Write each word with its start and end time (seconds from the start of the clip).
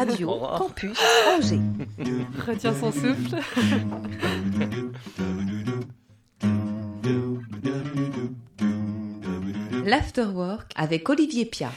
Radio 0.00 0.30
Campus 0.56 0.98
Angers. 1.28 1.60
Retiens 2.46 2.72
son 2.72 2.90
souffle. 2.90 3.36
L'Afterwork 9.84 10.72
avec 10.74 11.06
Olivier 11.10 11.44
Pia. 11.44 11.70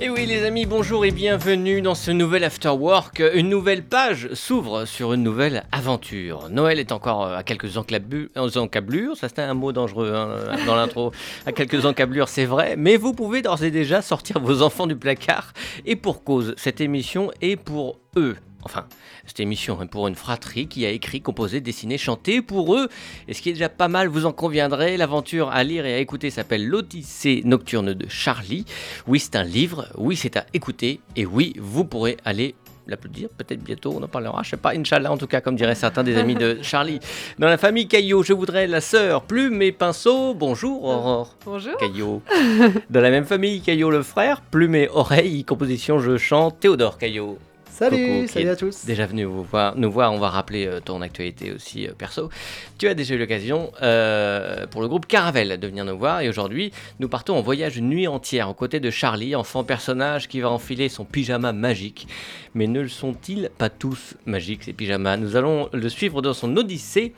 Et 0.00 0.08
oui 0.10 0.26
les 0.26 0.44
amis, 0.44 0.64
bonjour 0.64 1.04
et 1.04 1.10
bienvenue 1.10 1.82
dans 1.82 1.96
ce 1.96 2.12
nouvel 2.12 2.44
After 2.44 2.68
Work. 2.68 3.20
Une 3.34 3.48
nouvelle 3.48 3.82
page 3.82 4.32
s'ouvre 4.32 4.84
sur 4.84 5.12
une 5.12 5.24
nouvelle 5.24 5.64
aventure. 5.72 6.48
Noël 6.50 6.78
est 6.78 6.92
encore 6.92 7.24
à 7.24 7.42
quelques 7.42 7.76
encablures, 7.76 9.16
ça 9.16 9.28
c'était 9.28 9.42
un 9.42 9.54
mot 9.54 9.72
dangereux 9.72 10.14
hein, 10.14 10.36
dans 10.66 10.76
l'intro, 10.76 11.10
à 11.46 11.52
quelques 11.52 11.84
encablures 11.84 12.28
c'est 12.28 12.44
vrai, 12.44 12.76
mais 12.78 12.96
vous 12.96 13.12
pouvez 13.12 13.42
d'ores 13.42 13.64
et 13.64 13.72
déjà 13.72 14.00
sortir 14.00 14.38
vos 14.38 14.62
enfants 14.62 14.86
du 14.86 14.94
placard. 14.94 15.52
Et 15.84 15.96
pour 15.96 16.22
cause, 16.22 16.54
cette 16.56 16.80
émission 16.80 17.32
est 17.40 17.56
pour 17.56 17.98
eux. 18.16 18.36
Enfin, 18.64 18.86
cette 19.24 19.40
émission 19.40 19.80
est 19.82 19.86
pour 19.86 20.08
une 20.08 20.14
fratrie 20.14 20.66
qui 20.66 20.84
a 20.84 20.90
écrit, 20.90 21.20
composé, 21.20 21.60
dessiné, 21.60 21.96
chanté 21.96 22.42
pour 22.42 22.74
eux. 22.74 22.88
Et 23.28 23.34
ce 23.34 23.40
qui 23.40 23.50
est 23.50 23.52
déjà 23.52 23.68
pas 23.68 23.88
mal, 23.88 24.08
vous 24.08 24.26
en 24.26 24.32
conviendrez, 24.32 24.96
l'aventure 24.96 25.50
à 25.50 25.62
lire 25.62 25.86
et 25.86 25.94
à 25.94 25.98
écouter 25.98 26.30
s'appelle 26.30 26.66
L'Odyssée 26.66 27.42
nocturne 27.44 27.94
de 27.94 28.08
Charlie. 28.08 28.64
Oui, 29.06 29.20
c'est 29.20 29.36
un 29.36 29.44
livre, 29.44 29.88
oui, 29.96 30.16
c'est 30.16 30.36
à 30.36 30.46
écouter, 30.54 31.00
et 31.14 31.24
oui, 31.24 31.54
vous 31.58 31.84
pourrez 31.84 32.16
aller 32.24 32.54
l'applaudir, 32.88 33.28
peut-être 33.36 33.62
bientôt, 33.62 33.94
on 33.94 34.02
en 34.02 34.08
parlera, 34.08 34.42
je 34.42 34.50
sais 34.50 34.56
pas, 34.56 34.72
Inch'Allah 34.74 35.12
en 35.12 35.18
tout 35.18 35.26
cas, 35.26 35.40
comme 35.40 35.56
diraient 35.56 35.74
certains 35.74 36.02
des 36.02 36.16
amis 36.16 36.34
de 36.34 36.58
Charlie. 36.62 37.00
Dans 37.38 37.46
la 37.46 37.58
famille 37.58 37.86
Caillot, 37.86 38.22
je 38.22 38.32
voudrais 38.32 38.66
la 38.66 38.80
sœur 38.80 39.22
Plume 39.22 39.60
et 39.62 39.72
Pinceau, 39.72 40.34
bonjour 40.34 40.84
Aurore. 40.84 41.36
Bonjour. 41.44 41.76
Caillot. 41.76 42.22
Dans 42.90 43.00
la 43.00 43.10
même 43.10 43.26
famille, 43.26 43.60
Caillot 43.60 43.90
le 43.90 44.02
frère, 44.02 44.40
Plume 44.40 44.74
et 44.74 44.88
Oreille, 44.88 45.44
composition 45.44 45.98
je 45.98 46.16
chante, 46.16 46.60
Théodore 46.60 46.96
Caillot. 46.98 47.38
Salut, 47.78 48.26
salut 48.26 48.48
à 48.48 48.56
tous. 48.56 48.86
Déjà 48.86 49.06
venu 49.06 49.22
vous 49.22 49.44
voir, 49.44 49.76
nous 49.76 49.88
voir, 49.88 50.12
on 50.12 50.18
va 50.18 50.30
rappeler 50.30 50.66
euh, 50.66 50.80
ton 50.80 51.00
actualité 51.00 51.52
aussi 51.52 51.86
euh, 51.86 51.92
perso. 51.96 52.28
Tu 52.76 52.88
as 52.88 52.94
déjà 52.94 53.14
eu 53.14 53.18
l'occasion 53.18 53.70
euh, 53.82 54.66
pour 54.66 54.82
le 54.82 54.88
groupe 54.88 55.06
Caravelle 55.06 55.60
de 55.60 55.66
venir 55.68 55.84
nous 55.84 55.96
voir 55.96 56.20
et 56.20 56.28
aujourd'hui 56.28 56.72
nous 56.98 57.08
partons 57.08 57.36
en 57.36 57.40
voyage 57.40 57.76
une 57.76 57.88
nuit 57.88 58.08
entière 58.08 58.50
aux 58.50 58.54
côtés 58.54 58.80
de 58.80 58.90
Charlie, 58.90 59.36
enfant 59.36 59.62
personnage 59.62 60.26
qui 60.26 60.40
va 60.40 60.50
enfiler 60.50 60.88
son 60.88 61.04
pyjama 61.04 61.52
magique. 61.52 62.08
Mais 62.56 62.66
ne 62.66 62.80
le 62.80 62.88
sont-ils 62.88 63.48
pas 63.58 63.70
tous 63.70 64.16
magiques 64.26 64.64
ces 64.64 64.72
pyjamas? 64.72 65.16
Nous 65.16 65.36
allons 65.36 65.68
le 65.72 65.88
suivre 65.88 66.20
dans 66.20 66.34
son 66.34 66.56
odyssée. 66.56 67.12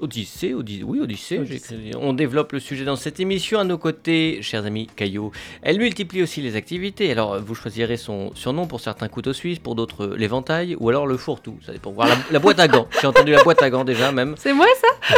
Odyssée, 0.00 0.54
Odyssée, 0.54 0.82
oui, 0.82 1.00
Odyssée, 1.00 1.40
j'ai 1.44 1.56
écrit. 1.56 1.92
On 1.98 2.12
développe 2.12 2.52
le 2.52 2.60
sujet 2.60 2.84
dans 2.84 2.96
cette 2.96 3.20
émission 3.20 3.58
à 3.58 3.64
nos 3.64 3.78
côtés, 3.78 4.38
chers 4.42 4.64
amis 4.64 4.86
Caillot. 4.96 5.30
Elle 5.62 5.78
multiplie 5.78 6.22
aussi 6.22 6.40
les 6.40 6.56
activités. 6.56 7.10
Alors, 7.10 7.38
vous 7.40 7.54
choisirez 7.54 7.96
son 7.96 8.34
surnom 8.34 8.66
pour 8.66 8.80
certains 8.80 9.08
couteaux 9.08 9.32
suisses, 9.32 9.58
pour 9.58 9.74
d'autres 9.74 10.06
l'éventail, 10.06 10.76
ou 10.80 10.88
alors 10.88 11.06
le 11.06 11.16
fourre-tout. 11.16 11.58
Ça 11.64 11.72
dépend. 11.72 11.90
Voir 11.90 12.08
la, 12.08 12.16
la 12.30 12.38
boîte 12.38 12.60
à 12.60 12.68
gants. 12.68 12.88
J'ai 13.00 13.06
entendu 13.06 13.32
la 13.32 13.42
boîte 13.42 13.62
à 13.62 13.70
gants 13.70 13.84
déjà, 13.84 14.12
même. 14.12 14.34
C'est 14.38 14.52
moi 14.52 14.66
ça? 14.80 15.16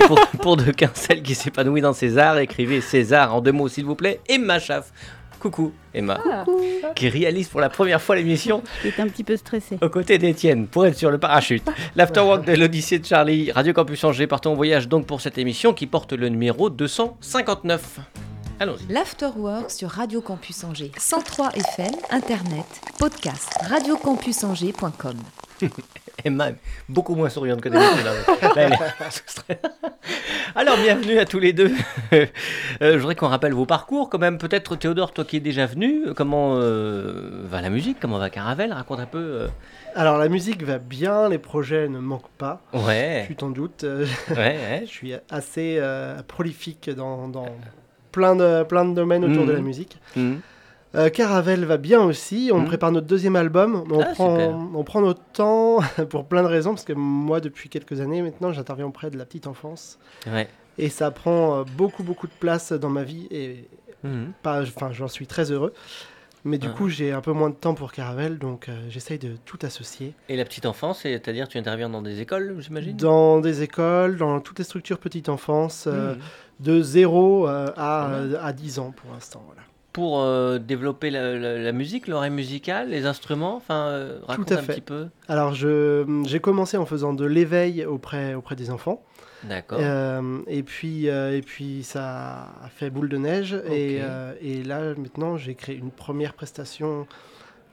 Pour, 0.06 0.18
pour 0.40 0.56
de 0.56 0.70
quincelle 0.70 1.22
qui 1.22 1.34
s'épanouit 1.34 1.82
dans 1.82 1.92
César, 1.92 2.38
écrivez 2.38 2.80
César 2.80 3.34
en 3.34 3.40
deux 3.42 3.52
mots, 3.52 3.68
s'il 3.68 3.84
vous 3.84 3.94
plaît. 3.94 4.20
Emma 4.28 4.58
Schaff. 4.58 4.92
Coucou, 5.40 5.72
Emma. 5.94 6.20
Ah. 6.30 6.44
Qui 6.94 7.08
réalise 7.08 7.48
pour 7.48 7.60
la 7.60 7.70
première 7.70 8.00
fois 8.00 8.14
l'émission 8.14 8.62
J'étais 8.82 9.00
un 9.00 9.08
petit 9.08 9.24
peu 9.24 9.36
stressée. 9.36 9.78
aux 9.82 9.88
côtés 9.88 10.18
d'Étienne 10.18 10.66
pour 10.66 10.86
être 10.86 10.96
sur 10.98 11.10
le 11.10 11.18
parachute. 11.18 11.66
L'afterwork 11.96 12.44
de 12.44 12.52
l'Odyssée 12.52 12.98
de 12.98 13.06
Charlie, 13.06 13.50
Radio 13.50 13.72
Campus 13.72 14.04
Angers, 14.04 14.26
partons 14.26 14.52
en 14.52 14.54
voyage 14.54 14.86
donc 14.88 15.06
pour 15.06 15.20
cette 15.22 15.38
émission 15.38 15.72
qui 15.72 15.86
porte 15.86 16.12
le 16.12 16.28
numéro 16.28 16.68
259. 16.70 18.00
Allons-y. 18.60 18.92
L'Afterwork 18.92 19.70
sur 19.70 19.88
Radio 19.88 20.20
Campus 20.20 20.62
Angers. 20.64 20.92
103 20.98 21.52
FM, 21.54 21.94
Internet, 22.10 22.66
podcast, 22.98 23.48
radiocampusangers.com. 23.70 25.16
Emma 26.24 26.48
beaucoup 26.88 27.14
moins 27.14 27.28
souriante 27.28 27.60
que 27.60 27.68
d'habitude. 27.68 28.06
hein. 28.06 28.50
Alors, 30.54 30.76
bienvenue 30.78 31.18
à 31.18 31.24
tous 31.24 31.38
les 31.38 31.52
deux. 31.52 31.70
Euh, 32.12 32.26
je 32.80 32.96
voudrais 32.98 33.14
qu'on 33.14 33.28
rappelle 33.28 33.52
vos 33.52 33.66
parcours 33.66 34.08
quand 34.10 34.18
même. 34.18 34.38
Peut-être 34.38 34.76
Théodore, 34.76 35.12
toi 35.12 35.24
qui 35.24 35.36
es 35.36 35.40
déjà 35.40 35.66
venu, 35.66 36.12
comment 36.16 36.54
euh, 36.56 37.42
va 37.44 37.60
la 37.60 37.70
musique? 37.70 37.98
Comment 38.00 38.18
va 38.18 38.30
Caravelle? 38.30 38.72
Raconte 38.72 39.00
un 39.00 39.06
peu. 39.06 39.18
euh. 39.18 39.48
Alors 39.94 40.18
la 40.18 40.28
musique 40.28 40.62
va 40.62 40.78
bien, 40.78 41.28
les 41.28 41.38
projets 41.38 41.88
ne 41.88 41.98
manquent 41.98 42.30
pas. 42.38 42.60
Ouais, 42.72 43.24
Tu 43.26 43.36
t'en 43.36 43.50
doutes, 43.50 43.84
euh, 43.84 44.06
ouais, 44.30 44.36
ouais. 44.36 44.80
je 44.82 44.90
suis 44.90 45.12
assez 45.30 45.78
euh, 45.80 46.22
prolifique 46.22 46.90
dans, 46.90 47.28
dans 47.28 47.46
plein, 48.12 48.36
de, 48.36 48.62
plein 48.64 48.84
de 48.84 48.94
domaines 48.94 49.24
autour 49.24 49.46
de 49.46 49.52
la 49.52 49.58
Mhm. 49.58 49.64
musique. 49.64 49.98
Mhm. 50.16 50.40
Euh, 50.96 51.08
Caravelle 51.08 51.64
va 51.64 51.76
bien 51.76 52.00
aussi, 52.02 52.50
on 52.52 52.58
Mhm. 52.60 52.64
prépare 52.66 52.90
notre 52.90 53.06
deuxième 53.06 53.36
album. 53.36 53.84
On, 53.92 54.00
Ah, 54.00 54.06
prend, 54.12 54.70
on 54.74 54.82
prend 54.82 55.00
notre 55.00 55.22
temps 55.32 55.78
pour 56.10 56.24
plein 56.24 56.42
de 56.42 56.48
raisons, 56.48 56.70
parce 56.70 56.84
que 56.84 56.92
moi 56.92 57.40
depuis 57.40 57.68
quelques 57.68 58.00
années 58.00 58.22
maintenant 58.22 58.52
j'interviens 58.52 58.86
auprès 58.86 59.10
de 59.10 59.16
la 59.16 59.24
petite 59.24 59.46
enfance. 59.46 59.98
Ouais. 60.26 60.48
Et 60.78 60.88
ça 60.88 61.10
prend 61.12 61.58
euh, 61.60 61.64
beaucoup 61.76 62.02
beaucoup 62.02 62.26
de 62.26 62.32
place 62.40 62.72
dans 62.72 62.88
ma 62.90 63.04
vie 63.04 63.28
et 63.30 63.68
Mhm. 64.02 64.32
j'en 64.92 65.08
suis 65.08 65.26
très 65.28 65.52
heureux. 65.52 65.72
Mais 66.42 66.56
du 66.58 66.68
Ouais. 66.68 66.74
coup 66.74 66.88
j'ai 66.88 67.12
un 67.12 67.20
peu 67.20 67.32
moins 67.32 67.50
de 67.50 67.54
temps 67.54 67.74
pour 67.74 67.92
Caravelle, 67.92 68.38
donc 68.38 68.68
euh, 68.68 68.72
j'essaye 68.88 69.18
de 69.18 69.36
tout 69.44 69.58
associer. 69.62 70.14
Et 70.30 70.36
la 70.36 70.44
petite 70.46 70.64
enfance, 70.66 71.00
c'est-à-dire 71.02 71.46
tu 71.48 71.58
interviens 71.58 71.90
dans 71.90 72.00
des 72.02 72.20
écoles, 72.20 72.56
j'imagine? 72.60 72.96
Dans 72.96 73.40
des 73.40 73.62
écoles, 73.62 74.16
dans 74.16 74.40
toutes 74.40 74.58
les 74.58 74.64
structures 74.64 74.98
petite 74.98 75.28
enfance, 75.28 75.84
euh, 75.86 76.14
de 76.58 76.80
0 76.82 77.46
euh, 77.46 77.66
à, 77.76 78.06
Ah 78.06 78.22
ouais. 78.24 78.36
à 78.42 78.52
10 78.54 78.78
ans 78.78 78.90
pour 78.96 79.12
l'instant. 79.12 79.42
Voilà. 79.46 79.60
Pour 79.92 80.20
euh, 80.20 80.58
développer 80.58 81.10
la, 81.10 81.34
la- 81.36 81.58
la 81.58 81.72
musique, 81.72 82.06
l'oreille 82.06 82.30
musicale, 82.30 82.90
les 82.90 83.06
instruments, 83.06 83.56
enfin, 83.56 83.86
euh, 83.88 84.18
raconte 84.26 84.52
à 84.52 84.58
un 84.58 84.62
fait. 84.62 84.74
petit 84.74 84.80
peu. 84.80 85.08
Alors 85.28 85.52
j'ai 85.54 86.40
commencé 86.40 86.76
en 86.76 86.86
faisant 86.86 87.12
de 87.12 87.24
l'éveil 87.24 87.84
auprès, 87.84 88.34
auprès 88.34 88.54
des 88.54 88.70
enfants. 88.70 89.02
D'accord. 89.42 89.78
Euh, 89.80 90.40
et, 90.46 90.62
puis, 90.62 91.06
et 91.06 91.42
puis 91.44 91.82
ça 91.82 92.48
a 92.62 92.68
fait 92.68 92.90
boule 92.90 93.08
de 93.08 93.16
neige. 93.16 93.56
Et, 93.70 94.00
et 94.42 94.62
là 94.62 94.94
maintenant 94.96 95.36
j'ai 95.36 95.54
créé 95.56 95.74
une 95.76 95.90
première 95.90 96.34
prestation 96.34 97.06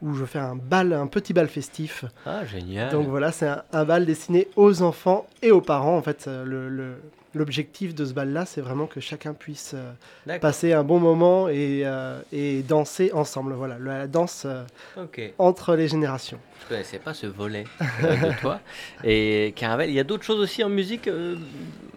où 0.02 0.14
je 0.14 0.26
fais 0.26 0.40
un 0.40 0.56
bal, 0.56 0.94
un 0.94 1.08
petit 1.08 1.34
bal 1.34 1.48
festif. 1.48 2.06
Ah, 2.26 2.46
génial. 2.46 2.92
Donc 2.92 3.08
voilà, 3.08 3.32
c'est 3.32 3.48
un, 3.48 3.64
un 3.74 3.84
bal 3.84 4.06
destiné 4.06 4.48
aux 4.56 4.82
enfants 4.84 5.28
et 5.42 5.52
aux 5.52 5.62
parents. 5.62 5.98
En 5.98 6.02
fait, 6.04 6.28
le- 6.28 6.70
le- 6.70 7.02
l'objectif 7.38 7.96
de 7.96 8.04
ce 8.04 8.14
bal-là, 8.14 8.46
c'est 8.46 8.60
vraiment 8.62 8.86
que 8.86 9.00
chacun 9.00 9.34
puisse 9.34 9.74
euh, 9.76 10.38
passer 10.40 10.74
un 10.74 10.84
bon 10.84 11.00
moment 11.00 11.48
et, 11.48 11.84
euh, 11.86 12.20
et 12.34 12.64
danser 12.64 13.12
ensemble. 13.14 13.54
Voilà, 13.54 13.78
la 13.80 14.08
danse 14.08 14.44
euh, 14.46 14.64
entre 15.38 15.76
les 15.76 15.88
générations. 15.88 16.40
Je 16.64 16.68
connaissais 16.68 17.00
pas 17.00 17.14
ce 17.14 17.28
volet 17.28 17.64
de 18.02 18.40
toi. 18.42 18.60
Et 19.06 19.54
Caravelle, 19.56 19.90
il 19.90 19.96
y 19.96 20.00
a 20.00 20.04
d'autres 20.04 20.24
choses 20.26 20.40
aussi 20.42 20.64
en 20.64 20.70
musique, 20.70 21.08
euh, 21.08 21.36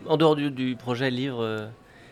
en 0.07 0.17
dehors 0.17 0.37
du, 0.37 0.51
du 0.51 0.77
projet 0.77 1.11
livre 1.11 1.69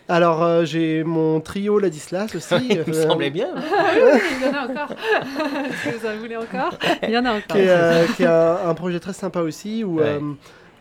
Alors, 0.08 0.42
euh, 0.42 0.64
j'ai 0.64 1.04
mon 1.04 1.40
trio 1.40 1.78
Ladislas 1.78 2.34
aussi. 2.34 2.54
Il 2.70 2.78
me 2.78 2.88
euh, 2.96 3.06
semblait 3.08 3.30
bien. 3.30 3.48
Il 3.54 4.46
y 4.46 4.48
en 4.48 4.54
a 4.54 4.64
encore. 4.64 4.92
Est-ce 5.66 5.90
que 5.90 5.98
vous 6.00 6.06
en 6.06 6.16
voulez 6.16 6.36
encore? 6.36 6.78
Il 7.02 7.10
y 7.10 7.18
en 7.18 7.24
a 7.26 7.32
encore. 7.32 7.56
qui 7.56 7.58
est, 7.58 7.68
euh, 7.68 8.06
qui 8.16 8.22
est 8.22 8.26
un, 8.26 8.68
un 8.68 8.74
projet 8.74 8.98
très 9.00 9.12
sympa 9.12 9.40
aussi 9.40 9.84
où, 9.84 9.98
Ouais. 10.00 10.18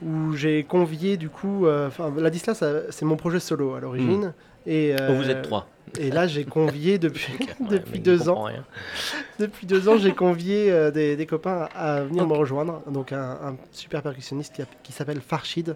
Euh, 0.03 0.05
où 0.05 0.33
j'ai 0.35 0.63
convié 0.63 1.17
du 1.17 1.29
coup. 1.29 1.65
euh, 1.65 1.87
Enfin, 1.87 2.13
Ladislas, 2.17 2.55
ça- 2.57 2.91
c'est 2.91 3.05
mon 3.05 3.15
projet 3.17 3.39
solo 3.39 3.73
à 3.75 3.79
l'origine. 3.79 4.33
Et, 4.65 4.95
Oh, 4.99 5.13
vous 5.13 5.23
euh, 5.23 5.29
êtes 5.31 5.41
trois. 5.43 5.67
Et 5.99 6.11
là, 6.11 6.27
j'ai 6.27 6.43
convié 6.43 6.97
depuis, 6.99 7.33
depuis 7.69 7.99
deux 7.99 8.27
ans. 8.29 8.45
Depuis 9.39 9.65
deux 9.67 9.87
ans, 9.87 9.97
j'ai 9.97 10.13
convié 10.13 10.71
euh, 10.71 10.91
des, 10.91 11.15
des 11.15 11.25
copains 11.25 11.69
à 11.75 12.01
venir 12.03 12.27
me 12.27 12.33
rejoindre. 12.33 12.81
Donc 12.91 13.11
un, 13.13 13.31
un 13.43 13.55
super 13.71 14.01
percussionniste 14.01 14.53
qui, 14.55 14.61
qui 14.83 14.91
s'appelle 14.91 15.21
Farshid 15.21 15.75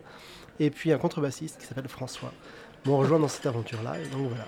et 0.60 0.70
puis 0.70 0.92
un 0.92 0.98
contrebassiste 0.98 1.60
qui 1.60 1.66
s'appelle 1.66 1.88
François 1.88 2.32
m'ont 2.86 2.98
rejoint 2.98 3.20
dans 3.20 3.28
cette 3.28 3.46
aventure-là. 3.46 3.94
Et 4.00 4.08
donc 4.10 4.28
voilà, 4.28 4.46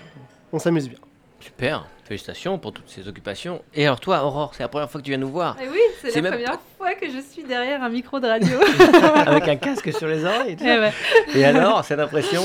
on 0.52 0.58
s'amuse 0.58 0.88
bien. 0.88 0.98
Super. 1.44 1.86
Félicitations 2.04 2.58
pour 2.58 2.72
toutes 2.72 2.88
ces 2.88 3.06
occupations. 3.06 3.62
Et 3.74 3.86
alors 3.86 4.00
toi, 4.00 4.24
Aurore, 4.24 4.52
c'est 4.54 4.62
la 4.62 4.68
première 4.68 4.90
fois 4.90 5.00
que 5.00 5.04
tu 5.04 5.10
viens 5.10 5.18
nous 5.18 5.28
voir 5.30 5.56
Eh 5.62 5.68
oui, 5.68 5.78
c'est 6.00 6.14
la 6.14 6.22
même 6.22 6.32
première 6.32 6.58
fois 6.78 6.94
que 6.94 7.06
je 7.06 7.18
suis 7.18 7.42
derrière 7.42 7.82
un 7.82 7.90
micro 7.90 8.18
de 8.18 8.26
radio. 8.26 8.58
avec 9.26 9.48
un 9.48 9.56
casque 9.56 9.92
sur 9.92 10.06
les 10.06 10.24
oreilles. 10.24 10.52
Et, 10.52 10.56
tout 10.56 10.64
Eh 10.66 10.78
ouais. 10.78 10.92
Et 11.34 11.44
alors, 11.44 11.84
cette 11.84 12.00
impression? 12.00 12.42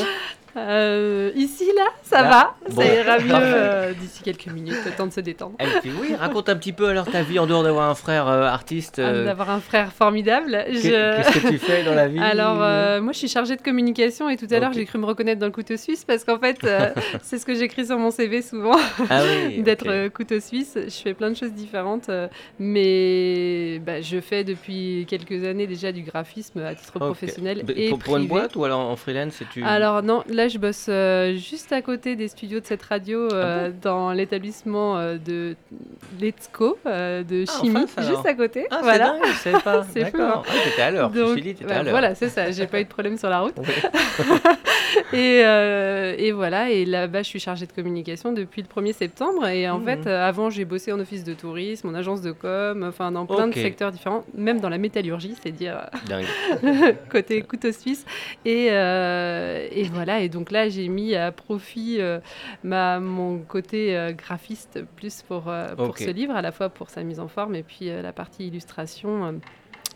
Euh, 0.57 1.31
ici, 1.35 1.65
là, 1.75 1.85
ça 2.03 2.21
Là. 2.21 2.29
va. 2.29 2.55
Bon. 2.71 2.81
Ça 2.81 2.93
ira 2.93 3.19
mieux 3.19 3.31
euh, 3.33 3.93
d'ici 3.93 4.23
quelques 4.23 4.47
minutes, 4.47 4.77
le 4.85 4.91
temps 4.91 5.07
de 5.07 5.13
se 5.13 5.21
détendre. 5.21 5.55
Et 5.59 5.79
puis 5.81 5.91
oui, 5.99 6.15
raconte 6.15 6.49
un 6.49 6.55
petit 6.55 6.73
peu 6.73 6.87
alors 6.87 7.05
ta 7.05 7.21
vie 7.21 7.39
en 7.39 7.45
dehors 7.47 7.63
d'avoir 7.63 7.89
un 7.89 7.95
frère 7.95 8.27
euh, 8.27 8.43
artiste. 8.43 8.99
Ah, 9.03 9.23
D'avoir 9.23 9.49
un 9.51 9.59
frère 9.59 9.91
formidable. 9.93 10.65
Je- 10.69 11.17
Qu'est-ce 11.17 11.39
que 11.39 11.47
tu 11.49 11.57
fais 11.59 11.83
dans 11.83 11.93
la 11.93 12.07
vie? 12.07 12.19
Alors, 12.19 12.57
moi, 13.01 13.13
je 13.13 13.17
suis 13.17 13.27
chargée 13.27 13.55
de 13.55 13.61
communication 13.61 14.29
et 14.29 14.37
tout 14.37 14.47
à 14.51 14.59
l'heure, 14.59 14.73
j'ai 14.73 14.85
cru 14.85 14.97
me 14.99 15.05
reconnaître 15.05 15.39
dans 15.39 15.45
le 15.45 15.51
couteau 15.51 15.77
suisse 15.77 16.03
parce 16.05 16.23
qu'en 16.23 16.39
fait, 16.39 16.57
c'est 17.21 17.37
ce 17.37 17.45
que 17.45 17.53
j'écris 17.55 17.85
sur 17.87 17.97
mon 17.97 18.11
CV 18.11 18.41
souvent, 18.41 18.77
ah 19.09 19.21
oui, 19.23 19.61
d'être 19.63 20.07
couteau 20.09 20.39
suisse. 20.39 20.73
Je 20.75 20.89
fais 21.01 21.13
plein 21.13 21.29
de 21.29 21.35
choses 21.35 21.53
différentes, 21.53 22.09
mais 22.89 23.79
bah, 23.85 24.01
je 24.01 24.19
fais 24.19 24.43
depuis 24.43 25.05
quelques 25.07 25.43
années 25.45 25.67
déjà 25.67 25.91
du 25.91 26.01
graphisme 26.03 26.59
à 26.59 26.75
titre 26.75 26.99
professionnel 26.99 27.63
et 27.75 27.89
pour, 27.89 27.99
pour 27.99 28.17
une 28.17 28.27
privé. 28.27 28.41
boîte 28.41 28.55
ou 28.55 28.63
alors 28.65 28.79
en 28.79 28.95
freelance 28.95 29.41
tu... 29.51 29.63
Alors 29.63 30.03
non, 30.03 30.23
là, 30.29 30.38
je 30.47 30.57
bosse 30.57 30.87
euh, 30.89 31.35
juste 31.35 31.71
à 31.71 31.81
côté 31.81 32.15
des 32.15 32.27
studios 32.27 32.59
de 32.59 32.65
cette 32.65 32.83
radio, 32.83 33.27
euh, 33.31 33.71
dans 33.81 34.11
l'établissement 34.11 34.97
euh, 34.97 35.17
de 35.17 35.55
euh, 36.85 37.23
de 37.23 37.45
Ah, 37.47 37.51
chimie, 37.61 37.85
juste 37.99 38.25
à 38.25 38.33
côté. 38.33 38.65
Ah, 38.71 38.79
voilà. 38.81 39.15
c'est 39.15 39.21
dingue, 39.21 39.31
je 39.33 39.37
savais 39.39 39.59
pas. 39.63 39.83
C'est 39.93 40.05
fou, 40.05 40.17
D'accord. 40.17 40.45
Ah, 40.47 40.53
t'étais 40.63 40.81
à 40.81 40.91
l'heure. 40.91 41.11
Je 41.13 41.19
me 41.19 41.23
Donc, 41.25 41.33
suis 41.33 41.41
dit, 41.41 41.53
t'étais 41.55 41.65
bah, 41.69 41.79
à 41.79 41.83
l'heure. 41.83 41.91
voilà, 41.91 42.15
c'est 42.15 42.29
ça. 42.29 42.51
J'ai 42.51 42.67
pas 42.67 42.79
eu 42.79 42.83
de 42.85 42.89
problème 42.89 43.17
sur 43.17 43.29
la 43.29 43.39
route. 43.41 43.55
Et, 45.13 45.39
et 45.39 46.31
voilà, 46.31 46.69
et 46.71 46.85
là-bas, 46.85 47.21
je 47.23 47.27
suis 47.27 47.39
chargée 47.39 47.65
de 47.65 47.71
communication 47.71 48.31
depuis 48.33 48.61
le 48.63 48.67
1er 48.81 48.93
septembre. 48.93 49.47
Et 49.47 49.69
en 49.69 49.79
Mhm. 49.79 49.85
fait, 49.85 50.07
avant, 50.07 50.49
j'ai 50.49 50.65
bossé 50.65 50.91
en 50.91 50.99
office 50.99 51.23
de 51.23 51.33
tourisme, 51.33 51.87
en 51.89 51.93
agence 51.93 52.21
de 52.21 52.31
com, 52.31 52.85
enfin 52.87 53.11
dans 53.11 53.25
plein 53.25 53.47
de 53.47 53.53
secteurs 53.53 53.91
différents, 53.91 54.23
même 54.35 54.59
dans 54.59 54.69
la 54.69 54.77
métallurgie, 54.77 55.35
c'est 55.41 55.51
dire 55.51 55.89
côté 57.11 57.41
couteau 57.43 57.71
suisse. 57.71 58.05
Et, 58.45 58.65
et 58.67 59.83
voilà, 59.93 60.21
et 60.21 60.28
donc 60.29 60.51
là, 60.51 60.69
j'ai 60.69 60.87
mis 60.87 61.15
à 61.15 61.31
profit 61.31 61.97
euh, 61.99 62.19
ma, 62.63 62.99
mon 62.99 63.39
côté 63.39 63.97
euh, 63.97 64.11
graphiste 64.11 64.83
plus 64.95 65.21
pour, 65.21 65.49
euh, 65.49 65.75
pour 65.75 65.97
ce 65.97 66.09
livre, 66.09 66.35
à 66.35 66.41
la 66.41 66.51
fois 66.51 66.69
pour 66.69 66.89
sa 66.89 67.03
mise 67.03 67.19
en 67.19 67.27
forme 67.27 67.55
et 67.55 67.63
puis 67.63 67.89
la 67.89 68.13
partie 68.13 68.47
illustration. 68.47 69.39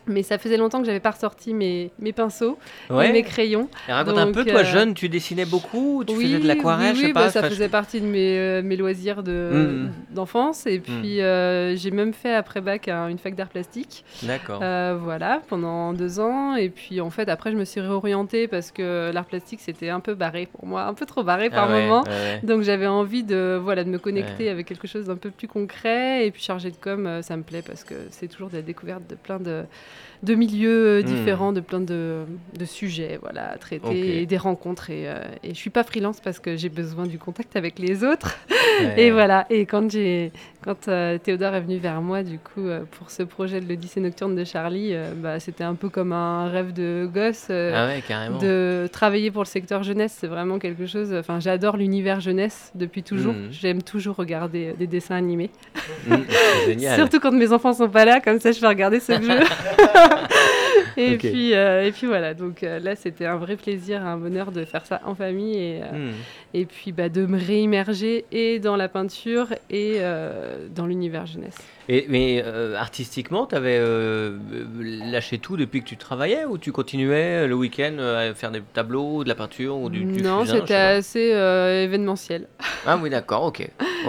Mais 0.06 0.22
ça 0.22 0.36
faisait 0.38 0.56
longtemps 0.58 0.80
que 0.80 0.86
j'avais 0.86 1.00
pas 1.00 1.12
ressorti 1.12 1.54
mes, 1.54 1.90
mes 1.98 2.12
pinceaux 2.12 2.58
et 2.90 2.92
mes 2.92 2.98
Ouais. 3.12 3.22
crayons. 3.22 3.68
Et 3.88 3.92
raconte 3.92 4.18
un 4.18 4.32
peu, 4.32 4.44
toi, 4.44 4.60
euh, 4.60 4.64
jeune, 4.64 4.92
tu 4.94 5.08
dessinais 5.08 5.46
beaucoup 5.46 6.00
ou 6.00 6.04
tu 6.04 6.14
faisais 6.14 6.38
de 6.40 6.46
l'aquarelle, 6.46 6.90
oui, 6.92 6.96
je 6.96 7.00
sais 7.00 7.06
oui, 7.08 7.12
pas. 7.14 7.24
bah, 7.26 7.30
ça 7.30 7.42
je- 7.42 7.48
faisait 7.48 7.68
partie 7.70 8.00
de 8.00 8.06
mes, 8.06 8.38
euh, 8.38 8.62
mes 8.62 8.76
loisirs 8.76 9.22
de- 9.22 9.50
Mhm. 9.84 9.92
d'enfance. 10.10 10.66
Et 10.66 10.78
puis, 10.80 11.20
euh, 11.22 11.74
j'ai 11.76 11.90
même 11.90 12.12
fait 12.12 12.34
après 12.34 12.60
bac 12.60 12.88
un- 12.88 13.08
une 13.08 13.16
fac 13.18 13.34
d'art 13.34 13.48
plastique. 13.48 14.04
D'accord. 14.22 14.58
Voilà, 14.58 15.40
pendant 15.48 15.92
deux 15.92 16.20
ans. 16.20 16.54
Et 16.56 16.68
puis, 16.68 17.00
en 17.00 17.10
fait, 17.10 17.28
après, 17.28 17.50
je 17.50 17.56
me 17.56 17.64
suis 17.64 17.80
réorientée 17.80 18.46
parce 18.48 18.70
que 18.72 19.10
l'art 19.12 19.24
plastique, 19.24 19.60
c'était 19.60 19.88
un 19.88 20.00
peu 20.00 20.14
barré 20.14 20.46
pour 20.52 20.66
moi, 20.66 20.82
un 20.84 20.94
peu 20.94 21.06
trop 21.06 21.22
barré 21.22 21.48
par 21.50 21.70
Ah 21.70 21.72
ouais, 21.72 21.82
moment. 21.82 22.02
ouais, 22.02 22.08
ouais. 22.10 22.40
Donc, 22.42 22.62
j'avais 22.62 22.86
envie 22.86 23.22
de, 23.24 23.58
voilà, 23.62 23.84
de 23.84 23.90
me 23.90 23.98
connecter 23.98 24.44
Ouais. 24.44 24.50
avec 24.50 24.66
quelque 24.66 24.86
chose 24.86 25.06
d'un 25.06 25.16
peu 25.16 25.30
plus 25.30 25.48
concret. 25.48 26.26
Et 26.26 26.30
puis, 26.30 26.42
chargé 26.42 26.70
de 26.70 26.76
com, 26.76 27.20
ça 27.22 27.36
me 27.36 27.42
plaît 27.42 27.62
parce 27.66 27.84
que 27.84 27.94
c'est 28.10 28.28
toujours 28.28 28.50
de 28.50 28.56
la 28.56 28.62
découverte 28.62 29.02
de 29.08 29.14
plein 29.14 29.38
de, 29.38 29.62
de 30.22 30.34
milieux 30.34 30.86
euh, 30.86 31.02
Hmm. 31.02 31.06
différents, 31.06 31.52
de 31.52 31.60
plein 31.60 31.80
de, 31.80 32.24
de 32.58 32.64
sujets 32.64 33.18
voilà, 33.20 33.50
à 33.52 33.58
traiter 33.58 34.22
et 34.22 34.26
des 34.26 34.36
rencontres. 34.38 34.90
Et, 34.90 35.08
euh, 35.08 35.18
et 35.42 35.50
je 35.50 35.58
suis 35.58 35.70
pas 35.70 35.84
freelance 35.84 36.20
parce 36.20 36.38
que 36.38 36.56
j'ai 36.56 36.68
besoin 36.70 37.06
du 37.06 37.18
contact 37.18 37.56
avec 37.56 37.78
les 37.78 38.04
autres. 38.04 38.38
Ouais. 38.80 38.94
Et 39.04 39.10
voilà. 39.10 39.46
Et 39.50 39.66
quand 39.66 39.90
j'ai, 39.90 40.32
quand 40.64 40.88
euh, 40.88 41.18
Théodore 41.18 41.54
est 41.54 41.60
venu 41.60 41.76
vers 41.76 42.00
moi, 42.00 42.22
du 42.22 42.38
coup, 42.38 42.66
euh, 42.66 42.80
pour 42.92 43.10
ce 43.10 43.22
projet 43.22 43.60
de 43.60 43.68
l'Odyssée 43.68 44.00
nocturne 44.00 44.34
de 44.34 44.44
Charlie, 44.44 44.94
euh, 44.94 45.12
bah, 45.14 45.38
c'était 45.38 45.62
un 45.62 45.74
peu 45.74 45.90
comme 45.90 46.12
un 46.12 46.48
rêve 46.48 46.72
de 46.72 47.06
gosse. 47.12 47.50
Ah 47.50 47.86
ouais, 47.86 48.02
carrément. 48.06 48.38
de 48.38 48.88
travailler 48.90 49.30
pour 49.30 49.42
le 49.42 49.46
secteur 49.48 49.82
jeunesse, 49.82 50.16
c'est 50.18 50.26
vraiment 50.26 50.58
quelque 50.58 50.86
chose. 50.86 51.12
Enfin, 51.12 51.38
j'adore 51.38 51.76
l'univers 51.76 52.20
jeunesse 52.20 52.72
depuis 52.74 53.02
toujours. 53.02 53.34
Mhm. 53.34 53.48
J'aime 53.50 53.82
toujours 53.82 54.16
regarder 54.16 54.72
des 54.78 54.86
dessins 54.86 55.16
animés. 55.16 55.50
Mmh, 56.06 56.14
génial. 56.66 56.96
Surtout 56.96 57.20
quand 57.20 57.32
mes 57.32 57.52
enfants 57.52 57.74
sont 57.74 57.88
pas 57.90 58.06
là, 58.06 58.20
comme 58.20 58.40
ça 58.40 58.50
je 58.52 58.58
peux 58.60 58.68
regarder 58.68 59.00
ce 59.00 59.12
que 59.12 59.22
je 59.22 59.28
veux. 59.28 59.44
et, 60.96 61.18
puis, 61.18 61.52
et 61.52 61.92
puis 61.92 62.06
voilà, 62.06 62.32
donc 62.32 62.62
là 62.62 62.96
c'était 62.96 63.26
un 63.26 63.36
vrai 63.36 63.56
plaisir, 63.56 64.04
un 64.06 64.16
bonheur 64.16 64.50
de 64.50 64.64
faire 64.64 64.86
ça 64.86 65.00
en 65.04 65.14
famille 65.14 65.58
et, 65.58 65.80
Mmh. 65.92 66.10
et 66.54 66.64
puis 66.64 66.92
bah, 66.92 67.08
de 67.08 67.26
me 67.26 67.38
réimmerger 67.38 68.24
et 68.32 68.58
dans 68.58 68.76
la 68.76 68.88
peinture 68.88 69.48
et 69.70 69.98
dans 70.70 70.86
l'univers 70.86 71.26
jeunesse. 71.26 71.58
Et, 71.88 72.06
mais 72.08 72.42
euh, 72.44 72.76
artistiquement, 72.76 73.46
tu 73.46 73.54
avais 73.54 73.78
lâché 74.80 75.38
tout 75.38 75.56
depuis 75.56 75.80
que 75.82 75.86
tu 75.86 75.96
travaillais 75.96 76.44
ou 76.44 76.58
tu 76.58 76.72
continuais 76.72 77.46
le 77.46 77.54
week-end 77.54 77.94
euh, 77.98 78.30
à 78.30 78.34
faire 78.34 78.50
des 78.50 78.62
tableaux, 78.72 79.24
de 79.24 79.28
la 79.28 79.34
peinture 79.34 79.76
ou 79.76 79.90
du, 79.90 80.04
du 80.04 80.22
non, 80.22 80.44
c'était 80.44 80.74
assez 80.74 81.32
euh, 81.32 81.84
événementiel. 81.84 82.48
Ah 82.86 82.98
oui, 83.00 83.10
d'accord, 83.10 83.44
ok. 83.44 83.68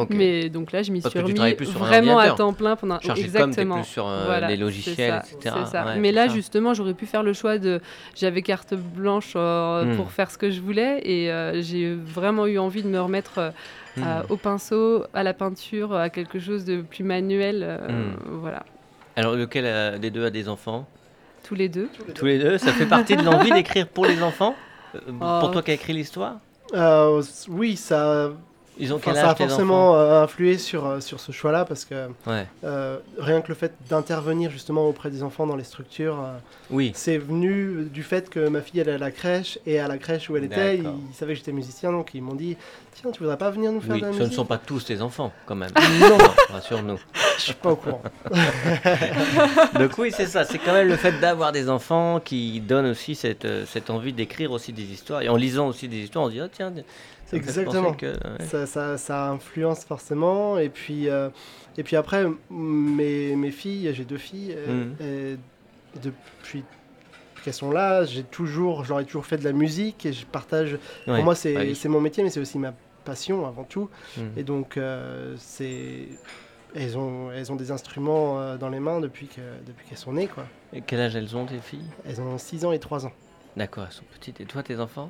Mais 0.09 0.49
donc 0.49 0.71
là 0.71 0.83
je 0.83 0.91
m'y 0.91 1.01
suis 1.01 1.19
remis 1.19 1.53
plus 1.55 1.65
sur 1.67 1.79
vraiment 1.79 2.19
à 2.19 2.31
temps 2.31 2.53
plein 2.53 2.75
pendant 2.75 2.99
Chargé 2.99 3.23
exactement. 3.23 3.75
plus 3.81 3.85
sur 3.89 4.07
euh, 4.07 4.23
Voilà, 4.25 4.47
les 4.47 4.57
logiciels, 4.57 5.21
ça, 5.23 5.23
etc. 5.37 5.55
c'est 5.65 5.71
ça. 5.71 5.85
Ouais, 5.85 5.97
Mais 5.99 6.11
là, 6.11 6.27
ça. 6.27 6.33
justement, 6.33 6.73
j'aurais 6.73 6.93
pu 6.93 7.05
faire 7.05 7.23
le 7.23 7.33
choix 7.33 7.57
de. 7.57 7.79
J'avais 8.15 8.41
carte 8.41 8.73
blanche 8.73 9.33
euh, 9.35 9.83
Hmm. 9.85 9.95
pour 9.97 10.11
faire 10.11 10.31
ce 10.31 10.37
que 10.37 10.49
je 10.49 10.61
voulais 10.61 10.99
et 11.03 11.29
euh, 11.31 11.61
j'ai 11.61 11.93
vraiment 11.93 12.45
eu 12.47 12.57
envie 12.57 12.81
de 12.83 12.87
me 12.87 12.99
remettre 12.99 13.33
euh, 13.39 13.49
Hmm. 13.97 14.23
au 14.27 14.35
pinceau, 14.35 15.05
à 15.13 15.23
la 15.23 15.33
peinture, 15.33 15.93
à 15.95 16.09
quelque 16.09 16.37
chose 16.37 16.65
de 16.65 16.81
plus 16.81 17.05
manuel. 17.05 17.64
Euh, 17.65 18.11
Hmm. 18.11 18.15
Voilà, 18.41 18.63
Alors, 19.15 19.35
lequel 19.35 19.65
euh, 19.65 19.97
des 19.97 20.11
deux 20.11 20.25
a 20.25 20.29
des 20.29 20.47
enfants 20.49 20.87
tous 21.43 21.53
les 21.55 21.69
deux. 21.69 21.89
Tous 22.15 22.25
les 22.25 22.39
deux 22.39 22.57
Ça 22.57 22.71
fait 22.71 22.87
partie 22.87 23.15
de 23.15 23.21
l'envie 23.29 23.51
d'écrire 23.51 23.87
pour 23.87 24.05
les 24.05 24.21
enfants? 24.23 24.55
Euh, 24.95 24.99
Oh. 25.21 25.37
Pour 25.41 25.51
toi 25.51 25.61
qui 25.61 25.71
as 25.71 25.73
écrit 25.75 25.93
l'histoire? 25.93 26.37
Euh, 26.73 27.21
oui, 27.49 27.75
ça, 27.75 28.31
Ils 28.77 28.91
ont 28.93 28.97
enfin, 28.97 29.11
quel 29.13 29.21
ça 29.21 29.29
a 29.29 29.35
forcément 29.35 29.95
euh, 29.95 30.23
influé 30.23 30.57
sur, 30.57 30.85
euh, 30.85 30.99
sur 30.99 31.19
ce 31.19 31.31
choix-là 31.31 31.65
parce 31.65 31.85
que 31.85 32.07
Ouais. 32.27 32.45
euh, 32.63 32.97
rien 33.17 33.41
que 33.41 33.47
le 33.49 33.55
fait 33.55 33.73
d'intervenir 33.89 34.51
justement 34.51 34.87
auprès 34.87 35.09
des 35.09 35.23
enfants 35.23 35.47
dans 35.47 35.55
les 35.55 35.63
structures, 35.63 36.19
euh, 36.19 36.37
Oui. 36.71 36.91
c'est 36.93 37.17
venu 37.17 37.85
du 37.85 38.03
fait 38.03 38.29
que 38.29 38.47
ma 38.49 38.61
fille 38.61 38.81
elle 38.81 38.89
est 38.89 38.93
à 38.93 38.97
la 38.97 39.11
crèche 39.11 39.59
et 39.65 39.79
à 39.79 39.87
la 39.87 39.97
crèche 39.97 40.29
où 40.29 40.35
elle 40.35 40.43
était, 40.43 40.77
ils, 40.77 41.15
savaient 41.15 41.33
que 41.33 41.39
j'étais 41.39 41.51
musicien 41.53 41.91
donc 41.91 42.11
ils 42.13 42.21
m'ont 42.21 42.35
dit 42.35 42.57
tiens 42.93 43.11
tu 43.11 43.19
voudrais 43.19 43.37
pas 43.37 43.49
venir 43.49 43.71
nous 43.71 43.81
faire 43.81 43.95
Oui, 43.95 44.01
de 44.01 44.05
la 44.07 44.11
ce 44.11 44.17
musique 44.17 44.31
ne 44.31 44.35
sont 44.35 44.45
pas 44.45 44.57
tous 44.57 44.85
tes 44.85 45.01
enfants, 45.01 45.31
quand 45.45 45.55
même. 45.55 45.71
Non, 45.99 46.17
Rassure-nous. 46.49 46.99
je 47.37 47.41
suis 47.41 47.53
pas 47.53 47.71
au 47.71 47.75
courant. 47.75 48.01
Donc 49.79 49.97
oui, 49.97 50.11
c'est 50.15 50.27
ça. 50.27 50.43
C'est 50.45 50.57
quand 50.59 50.73
même 50.73 50.87
le 50.87 50.95
fait 50.97 51.19
d'avoir 51.19 51.51
des 51.51 51.69
enfants 51.69 52.19
qui 52.23 52.59
donne 52.61 52.85
aussi 52.87 53.15
cette, 53.15 53.47
cette 53.67 53.89
envie 53.89 54.13
d'écrire 54.13 54.51
aussi 54.51 54.71
des 54.73 54.83
histoires. 54.83 55.21
Et 55.21 55.29
en 55.29 55.35
lisant 55.35 55.67
aussi 55.67 55.87
des 55.87 55.97
histoires, 55.97 56.25
on 56.25 56.29
dit, 56.29 56.39
ah, 56.39 56.47
tiens, 56.51 56.71
ça 57.25 57.37
Exactement. 57.37 57.93
que... 57.93 58.07
ouais. 58.07 58.45
ça, 58.45 58.65
ça, 58.65 58.97
ça 58.97 59.29
influence 59.29 59.83
forcément. 59.83 60.57
Et 60.57 60.69
puis, 60.69 61.09
euh, 61.09 61.29
et 61.77 61.83
puis 61.83 61.95
après, 61.95 62.25
mes, 62.49 63.35
mes 63.35 63.51
filles, 63.51 63.91
j'ai 63.93 64.05
deux 64.05 64.17
filles, 64.17 64.55
euh, 64.55 65.33
et 65.35 65.99
depuis 66.01 66.63
qu'elles 67.43 67.53
sont 67.53 67.71
là, 67.71 68.05
j'ai 68.05 68.23
toujours, 68.23 68.83
je 68.83 68.89
leur 68.89 68.99
ai 68.99 69.05
toujours 69.05 69.25
fait 69.25 69.37
de 69.37 69.43
la 69.43 69.53
musique 69.53 70.05
et 70.05 70.13
je 70.13 70.25
partage. 70.25 70.73
Ouais, 71.07 71.15
Pour 71.15 71.23
moi, 71.23 71.35
c'est 71.35 71.53
bah 71.53 71.61
c'est 71.75 71.89
mon 71.89 72.01
métier, 72.01 72.23
mais 72.23 72.29
c'est 72.29 72.39
aussi 72.39 72.59
ma 72.59 72.73
passion 73.03 73.47
avant 73.47 73.63
tout. 73.63 73.89
Mhm. 74.17 74.31
Et 74.37 74.43
donc, 74.43 74.77
euh, 74.77 75.35
c'est. 75.37 76.07
Elles 76.77 76.97
ont, 76.97 77.31
elles 77.31 77.53
ont 77.53 77.55
des 77.55 77.71
instruments 77.71 78.57
dans 78.57 78.67
les 78.67 78.81
mains 78.81 78.99
depuis 78.99 79.27
que 79.27 79.39
depuis 79.65 79.87
qu'elles 79.87 79.97
sont 79.97 80.11
nées. 80.11 80.27
Quoi. 80.27 80.45
Et 80.73 80.81
quel 80.81 80.99
âge 80.99 81.15
elles 81.15 81.37
ont, 81.37 81.45
tes 81.45 81.59
filles? 81.59 81.85
Elles 82.05 82.19
ont 82.19 82.37
6 82.37 82.65
ans 82.65 82.73
et 82.73 82.79
3 82.79 83.05
ans. 83.05 83.13
D'accord, 83.55 83.85
elles 83.87 83.93
sont 83.93 84.03
petites. 84.11 84.41
Et 84.41 84.45
toi, 84.45 84.61
tes 84.61 84.77
enfants? 84.81 85.09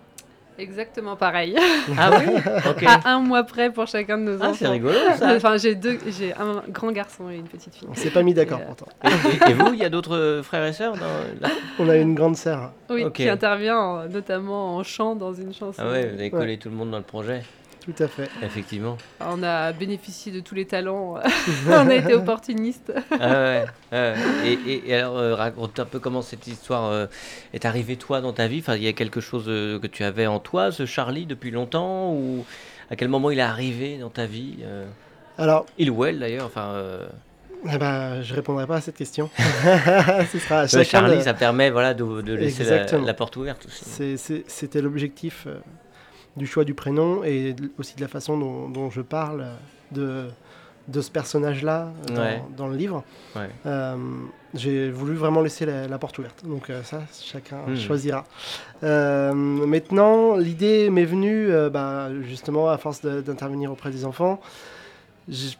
Exactement 0.57 1.15
pareil. 1.15 1.55
Ah 1.97 2.11
oui 2.19 2.85
à 2.87 3.09
un 3.09 3.19
mois 3.19 3.43
près 3.43 3.69
pour 3.71 3.87
chacun 3.87 4.17
de 4.17 4.23
nos 4.23 4.37
Ah, 4.41 4.45
enfants. 4.47 4.55
c'est 4.59 4.67
rigolo, 4.67 4.95
ça. 5.17 5.33
Enfin, 5.35 5.57
j'ai 5.57 5.75
deux, 5.75 5.97
j'ai 6.07 6.33
un 6.33 6.63
grand 6.69 6.91
garçon 6.91 7.29
et 7.29 7.35
une 7.35 7.47
petite 7.47 7.75
fille. 7.75 7.87
On 7.91 7.93
s'est 7.93 8.09
pas 8.09 8.23
mis 8.23 8.33
d'accord 8.33 8.59
Et, 8.59 8.63
euh, 8.63 8.65
pourtant. 8.67 8.87
Et, 9.03 9.47
et- 9.47 9.51
et 9.51 9.53
vous, 9.53 9.73
il 9.73 9.79
y 9.79 9.85
a 9.85 9.89
d'autres 9.89 10.15
euh, 10.15 10.43
frères 10.43 10.65
et 10.65 10.73
sœurs 10.73 10.93
dans. 10.93 11.49
On 11.79 11.89
a 11.89 11.97
une 11.97 12.15
grande 12.15 12.37
sœur. 12.37 12.71
Oui, 12.89 13.05
qui 13.13 13.27
intervient 13.27 13.77
en- 13.77 14.07
notamment 14.07 14.77
en 14.77 14.83
chant 14.83 15.15
dans 15.15 15.33
une 15.33 15.53
chanson. 15.53 15.81
Ah 15.83 15.91
ouais, 15.91 16.07
vous 16.07 16.19
avez 16.19 16.29
collé 16.29 16.57
tout 16.57 16.69
le 16.69 16.75
monde 16.75 16.91
dans 16.91 16.97
le 16.99 17.03
projet, 17.03 17.41
Tout 17.85 18.03
à 18.03 18.07
fait. 18.07 18.29
effectivement. 18.41 18.97
On 19.19 19.43
a 19.43 19.71
bénéficié 19.71 20.31
de 20.31 20.39
tous 20.39 20.55
les 20.55 20.65
talents. 20.65 21.15
on 21.69 21.87
a 21.87 21.93
été 21.95 22.13
opportunistes. 22.15 22.91
Ah 23.11 23.29
ouais, 23.29 23.65
ouais. 23.91 24.13
Et, 24.45 24.53
et- 24.71 24.89
et 24.89 24.95
alors, 24.95 25.17
euh, 25.17 25.35
raconte 25.35 25.79
un 25.79 25.85
peu 25.85 25.99
comment 25.99 26.21
cette 26.23 26.47
histoire 26.47 26.85
euh, 26.91 27.05
est 27.53 27.63
arrivée, 27.65 27.95
toi, 27.95 28.21
dans 28.21 28.33
ta 28.33 28.47
vie. 28.47 28.59
Enfin, 28.59 28.75
il 28.75 28.83
y 28.83 28.87
a 28.87 28.93
quelque 28.93 29.21
chose 29.21 29.45
euh, 29.47 29.79
que 29.79 29.85
tu 29.87 30.03
avais 30.03 30.25
en 30.25 30.39
toi, 30.39 30.71
ce 30.71 30.85
Charlie, 30.87 31.25
depuis 31.27 31.51
longtemps 31.51 32.11
Ou 32.11 32.43
à 32.89 32.95
quel 32.95 33.07
moment 33.07 33.29
il 33.31 33.37
est 33.39 33.43
arrivé 33.43 33.97
dans 33.99 34.09
ta 34.09 34.25
vie 34.25 34.55
euh, 34.63 34.85
Alors, 35.37 35.65
Il 35.77 35.91
ou 35.91 36.05
elle, 36.05 36.19
d'ailleurs. 36.19 36.45
Enfin, 36.47 36.69
euh, 36.73 37.05
eh 37.71 37.77
ben, 37.77 38.21
je 38.21 38.33
répondrai 38.33 38.65
pas 38.67 38.77
à 38.77 38.81
cette 38.81 38.95
question. 38.97 39.29
Ce 40.31 40.39
sera 40.39 40.67
Charlie, 40.67 41.17
de- 41.17 41.21
ça 41.23 41.33
permet 41.33 41.69
voilà, 41.69 41.93
de, 41.93 42.03
de 42.21 42.33
laisser 42.33 42.63
la, 42.63 43.13
porte 43.13 43.35
ouverte 43.37 43.67
C'était 43.69 44.81
l'objectif 44.81 45.45
euh, 45.47 45.55
du 46.37 46.45
choix 46.47 46.63
du 46.65 46.73
prénom 46.73 47.23
et 47.23 47.55
aussi 47.79 47.95
de 47.95 48.01
la 48.01 48.07
façon 48.07 48.37
dont, 48.37 48.69
dont 48.69 48.89
je 48.89 49.01
parle 49.01 49.45
de, 49.91 50.25
de 50.87 51.01
ce 51.01 51.09
personnage-là 51.11 51.91
dans, 52.07 52.21
Ouais. 52.21 52.41
dans 52.57 52.67
le 52.67 52.75
livre. 52.75 53.03
Ouais. 53.35 53.49
Euh, 53.65 53.95
J'ai 54.53 54.89
voulu 54.91 55.15
vraiment 55.15 55.41
laisser 55.41 55.65
la, 55.65 55.87
la 55.87 55.97
porte 55.97 56.17
ouverte. 56.19 56.45
Donc 56.45 56.69
euh, 56.69 56.83
ça, 56.83 57.01
chacun 57.21 57.57
Hmm. 57.67 57.75
choisira. 57.77 58.23
Euh, 58.83 59.33
maintenant, 59.33 60.35
l'idée 60.35 60.89
m'est 60.89 61.05
venue 61.05 61.49
bah, 61.71 62.09
justement 62.23 62.69
à 62.69 62.77
force 62.77 63.01
d'intervenir 63.01 63.71
auprès 63.71 63.91
des 63.91 64.05
enfants. 64.05 64.39
Je, 65.29 65.55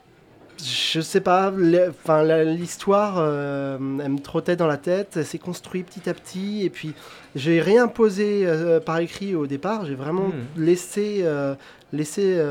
je 0.64 1.02
sais 1.02 1.22
pas, 1.22 1.52
enfin 1.90 2.24
l'histoire, 2.44 3.16
euh, 3.18 3.78
elle 4.04 4.12
me 4.12 4.20
trottait 4.20 4.56
dans 4.56 4.68
la 4.68 4.78
tête, 4.78 5.14
elle 5.18 5.26
s'est 5.26 5.40
construite 5.40 5.88
petit 5.88 6.10
à 6.10 6.14
petit, 6.14 6.64
et 6.64 6.70
puis 6.70 6.94
j'ai 7.36 7.62
rien 7.62 7.88
posé 7.88 8.46
euh, 8.46 8.80
par 8.80 9.00
écrit 9.00 9.36
au 9.36 9.48
départ, 9.48 9.86
j'ai 9.86 9.96
vraiment 9.96 10.28
Mhm. 10.28 10.64
laissé, 10.66 11.20
euh, 11.24 11.56
laissé 11.94 12.42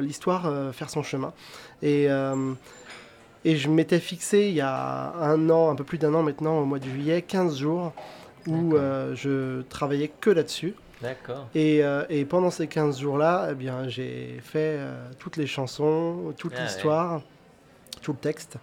l'histoire 0.00 0.50
faire 0.74 0.90
son 0.90 1.02
chemin. 1.02 1.32
Et, 1.82 2.06
et 3.44 3.56
je 3.56 3.68
m'étais 3.68 3.98
fixé 4.00 4.48
il 4.48 4.54
y 4.54 4.60
a 4.60 5.12
un 5.20 5.50
an, 5.50 5.70
un 5.70 5.74
peu 5.74 5.84
plus 5.84 5.98
d'un 5.98 6.14
an 6.14 6.22
maintenant, 6.22 6.58
au 6.60 6.64
mois 6.64 6.78
de 6.78 6.84
juillet, 6.84 7.22
15 7.22 7.58
jours, 7.58 7.92
où 8.46 8.74
je 9.14 9.62
travaillais 9.62 10.10
que 10.20 10.30
là-dessus. 10.30 10.74
D'accord. 11.02 11.48
Et, 11.56 11.82
euh, 11.82 12.04
et 12.08 12.24
pendant 12.24 12.50
ces 12.50 12.68
15 12.68 13.00
jours-là, 13.00 13.48
eh 13.50 13.54
bien, 13.54 13.88
j'ai 13.88 14.38
fait 14.40 14.76
euh, 14.78 14.94
toutes 15.18 15.36
les 15.36 15.48
chansons, 15.48 16.32
toute 16.38 16.52
Ah 16.56 16.62
ouais. 16.62 16.68
Tout 18.02 18.12
le 18.12 18.18
texte. 18.18 18.56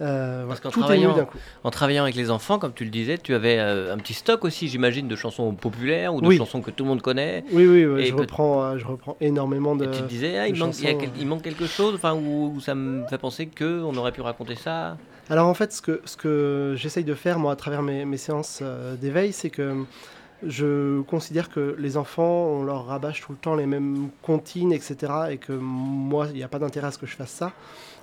Euh, 0.00 0.46
Parce 0.48 0.60
voilà, 0.60 0.76
est 0.76 0.80
travaillant- 0.80 1.10
nu 1.12 1.16
d'un 1.16 1.24
coup. 1.26 1.38
En 1.62 1.70
travaillant 1.70 2.02
avec 2.02 2.16
les 2.16 2.30
enfants, 2.30 2.58
comme 2.58 2.72
tu 2.72 2.82
le 2.84 2.90
disais, 2.90 3.18
tu 3.18 3.34
avais 3.34 3.58
euh, 3.58 3.94
un 3.94 3.98
petit 3.98 4.14
stock 4.14 4.44
aussi, 4.44 4.66
j'imagine, 4.66 5.06
de 5.06 5.14
chansons 5.14 5.52
populaires 5.54 6.12
ou 6.14 6.20
de 6.20 6.26
Oui. 6.26 6.38
chansons 6.38 6.60
que 6.60 6.70
tout 6.72 6.82
le 6.84 6.88
monde 6.90 7.02
connaît. 7.02 7.44
Oui, 7.52 7.66
oui, 7.66 8.02
Et 8.02 8.06
je, 8.06 8.14
reprends, 8.14 8.62
euh, 8.64 8.78
je 8.78 8.86
reprends 8.86 9.16
énormément 9.20 9.76
de. 9.76 9.84
Et 9.84 9.90
tu 9.90 9.98
te 10.02 10.08
disais, 10.08 10.38
ah, 10.38 10.48
il, 10.48 10.56
manque, 10.56 10.76
il 10.78 10.84
y 10.84 10.88
a 10.88 10.92
chansons, 10.92 10.98
quel- 11.12 11.20
il 11.20 11.26
manque 11.26 11.42
quelque 11.42 11.66
chose, 11.66 11.94
enfin, 11.94 12.14
où, 12.14 12.52
où 12.56 12.60
ça 12.60 12.74
me 12.74 13.06
fait 13.06 13.18
penser 13.18 13.46
que 13.46 13.82
on 13.84 13.94
aurait 13.94 14.12
pu 14.12 14.22
raconter 14.22 14.56
ça. 14.56 14.96
Alors 15.30 15.46
en 15.46 15.54
fait, 15.54 15.72
ce 15.72 15.80
que, 15.82 16.00
ce 16.04 16.16
que 16.16 16.74
j'essaye 16.76 17.04
de 17.04 17.14
faire, 17.14 17.38
moi, 17.38 17.52
à 17.52 17.56
travers 17.56 17.82
mes, 17.82 18.04
mes 18.04 18.16
séances 18.16 18.60
d'éveil, 19.00 19.32
c'est 19.32 19.50
que 19.50 19.84
je 20.44 21.00
considère 21.02 21.48
que 21.50 21.76
les 21.78 21.96
enfants, 21.96 22.46
on 22.48 22.64
leur 22.64 22.86
rabâche 22.86 23.20
tout 23.20 23.30
le 23.32 23.38
temps 23.38 23.54
les 23.54 23.66
mêmes 23.66 24.08
comptines, 24.22 24.72
etc. 24.72 24.96
Et 25.30 25.36
que 25.36 25.52
moi, 25.52 26.26
il 26.30 26.36
n'y 26.38 26.42
a 26.42 26.48
pas 26.48 26.58
d'intérêt 26.58 26.88
à 26.88 26.90
ce 26.90 26.98
que 26.98 27.06
je 27.06 27.14
fasse 27.14 27.30
ça. 27.30 27.52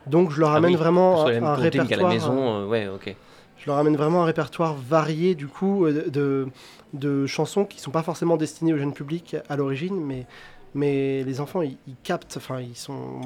Donc 0.08 0.32
je 0.32 0.40
leur 0.40 0.52
Ah 0.52 0.56
amène 0.58 0.72
oui, 0.72 0.78
vraiment 0.78 1.22
un, 1.26 1.56
répertoire. 1.56 2.10
la 2.10 2.14
maison, 2.16 2.56
euh, 2.62 2.66
ouais, 2.68 2.88
ok. 2.88 3.16
Je 3.58 3.66
leur 3.70 3.78
amène 3.78 3.96
vraiment 3.98 4.24
un 4.24 4.26
répertoire 4.26 4.74
varié 4.76 5.36
du 5.36 5.48
coup 5.48 5.86
euh, 5.86 6.06
de, 6.10 6.48
de 6.94 7.26
chansons 7.28 7.66
qui 7.66 7.80
sont 7.80 7.92
pas 7.92 8.04
forcément 8.04 8.38
destinées 8.38 8.74
au 8.74 8.78
jeune 8.78 8.94
public 8.94 9.36
à 9.50 9.56
l'origine, 9.58 10.00
mais, 10.04 10.26
mais 10.74 11.24
les 11.24 11.42
enfants 11.42 11.62
ils, 11.62 11.78
ils 11.88 11.96
captent, 12.04 12.38
enfin 12.38 12.62
ils 12.62 12.76
sont 12.78 13.20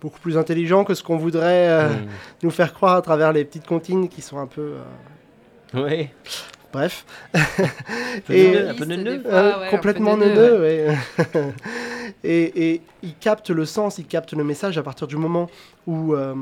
beaucoup 0.00 0.18
plus 0.20 0.38
intelligents 0.38 0.84
que 0.84 0.94
ce 0.94 1.02
qu'on 1.02 1.16
voudrait 1.18 1.68
euh, 1.68 1.88
Hmm. 1.90 2.06
nous 2.42 2.50
faire 2.50 2.72
croire 2.72 2.96
à 2.96 3.02
travers 3.02 3.32
les 3.32 3.44
petites 3.44 3.66
comptines 3.66 4.08
qui 4.08 4.22
sont 4.22 4.38
un 4.38 4.46
peu... 4.46 4.74
euh, 5.74 5.82
Ouais. 5.84 6.10
bref. 6.72 7.04
Un 7.34 8.20
peu 8.26 8.32
Et- 8.34 8.50
neuneux, 8.50 8.68
un 8.70 8.74
peu 8.74 8.84
neuneux. 8.86 9.22
fois, 9.22 9.60
ouais, 9.60 9.68
complètement 9.70 10.16
neuneux, 10.16 10.34
neuneux, 10.34 10.60
ouais. 10.60 10.96
et, 12.28 12.70
et 12.72 12.80
ils 13.02 13.14
captent 13.14 13.50
le 13.50 13.64
sens, 13.64 13.98
ils 13.98 14.06
captent 14.06 14.32
le 14.34 14.44
message 14.44 14.78
à 14.78 14.82
partir 14.82 15.06
du 15.06 15.16
moment 15.16 15.48
où, 15.86 16.14
euh, 16.14 16.34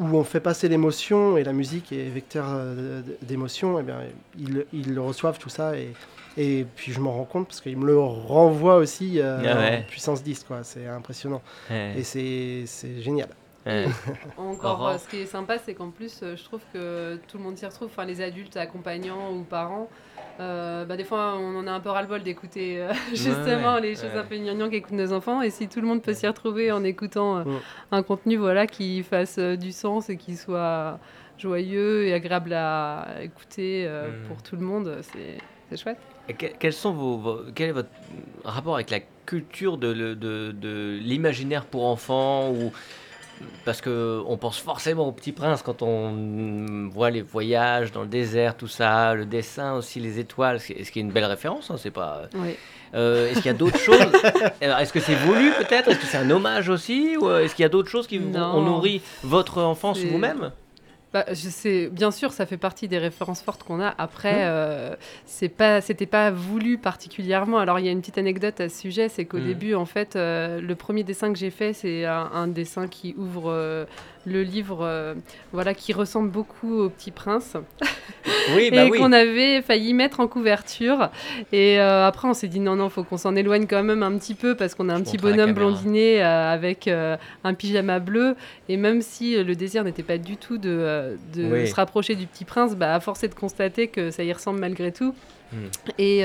où 0.00 0.16
on 0.16 0.24
fait 0.24 0.40
passer 0.40 0.68
l'émotion 0.68 1.36
et 1.36 1.44
la 1.44 1.52
musique 1.52 1.92
est 1.92 2.08
vecteur 2.08 2.46
euh, 2.48 3.02
d'émotion, 3.22 3.78
et 3.80 3.82
bien 3.82 3.98
ils, 4.38 4.66
ils 4.72 4.98
reçoivent 4.98 5.38
tout 5.38 5.48
ça 5.48 5.76
et, 5.76 5.92
et 6.36 6.66
puis 6.76 6.92
je 6.92 7.00
m'en 7.00 7.12
rends 7.12 7.24
compte 7.24 7.48
parce 7.48 7.60
qu'ils 7.60 7.76
me 7.76 7.86
le 7.86 7.98
renvoient 7.98 8.76
aussi 8.76 9.20
euh, 9.20 9.38
Ah 9.44 9.58
ouais. 9.58 9.78
en 9.84 9.88
puissance 9.90 10.22
10, 10.22 10.44
quoi. 10.44 10.62
C'est 10.62 10.86
impressionnant 10.86 11.42
Ouais, 11.70 11.94
et 11.96 12.02
c'est 12.04 12.62
c'est 12.66 13.00
génial. 13.00 13.28
ouais. 13.66 13.86
Encore, 14.38 14.86
euh, 14.86 14.98
ce 14.98 15.08
qui 15.08 15.16
est 15.16 15.26
sympa, 15.26 15.58
c'est 15.58 15.74
qu'en 15.74 15.90
plus, 15.90 16.20
euh, 16.22 16.36
je 16.36 16.44
trouve 16.44 16.60
que 16.72 17.16
tout 17.26 17.38
le 17.38 17.42
monde 17.44 17.56
s'y 17.58 17.66
retrouve, 17.66 17.88
enfin 17.90 18.04
les 18.04 18.20
adultes, 18.20 18.56
accompagnants 18.56 19.32
ou 19.32 19.42
parents. 19.42 19.88
Euh, 20.40 20.84
bah, 20.84 20.96
des 20.96 21.04
fois, 21.04 21.36
on 21.38 21.56
en 21.56 21.66
a 21.66 21.72
un 21.72 21.80
peu 21.80 21.90
ras-le-bol 21.90 22.22
d'écouter 22.22 22.80
euh, 22.80 22.92
justement 23.12 23.74
ouais, 23.74 23.80
les 23.80 23.94
choses 23.94 24.04
ouais. 24.14 24.18
un 24.18 24.24
peu 24.24 24.36
gnangnang 24.36 24.70
qu'écoutent 24.70 24.92
nos 24.92 25.12
enfants. 25.12 25.42
Et 25.42 25.50
si 25.50 25.68
tout 25.68 25.80
le 25.80 25.86
monde 25.86 26.02
peut 26.02 26.14
s'y 26.14 26.26
retrouver 26.26 26.70
en 26.72 26.84
écoutant 26.84 27.38
euh, 27.38 27.44
Mm. 27.44 27.58
un 27.92 28.02
contenu 28.02 28.36
voilà, 28.36 28.66
qui 28.66 29.02
fasse 29.02 29.38
du 29.38 29.72
sens 29.72 30.10
et 30.10 30.16
qui 30.16 30.36
soit 30.36 30.98
joyeux 31.38 32.04
et 32.06 32.14
agréable 32.14 32.52
à 32.52 33.06
écouter 33.22 33.84
euh, 33.86 34.08
Mm. 34.10 34.28
pour 34.28 34.42
tout 34.42 34.56
le 34.56 34.62
monde, 34.62 34.98
c'est 35.02 35.38
c'est 35.70 35.76
chouette. 35.76 35.98
Et 36.30 36.34
que- 36.34 36.46
quels 36.58 36.72
sont 36.72 36.92
vos, 36.92 37.18
vos- 37.18 37.40
quel 37.54 37.68
est 37.68 37.72
votre 37.72 37.90
rapport 38.44 38.76
avec 38.76 38.88
la 38.90 39.00
culture 39.26 39.76
de, 39.76 39.92
de, 39.92 40.14
de 40.52 40.98
l'imaginaire 41.02 41.66
pour 41.66 41.84
enfants 41.84 42.50
ou 42.52 42.72
parce 43.64 43.80
que 43.80 44.22
on 44.26 44.36
pense 44.36 44.58
forcément 44.58 45.08
au 45.08 45.12
Petit 45.12 45.32
Prince 45.32 45.62
quand 45.62 45.82
on 45.82 46.88
voit 46.92 47.10
les 47.10 47.22
voyages 47.22 47.92
dans 47.92 48.02
le 48.02 48.08
désert, 48.08 48.56
tout 48.56 48.68
ça, 48.68 49.14
le 49.14 49.26
dessin 49.26 49.74
aussi, 49.74 50.00
les 50.00 50.18
étoiles, 50.18 50.60
ce 50.60 50.72
qui 50.72 50.98
est 50.98 51.02
une 51.02 51.10
belle 51.10 51.24
référence, 51.24 51.70
hein, 51.70 51.76
c'est 51.78 51.90
pas. 51.90 52.22
Oui. 52.34 52.56
Euh, 52.94 53.30
est-ce 53.30 53.40
qu'il 53.40 53.46
y 53.46 53.54
a 53.54 53.58
d'autres 53.58 53.78
choses 53.78 54.00
Est-ce 54.60 54.92
que 54.92 55.00
c'est 55.00 55.14
voulu 55.14 55.52
peut-être? 55.58 55.88
Est-ce 55.88 55.98
que 55.98 56.06
c'est 56.06 56.16
un 56.16 56.30
hommage 56.30 56.68
aussi? 56.68 57.16
Ou 57.18 57.28
euh, 57.28 57.44
est-ce 57.44 57.54
qu'il 57.54 57.62
y 57.62 57.66
a 57.66 57.68
d'autres 57.68 57.90
choses 57.90 58.06
qui 58.06 58.18
ont 58.18 58.62
nourri 58.62 59.02
votre 59.22 59.62
enfance 59.62 59.98
vous-même? 59.98 60.50
Bah, 61.12 61.24
je 61.30 61.48
sais, 61.48 61.88
bien 61.90 62.10
sûr, 62.10 62.32
ça 62.32 62.44
fait 62.44 62.58
partie 62.58 62.86
des 62.86 62.98
références 62.98 63.40
fortes 63.40 63.62
qu'on 63.62 63.80
a. 63.80 63.94
Après, 63.96 64.34
Mmh. 64.34 64.48
euh, 64.48 64.96
c'est 65.24 65.48
pas, 65.48 65.80
c'était 65.80 66.04
pas 66.04 66.30
voulu 66.30 66.76
particulièrement. 66.76 67.58
Alors, 67.58 67.78
il 67.78 67.86
y 67.86 67.88
a 67.88 67.92
une 67.92 68.00
petite 68.00 68.18
anecdote 68.18 68.60
à 68.60 68.68
ce 68.68 68.78
sujet, 68.78 69.08
c'est 69.08 69.24
qu'au 69.24 69.38
Mmh. 69.38 69.44
début, 69.46 69.74
en 69.74 69.86
fait, 69.86 70.16
euh, 70.16 70.60
le 70.60 70.74
premier 70.74 71.04
dessin 71.04 71.32
que 71.32 71.38
j'ai 71.38 71.48
fait, 71.50 71.72
c'est 71.72 72.04
un, 72.04 72.30
un 72.34 72.46
dessin 72.46 72.88
qui 72.88 73.14
ouvre 73.16 73.50
euh, 73.50 73.86
le 74.28 74.42
livre, 74.42 74.78
euh, 74.82 75.14
voilà, 75.52 75.74
qui 75.74 75.92
ressemble 75.92 76.30
beaucoup 76.30 76.78
au 76.78 76.88
Petit 76.88 77.10
Prince 77.10 77.56
Oui, 78.54 78.70
bah 78.70 78.84
et 78.84 78.90
oui. 78.90 78.98
qu'on 78.98 79.12
avait 79.12 79.62
failli 79.62 79.94
mettre 79.94 80.20
en 80.20 80.28
couverture. 80.28 81.10
Et 81.52 81.80
euh, 81.80 82.06
après, 82.06 82.28
on 82.28 82.34
s'est 82.34 82.48
dit 82.48 82.60
non, 82.60 82.76
non, 82.76 82.88
faut 82.88 83.04
qu'on 83.04 83.16
s'en 83.16 83.34
éloigne 83.36 83.66
quand 83.66 83.82
même 83.82 84.02
un 84.02 84.16
petit 84.18 84.34
peu 84.34 84.54
parce 84.54 84.74
qu'on 84.74 84.88
a 84.88 84.94
un 84.94 84.98
Je 84.98 85.04
petit 85.04 85.16
bonhomme 85.18 85.52
blondinet 85.52 86.22
euh, 86.22 86.52
avec 86.52 86.88
un 86.88 87.54
pyjama 87.54 87.98
bleu. 88.00 88.36
Et 88.68 88.76
même 88.76 89.02
si 89.02 89.42
le 89.42 89.54
désir 89.54 89.84
n'était 89.84 90.02
pas 90.02 90.18
du 90.18 90.36
tout 90.36 90.58
de, 90.58 91.16
de 91.34 91.44
Oui. 91.52 91.66
se 91.68 91.74
rapprocher 91.74 92.14
du 92.14 92.26
petit 92.26 92.44
prince, 92.44 92.74
bah, 92.76 92.94
à 92.94 93.00
force 93.00 93.24
est 93.24 93.28
de 93.28 93.34
constater 93.34 93.88
que 93.88 94.10
ça 94.10 94.24
y 94.24 94.32
ressemble 94.32 94.60
malgré 94.60 94.92
tout. 94.92 95.14
Hmm. 95.52 95.56
Et. 95.98 96.24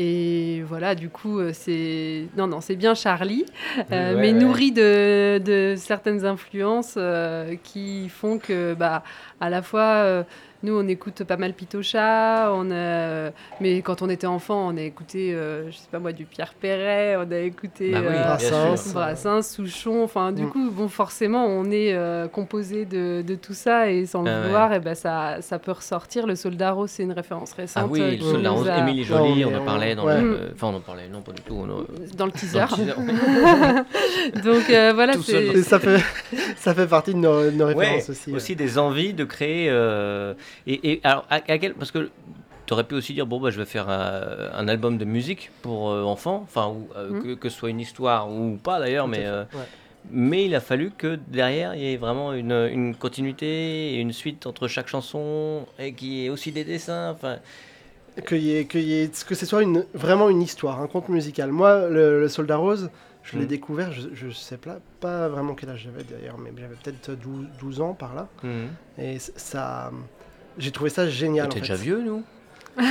Et 0.00 0.62
voilà, 0.62 0.94
du 0.94 1.08
coup, 1.08 1.40
euh, 1.40 1.50
c'est 1.52 2.26
non, 2.36 2.46
non, 2.46 2.60
c'est 2.60 2.76
bien 2.76 2.94
Charlie, 2.94 3.44
euh, 3.90 4.14
Ouais, 4.14 4.20
mais 4.20 4.28
ouais. 4.28 4.32
nourri 4.32 4.70
de, 4.70 5.38
de 5.44 5.74
certaines 5.76 6.24
influences 6.24 6.94
euh, 6.96 7.56
qui 7.64 8.08
font 8.08 8.38
que, 8.38 8.74
bah, 8.74 9.02
à 9.40 9.50
la 9.50 9.60
fois, 9.60 10.24
nous, 10.64 10.76
on 10.76 10.88
écoute 10.88 11.22
pas 11.24 11.36
mal 11.36 11.52
Pitocha, 11.52 12.50
on 12.52 12.70
a, 12.72 13.30
mais 13.60 13.80
quand 13.82 14.02
on 14.02 14.08
était 14.10 14.26
enfant, 14.26 14.68
on 14.72 14.76
a 14.76 14.80
écouté, 14.82 15.32
euh, 15.32 15.70
je 15.70 15.76
sais 15.76 15.86
pas 15.90 16.00
moi, 16.00 16.12
du 16.12 16.24
Pierre 16.24 16.52
Perret, 16.54 17.16
on 17.16 17.30
a 17.30 17.38
écouté 17.38 17.92
Bah 17.92 17.98
oui, 18.00 18.06
euh. 18.08 18.22
Brassens, 18.24 18.92
Brassens, 18.92 19.42
Souchon, 19.42 20.02
enfin, 20.02 20.32
du 20.32 20.42
Mm. 20.42 20.50
coup, 20.50 20.70
bon, 20.72 20.88
forcément, 20.88 21.46
on 21.46 21.66
est 21.70 21.92
euh, 21.94 22.26
composé 22.26 22.84
de, 22.86 23.22
de 23.22 23.34
tout 23.36 23.54
ça 23.54 23.90
et 23.90 24.04
sans 24.06 24.24
Ah 24.26 24.30
le 24.30 24.36
ouais. 24.36 24.42
vouloir, 24.46 24.72
et 24.72 24.80
ben 24.80 24.94
ça, 24.96 25.36
ça 25.42 25.58
peut 25.60 25.72
ressortir. 25.72 26.26
Le 26.26 26.34
Soldat 26.34 26.72
Rose, 26.72 26.90
c'est 26.90 27.04
une 27.04 27.12
référence 27.12 27.52
récente. 27.52 27.84
Ah 27.86 27.88
oui, 27.88 28.00
euh, 28.00 28.32
le 28.36 28.42
nous 28.42 28.54
rose, 28.54 28.68
a- 28.68 28.78
Émilie 28.78 29.04
Jolie, 29.04 29.36
mais 29.36 29.44
on 29.44 29.58
en 29.58 29.62
on- 29.62 29.64
parlait 29.64 29.94
dans 29.94 30.06
ouais. 30.06 30.20
le. 30.20 30.50
Enfin, 30.54 30.68
on 30.68 30.74
en 30.76 30.80
parlait, 30.80 31.08
non, 31.08 31.20
pas 31.22 31.32
du 31.32 31.42
tout. 31.42 31.54
on 31.54 31.66
dans 32.16 32.26
le 32.26 32.32
teaser. 32.38 32.58
dans 32.58 32.66
le 32.66 32.72
teaser. 32.72 34.42
Donc 34.44 34.70
euh, 34.70 34.92
voilà, 34.94 35.12
c'est 35.24 35.62
ça 35.62 35.78
fait, 35.78 36.00
ça 36.56 36.74
fait 36.74 36.86
partie 36.86 37.14
de 37.14 37.18
nos, 37.18 37.50
nos 37.50 37.66
Ouais, 37.66 37.74
références 37.74 38.10
aussi. 38.10 38.32
aussi 38.32 38.56
des 38.56 38.78
envies 38.78 39.14
de 39.14 39.24
créer. 39.24 39.68
Et, 40.66 40.92
et 40.92 41.00
alors, 41.04 41.26
à, 41.30 41.36
à 41.36 41.58
quel, 41.58 41.74
parce 41.74 41.90
que 41.90 42.10
tu 42.66 42.74
aurais 42.74 42.84
pu 42.84 42.94
aussi 42.94 43.14
dire 43.14 43.26
bon, 43.26 43.40
bah, 43.40 43.50
je 43.50 43.58
vais 43.58 43.64
faire 43.66 43.88
un, 43.88 44.50
un 44.52 44.68
album 44.68 44.98
de 44.98 45.04
musique 45.04 45.50
pour 45.62 45.90
euh, 45.90 46.02
enfants, 46.02 46.40
enfin, 46.44 46.68
ou, 46.68 46.88
euh, 46.96 47.10
Mhm. 47.10 47.22
que, 47.22 47.34
que 47.34 47.48
ce 47.48 47.58
soit 47.58 47.70
une 47.70 47.80
histoire 47.80 48.30
ou 48.30 48.58
pas 48.62 48.78
d'ailleurs, 48.78 49.08
mais. 49.08 49.24
euh, 49.26 49.44
ouais. 49.54 49.64
mais 50.10 50.44
il 50.46 50.54
a 50.54 50.60
fallu 50.60 50.90
que 50.90 51.18
derrière 51.28 51.74
il 51.74 51.80
y 51.82 51.92
ait 51.92 51.96
vraiment 51.96 52.32
une, 52.32 52.52
une 52.52 52.94
continuité 52.94 53.94
et 53.94 54.00
une 54.00 54.12
suite 54.12 54.46
entre 54.46 54.68
chaque 54.68 54.88
chanson 54.88 55.66
et 55.78 55.92
qu'il 55.92 56.08
y 56.08 56.26
ait 56.26 56.28
aussi 56.28 56.52
des 56.52 56.64
dessins. 56.64 57.10
Enfin, 57.10 57.38
Qu'il 58.26 58.38
y 58.42 58.56
ait- 58.56 58.66
qu'il 58.66 58.80
y 58.82 59.00
ait- 59.02 59.10
que 59.26 59.34
ce 59.34 59.46
soit 59.46 59.62
une, 59.62 59.84
vraiment 59.94 60.28
une 60.28 60.42
histoire, 60.42 60.80
un 60.80 60.88
conte 60.88 61.08
musical. 61.08 61.52
Moi, 61.52 61.88
le, 61.88 62.20
le 62.20 62.28
Soldat 62.28 62.56
Rose, 62.56 62.90
je 63.22 63.38
l'ai 63.38 63.44
Mm. 63.44 63.48
découvert, 63.48 63.92
je, 63.92 64.08
je 64.12 64.30
sais 64.30 64.56
pas, 64.56 64.78
pas 65.00 65.28
vraiment 65.28 65.54
quel 65.54 65.68
âge 65.70 65.82
j'avais 65.84 66.02
d'ailleurs, 66.04 66.36
mais 66.38 66.50
j'avais 66.58 66.74
peut-être 66.74 67.12
12, 67.12 67.46
12 67.60 67.80
ans 67.80 67.94
par 67.94 68.14
là. 68.14 68.26
mhm. 68.42 68.68
Et 68.98 69.18
ça, 69.18 69.92
j'ai 70.58 70.70
trouvé 70.72 70.90
ça 70.90 71.08
génial. 71.08 71.44
On 71.46 71.48
en 71.48 71.50
était 71.50 71.60
fait. 71.60 71.72
déjà 71.72 71.74
vieux, 71.82 72.02
nous 72.04 72.22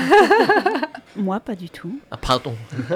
Moi, 1.16 1.40
pas 1.40 1.56
du 1.56 1.70
tout. 1.70 2.00
Ah, 2.12 2.18
pardon. 2.18 2.56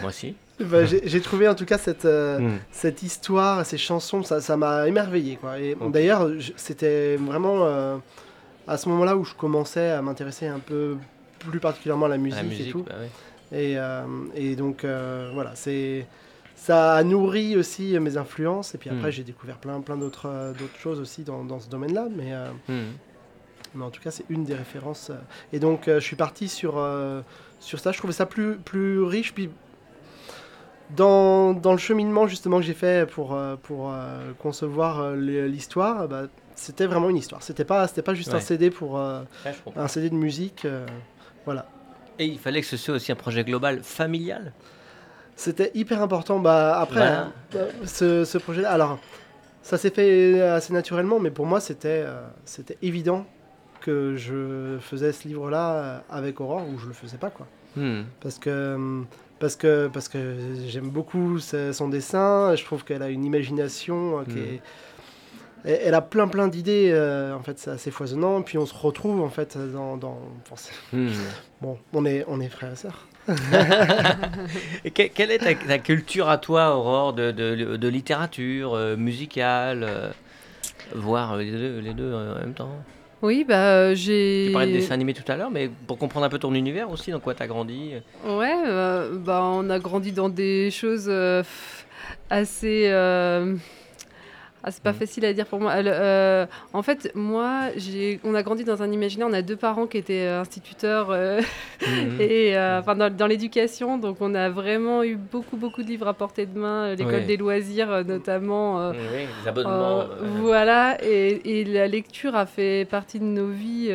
Moi 0.00 0.08
aussi. 0.08 0.34
Bah, 0.60 0.84
j'ai 0.84 1.20
trouvé 1.20 1.46
en 1.48 1.54
tout 1.54 1.64
cas 1.64 1.78
cette, 1.78 2.04
euh, 2.04 2.38
Mhm. 2.40 2.58
cette 2.72 3.02
histoire, 3.04 3.64
ces 3.64 3.78
chansons, 3.78 4.22
ça 4.24 4.40
ça 4.40 4.56
m'a 4.56 4.88
émerveillé. 4.88 5.36
Quoi. 5.36 5.58
Et 5.60 5.76
d'ailleurs, 5.90 6.28
c'était 6.56 7.16
vraiment 7.16 7.64
euh, 7.64 7.96
à 8.66 8.76
ce 8.76 8.88
moment-là 8.88 9.16
où 9.16 9.24
je 9.24 9.34
commençais 9.34 9.90
à 9.90 10.02
m'intéresser 10.02 10.46
un 10.48 10.58
peu 10.58 10.96
plus 11.38 11.60
particulièrement 11.60 12.06
à 12.06 12.08
la 12.08 12.18
musique, 12.18 12.38
La 12.42 12.48
musique, 12.48 12.68
et 12.68 12.70
tout. 12.72 12.82
bah 12.88 12.94
ouais. 13.00 13.08
Et, 13.56 13.78
euh, 13.78 14.02
et 14.34 14.56
donc 14.56 14.84
euh, 14.84 15.30
voilà, 15.32 15.52
c'est 15.54 16.06
ça 16.60 16.94
a 16.96 17.02
nourri 17.04 17.56
aussi 17.56 17.98
mes 18.00 18.16
influences. 18.16 18.74
Et 18.74 18.78
puis 18.78 18.90
après, 18.90 19.08
Mm. 19.08 19.12
j'ai 19.12 19.22
découvert 19.24 19.58
plein, 19.58 19.80
plein 19.80 19.96
d'autres 19.96 20.26
euh, 20.28 20.52
choses 20.78 20.98
aussi 21.00 21.22
dans, 21.22 21.44
dans 21.44 21.60
ce 21.60 21.68
domaine-là. 21.68 22.08
Mais, 22.14 22.32
euh, 22.34 22.50
Mhm. 22.68 22.92
mais 23.74 23.84
en 23.84 23.90
tout 23.90 24.02
cas, 24.02 24.10
c'est 24.10 24.24
une 24.28 24.44
des 24.44 24.54
références. 24.54 25.10
euh. 25.10 25.14
Et 25.52 25.60
donc, 25.60 25.82
je 25.86 26.00
suis 26.00 26.16
parti 26.16 26.48
sur, 26.48 26.72
sur 27.60 27.78
ça. 27.78 27.92
Je 27.92 27.98
trouvais 27.98 28.12
ça 28.12 28.26
plus, 28.26 28.56
plus 28.56 29.02
riche. 29.02 29.32
Puis 29.34 29.50
dans, 30.96 31.52
dans 31.52 31.72
le 31.72 31.78
cheminement 31.78 32.26
justement 32.26 32.56
que 32.58 32.64
j'ai 32.64 32.74
fait 32.74 33.08
pour, 33.10 33.34
euh, 33.34 33.56
pour 33.56 33.90
euh, 33.92 34.32
concevoir 34.38 35.00
euh, 35.00 35.16
l'histoire, 35.46 36.08
bah, 36.08 36.24
c'était 36.54 36.86
vraiment 36.86 37.10
une 37.10 37.16
histoire. 37.18 37.42
C'était 37.42 37.64
pas, 37.64 37.86
c'était 37.88 38.02
pas 38.02 38.14
juste 38.14 38.32
un. 38.34 38.40
CD 38.40 38.70
pour 38.70 38.94
Ouais, 38.94 39.22
un 39.76 39.88
CD 39.88 40.10
de 40.10 40.14
musique. 40.14 40.66
voilà. 41.44 41.66
Et 42.18 42.26
il 42.26 42.38
fallait 42.38 42.60
que 42.62 42.66
ce 42.66 42.76
soit 42.76 42.94
aussi 42.96 43.12
un 43.12 43.16
projet 43.16 43.44
global 43.44 43.80
familial? 43.82 44.52
C'était 45.38 45.70
hyper 45.74 46.02
important. 46.02 46.40
Bah, 46.40 46.78
après, 46.80 46.96
Voilà. 46.96 47.20
hein, 47.54 47.58
ce, 47.86 48.24
ce 48.24 48.38
projet-là, 48.38 48.70
alors, 48.72 48.98
ça 49.62 49.78
s'est 49.78 49.90
fait 49.90 50.40
assez 50.42 50.72
naturellement, 50.72 51.20
mais 51.20 51.30
pour 51.30 51.46
moi, 51.46 51.60
c'était 51.60 52.02
euh, 52.04 52.20
c'était 52.44 52.76
évident 52.82 53.24
que 53.80 54.16
je 54.16 54.76
faisais 54.80 55.12
ce 55.12 55.28
livre-là 55.28 56.02
avec 56.10 56.40
Aurore 56.40 56.66
ou 56.68 56.78
je 56.78 56.86
le 56.88 56.92
faisais 56.92 57.18
pas 57.18 57.30
quoi. 57.30 57.46
Hmm. 57.76 58.02
Parce 58.20 58.38
que 58.40 58.76
parce 59.38 59.54
que 59.54 59.88
parce 59.92 60.08
que 60.08 60.18
j'aime 60.66 60.90
beaucoup 60.90 61.38
son 61.38 61.88
dessin. 61.88 62.56
Je 62.56 62.64
trouve 62.64 62.82
qu'elle 62.84 63.02
a 63.02 63.08
une 63.08 63.24
imagination 63.24 64.18
euh, 64.18 64.24
qui 64.24 64.38
Hmm. 64.38 64.38
est 64.38 64.60
elle 65.84 65.94
a 65.94 66.00
plein 66.00 66.28
plein 66.28 66.48
d'idées, 66.48 66.90
euh, 66.92 67.34
en 67.34 67.42
fait 67.42 67.58
c'est 67.58 67.70
assez 67.70 67.90
foisonnant, 67.90 68.42
puis 68.42 68.58
on 68.58 68.66
se 68.66 68.74
retrouve 68.74 69.20
en 69.20 69.28
fait 69.28 69.56
dans... 69.72 69.96
dans... 69.96 70.18
Hmm. 70.92 71.08
bon, 71.60 71.78
on 71.92 72.04
est, 72.04 72.24
on 72.28 72.40
est 72.40 72.48
frères 72.48 72.72
et 72.72 72.76
sœurs. 72.76 73.06
Que- 74.94 75.08
quelle 75.08 75.30
est 75.30 75.38
ta, 75.38 75.54
ta 75.54 75.78
culture 75.78 76.28
à 76.28 76.38
toi, 76.38 76.76
Aurore, 76.76 77.12
de, 77.12 77.30
de- 77.30 77.76
de 77.76 77.88
littérature, 77.88 78.74
euh, 78.74 78.96
musicale, 78.96 79.82
euh, 79.84 80.08
voire 80.94 81.36
les 81.36 81.50
deux, 81.50 81.78
les 81.80 81.92
deux 81.94 82.10
euh, 82.12 82.34
en 82.34 82.38
même 82.40 82.54
temps? 82.54 82.70
Oui, 83.20 83.44
bah 83.46 83.72
euh, 83.72 83.94
j'ai. 83.94 84.44
Tu 84.46 84.52
parlais 84.52 84.68
de 84.68 84.72
dessin 84.72 84.94
animé 84.94 85.12
tout 85.12 85.30
à 85.30 85.36
l'heure, 85.36 85.50
mais 85.50 85.68
pour 85.86 85.98
comprendre 85.98 86.24
un 86.24 86.28
peu 86.28 86.38
ton 86.38 86.54
univers 86.54 86.88
aussi, 86.90 87.10
dans 87.10 87.18
quoi 87.20 87.34
tu 87.34 87.42
as 87.42 87.46
grandi? 87.48 87.92
Ouais, 88.24 88.54
euh, 88.66 89.16
bah, 89.18 89.42
on 89.44 89.68
a 89.70 89.78
grandi 89.80 90.12
dans 90.12 90.28
des 90.28 90.70
choses 90.70 91.06
euh, 91.08 91.42
assez. 92.30 92.88
Ah, 94.68 94.70
c'est 94.70 94.82
pas 94.82 94.92
Mhm. 94.92 94.98
facile 94.98 95.24
à 95.24 95.32
dire 95.32 95.46
pour 95.46 95.60
moi. 95.60 95.72
Elle, 95.74 95.88
euh, 95.90 96.46
en 96.72 96.82
fait, 96.82 97.10
moi, 97.14 97.68
on 98.24 98.34
a 98.34 98.42
grandi 98.42 98.64
dans 98.64 98.82
un 98.82 98.92
imaginaire. 98.92 99.26
On 99.30 99.32
a 99.32 99.42
deux 99.42 99.56
parents 99.56 99.86
qui 99.86 99.96
étaient 99.98 100.26
euh, 100.26 100.40
instituteurs 100.42 101.08
euh, 101.10 101.40
Mhm. 101.82 102.20
et 102.20 102.56
euh, 102.56 102.80
enfin 102.80 102.94
dans, 102.94 103.14
dans 103.14 103.26
l'éducation, 103.26 103.98
donc 103.98 104.18
on 104.20 104.34
a 104.34 104.48
vraiment 104.50 105.02
eu 105.02 105.16
beaucoup 105.16 105.56
beaucoup 105.56 105.82
de 105.82 105.88
livres 105.88 106.08
à 106.08 106.14
portée 106.14 106.46
de 106.46 106.58
main. 106.58 106.94
L'école 106.94 107.26
des 107.26 107.36
loisirs, 107.36 108.04
notamment. 108.06 108.90
Oui, 108.90 108.96
les 109.42 109.48
abonnements. 109.48 110.04
voilà, 110.40 110.98
et, 111.02 111.60
et 111.60 111.64
la 111.64 111.86
lecture 111.86 112.34
a 112.36 112.46
fait 112.46 112.86
partie 112.88 113.18
de 113.20 113.24
nos 113.24 113.48
vies 113.48 113.90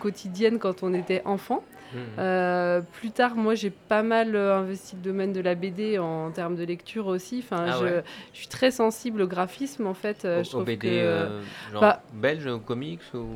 quotidiennes 0.00 0.58
quand 0.58 0.82
on 0.82 0.94
était 0.94 1.22
enfant. 1.24 1.62
Mhm. 1.92 2.00
Euh, 2.18 2.80
plus 2.92 3.10
tard, 3.10 3.34
moi, 3.36 3.54
j'ai 3.54 3.70
pas 3.70 4.02
mal 4.02 4.34
euh, 4.36 4.56
investi 4.58 4.96
le 4.96 5.02
domaine 5.02 5.32
de 5.32 5.40
la 5.40 5.54
BD 5.54 5.98
en 5.98 6.30
termes 6.30 6.56
de 6.56 6.64
lecture 6.64 7.06
aussi. 7.06 7.42
Enfin, 7.44 7.66
Ah 7.68 7.76
je, 7.80 7.84
ouais. 7.84 8.04
je 8.32 8.38
suis 8.38 8.48
très 8.48 8.70
sensible 8.70 9.22
au 9.22 9.26
graphisme, 9.26 9.86
en 9.86 9.94
fait. 9.94 10.24
Euh, 10.24 10.40
Au- 10.40 10.44
je 10.44 10.64
BD 10.64 10.76
que, 10.78 10.86
euh, 10.88 11.42
genre 11.72 11.80
bah- 11.80 12.02
belge, 12.12 12.46
ou 12.46 12.58
comics 12.58 13.00
ou... 13.14 13.26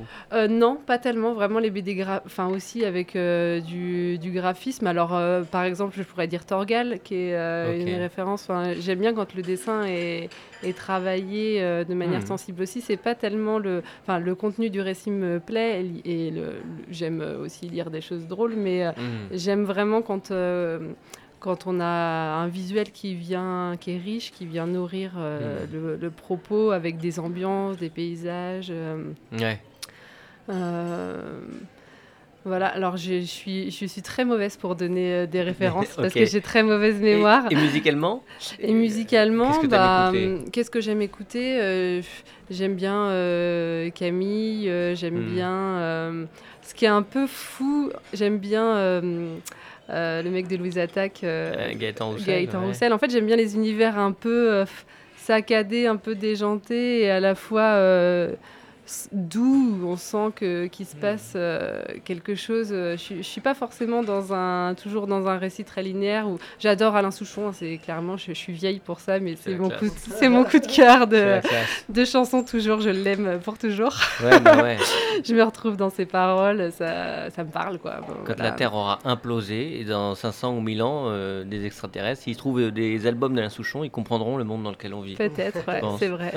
non, 0.48 0.76
pas 0.76 0.98
tellement. 0.98 1.34
Vraiment, 1.34 1.58
les 1.58 1.70
BD, 1.70 2.04
enfin 2.24 2.46
aussi 2.48 2.84
avec 2.84 3.16
du, 3.16 4.18
du 4.18 4.30
graphisme. 4.32 4.86
Alors, 4.86 5.18
par 5.50 5.64
exemple, 5.64 5.94
je 5.96 6.02
pourrais 6.02 6.26
dire 6.28 6.44
Torgal, 6.44 7.00
qui 7.02 7.14
est 7.14 7.80
une 7.80 7.98
référence. 7.98 8.44
Enfin, 8.48 8.72
j'aime 8.78 9.00
bien 9.00 9.12
quand 9.14 9.34
le 9.34 9.42
dessin 9.42 9.84
est, 9.86 10.28
est 10.62 10.76
travaillé 10.76 11.60
de 11.60 11.94
manière 11.94 12.20
Mhm. 12.20 12.26
sensible 12.26 12.62
aussi. 12.62 12.80
C'est 12.80 12.96
pas 12.96 13.14
tellement 13.14 13.58
le, 13.58 13.82
enfin, 14.02 14.18
le 14.18 14.34
contenu 14.34 14.70
du 14.70 14.80
récit 14.80 15.10
me 15.10 15.38
plaît 15.40 15.84
et, 16.04 16.32
j'aime 16.90 17.20
aussi 17.42 17.68
lire 17.68 17.90
des 17.90 18.00
choses 18.00 18.26
drôles, 18.26 18.45
mais 18.54 18.86
euh, 18.86 18.92
Mhm. 18.96 19.28
J'aime 19.38 19.64
vraiment 19.64 20.02
quand, 20.02 20.30
euh, 20.30 20.92
quand 21.40 21.66
on 21.66 21.80
a 21.80 21.84
un 21.84 22.46
visuel 22.48 22.92
qui 22.92 23.14
vient, 23.14 23.74
qui 23.80 23.92
est 23.92 23.98
riche, 23.98 24.32
qui 24.32 24.46
vient 24.46 24.66
nourrir 24.66 25.12
euh, 25.16 25.64
Mhm. 25.66 25.72
le, 25.72 25.96
le 25.96 26.10
propos 26.10 26.70
avec 26.70 26.98
des 26.98 27.18
ambiances, 27.18 27.76
des 27.78 27.90
paysages. 27.90 28.68
euh, 28.70 29.02
Ouais. 29.32 29.58
euh, 30.48 31.40
voilà, 32.44 32.68
alors 32.68 32.96
je 32.96 33.20
je 33.20 33.26
suis, 33.26 33.70
je 33.72 33.86
suis 33.86 34.02
très 34.02 34.24
mauvaise 34.24 34.56
pour 34.56 34.76
donner 34.76 35.26
des 35.26 35.42
références 35.50 35.96
parce 35.96 36.14
que 36.14 36.24
j'ai 36.26 36.40
très 36.40 36.62
mauvaise 36.62 37.00
mémoire. 37.00 37.42
Et, 37.50 37.56
musicalement 37.56 38.22
Et 38.60 38.72
musicalement, 38.72 39.46
Qu'est-ce 39.48 39.60
que 39.60 39.66
bah, 39.66 40.10
hum, 40.10 40.50
qu'est-ce 40.52 40.70
que 40.70 40.80
j'aime 40.80 41.02
écouter? 41.02 42.00
J'aime 42.50 42.74
bien 42.76 43.08
Camille, 43.94 44.70
j'aime 44.94 45.16
Hmm. 45.22 45.34
bien. 45.34 46.28
Ce 46.66 46.74
qui 46.74 46.84
est 46.84 46.88
un 46.88 47.02
peu 47.02 47.26
fou, 47.26 47.90
j'aime 48.12 48.38
bien 48.38 48.64
euh, 48.76 49.36
euh, 49.90 50.22
le 50.22 50.30
mec 50.30 50.48
de 50.48 50.56
Louise 50.56 50.78
Attaque, 50.78 51.20
euh, 51.24 51.54
Euh, 51.56 51.72
Gaëtan 51.74 52.10
Roussel. 52.10 52.26
Gaëtan 52.26 52.60
ouais. 52.60 52.66
Roussel. 52.66 52.92
En 52.92 52.98
fait, 52.98 53.10
j'aime 53.10 53.26
bien 53.26 53.36
les 53.36 53.54
univers 53.54 53.98
un 53.98 54.12
peu 54.12 54.64
saccadés, 55.16 55.86
un 55.86 55.96
peu 55.96 56.14
déjantés 56.14 57.00
et 57.02 57.10
à 57.10 57.20
la 57.20 57.34
fois 57.34 57.78
doux. 59.12 59.78
où 59.82 59.86
On 59.88 59.96
sent 59.96 60.30
que 60.36 60.66
qu'il 60.66 60.86
se 60.86 60.96
passe 60.96 61.32
euh, 61.36 61.82
quelque 62.04 62.34
chose. 62.34 62.68
euh, 62.72 62.92
Je 62.92 63.02
suis- 63.02 63.16
je 63.18 63.22
suis 63.28 63.40
pas 63.40 63.54
forcément 63.54 64.02
dans 64.02 64.32
un 64.32 64.74
toujours 64.74 65.06
dans 65.06 65.26
un 65.26 65.38
récit 65.38 65.64
très 65.64 65.82
linéaire. 65.82 66.28
Où 66.28 66.38
j'adore 66.58 66.94
Alain 66.96 67.10
Souchon. 67.10 67.48
hein, 67.48 67.52
C'est 67.52 67.78
clairement, 67.78 68.16
je, 68.16 68.26
je 68.28 68.32
suis 68.32 68.52
vieille 68.52 68.80
pour 68.80 69.00
ça, 69.00 69.18
mais 69.20 69.36
C'est 69.40 69.54
mon 69.56 69.68
classe. 69.68 69.80
coup, 69.80 69.86
de- 69.86 69.92
c'est 70.16 70.28
mon 70.28 70.44
coup 70.44 70.58
de 70.58 70.66
cœur 70.66 71.06
de, 71.06 71.40
de 71.88 72.04
chanson 72.04 72.42
toujours. 72.44 72.80
Je 72.80 72.90
l'aime 72.90 73.40
pour 73.42 73.58
toujours. 73.58 73.94
Ouais, 74.22 74.38
bah 74.40 74.62
ouais. 74.62 74.76
je 75.24 75.34
me 75.34 75.42
retrouve 75.42 75.76
dans 75.76 75.90
ses 75.90 76.06
paroles. 76.06 76.70
Ça, 76.72 77.30
ça 77.30 77.44
me 77.44 77.50
parle 77.50 77.78
quoi. 77.78 77.96
Bon, 78.00 78.14
Quand 78.24 78.34
voilà. 78.36 78.50
la 78.50 78.52
Terre 78.52 78.74
aura 78.74 78.98
implosé, 79.04 79.80
et 79.80 79.84
dans 79.84 80.14
500 80.14 80.56
ou 80.56 80.60
1000 80.60 80.82
ans, 80.82 81.04
euh, 81.06 81.44
des 81.44 81.64
extraterrestres, 81.66 82.22
s'ils 82.22 82.36
trouvent 82.36 82.70
des 82.70 83.06
albums 83.06 83.34
d'Alain 83.34 83.48
Souchon, 83.48 83.84
ils 83.84 83.90
comprendront 83.90 84.36
le 84.36 84.44
monde 84.44 84.62
dans 84.62 84.70
lequel 84.70 84.94
on 84.94 85.00
vit. 85.00 85.14
Peut-être, 85.16 85.66
ouais, 85.68 85.80
c'est 85.98 86.08
vrai. 86.08 86.32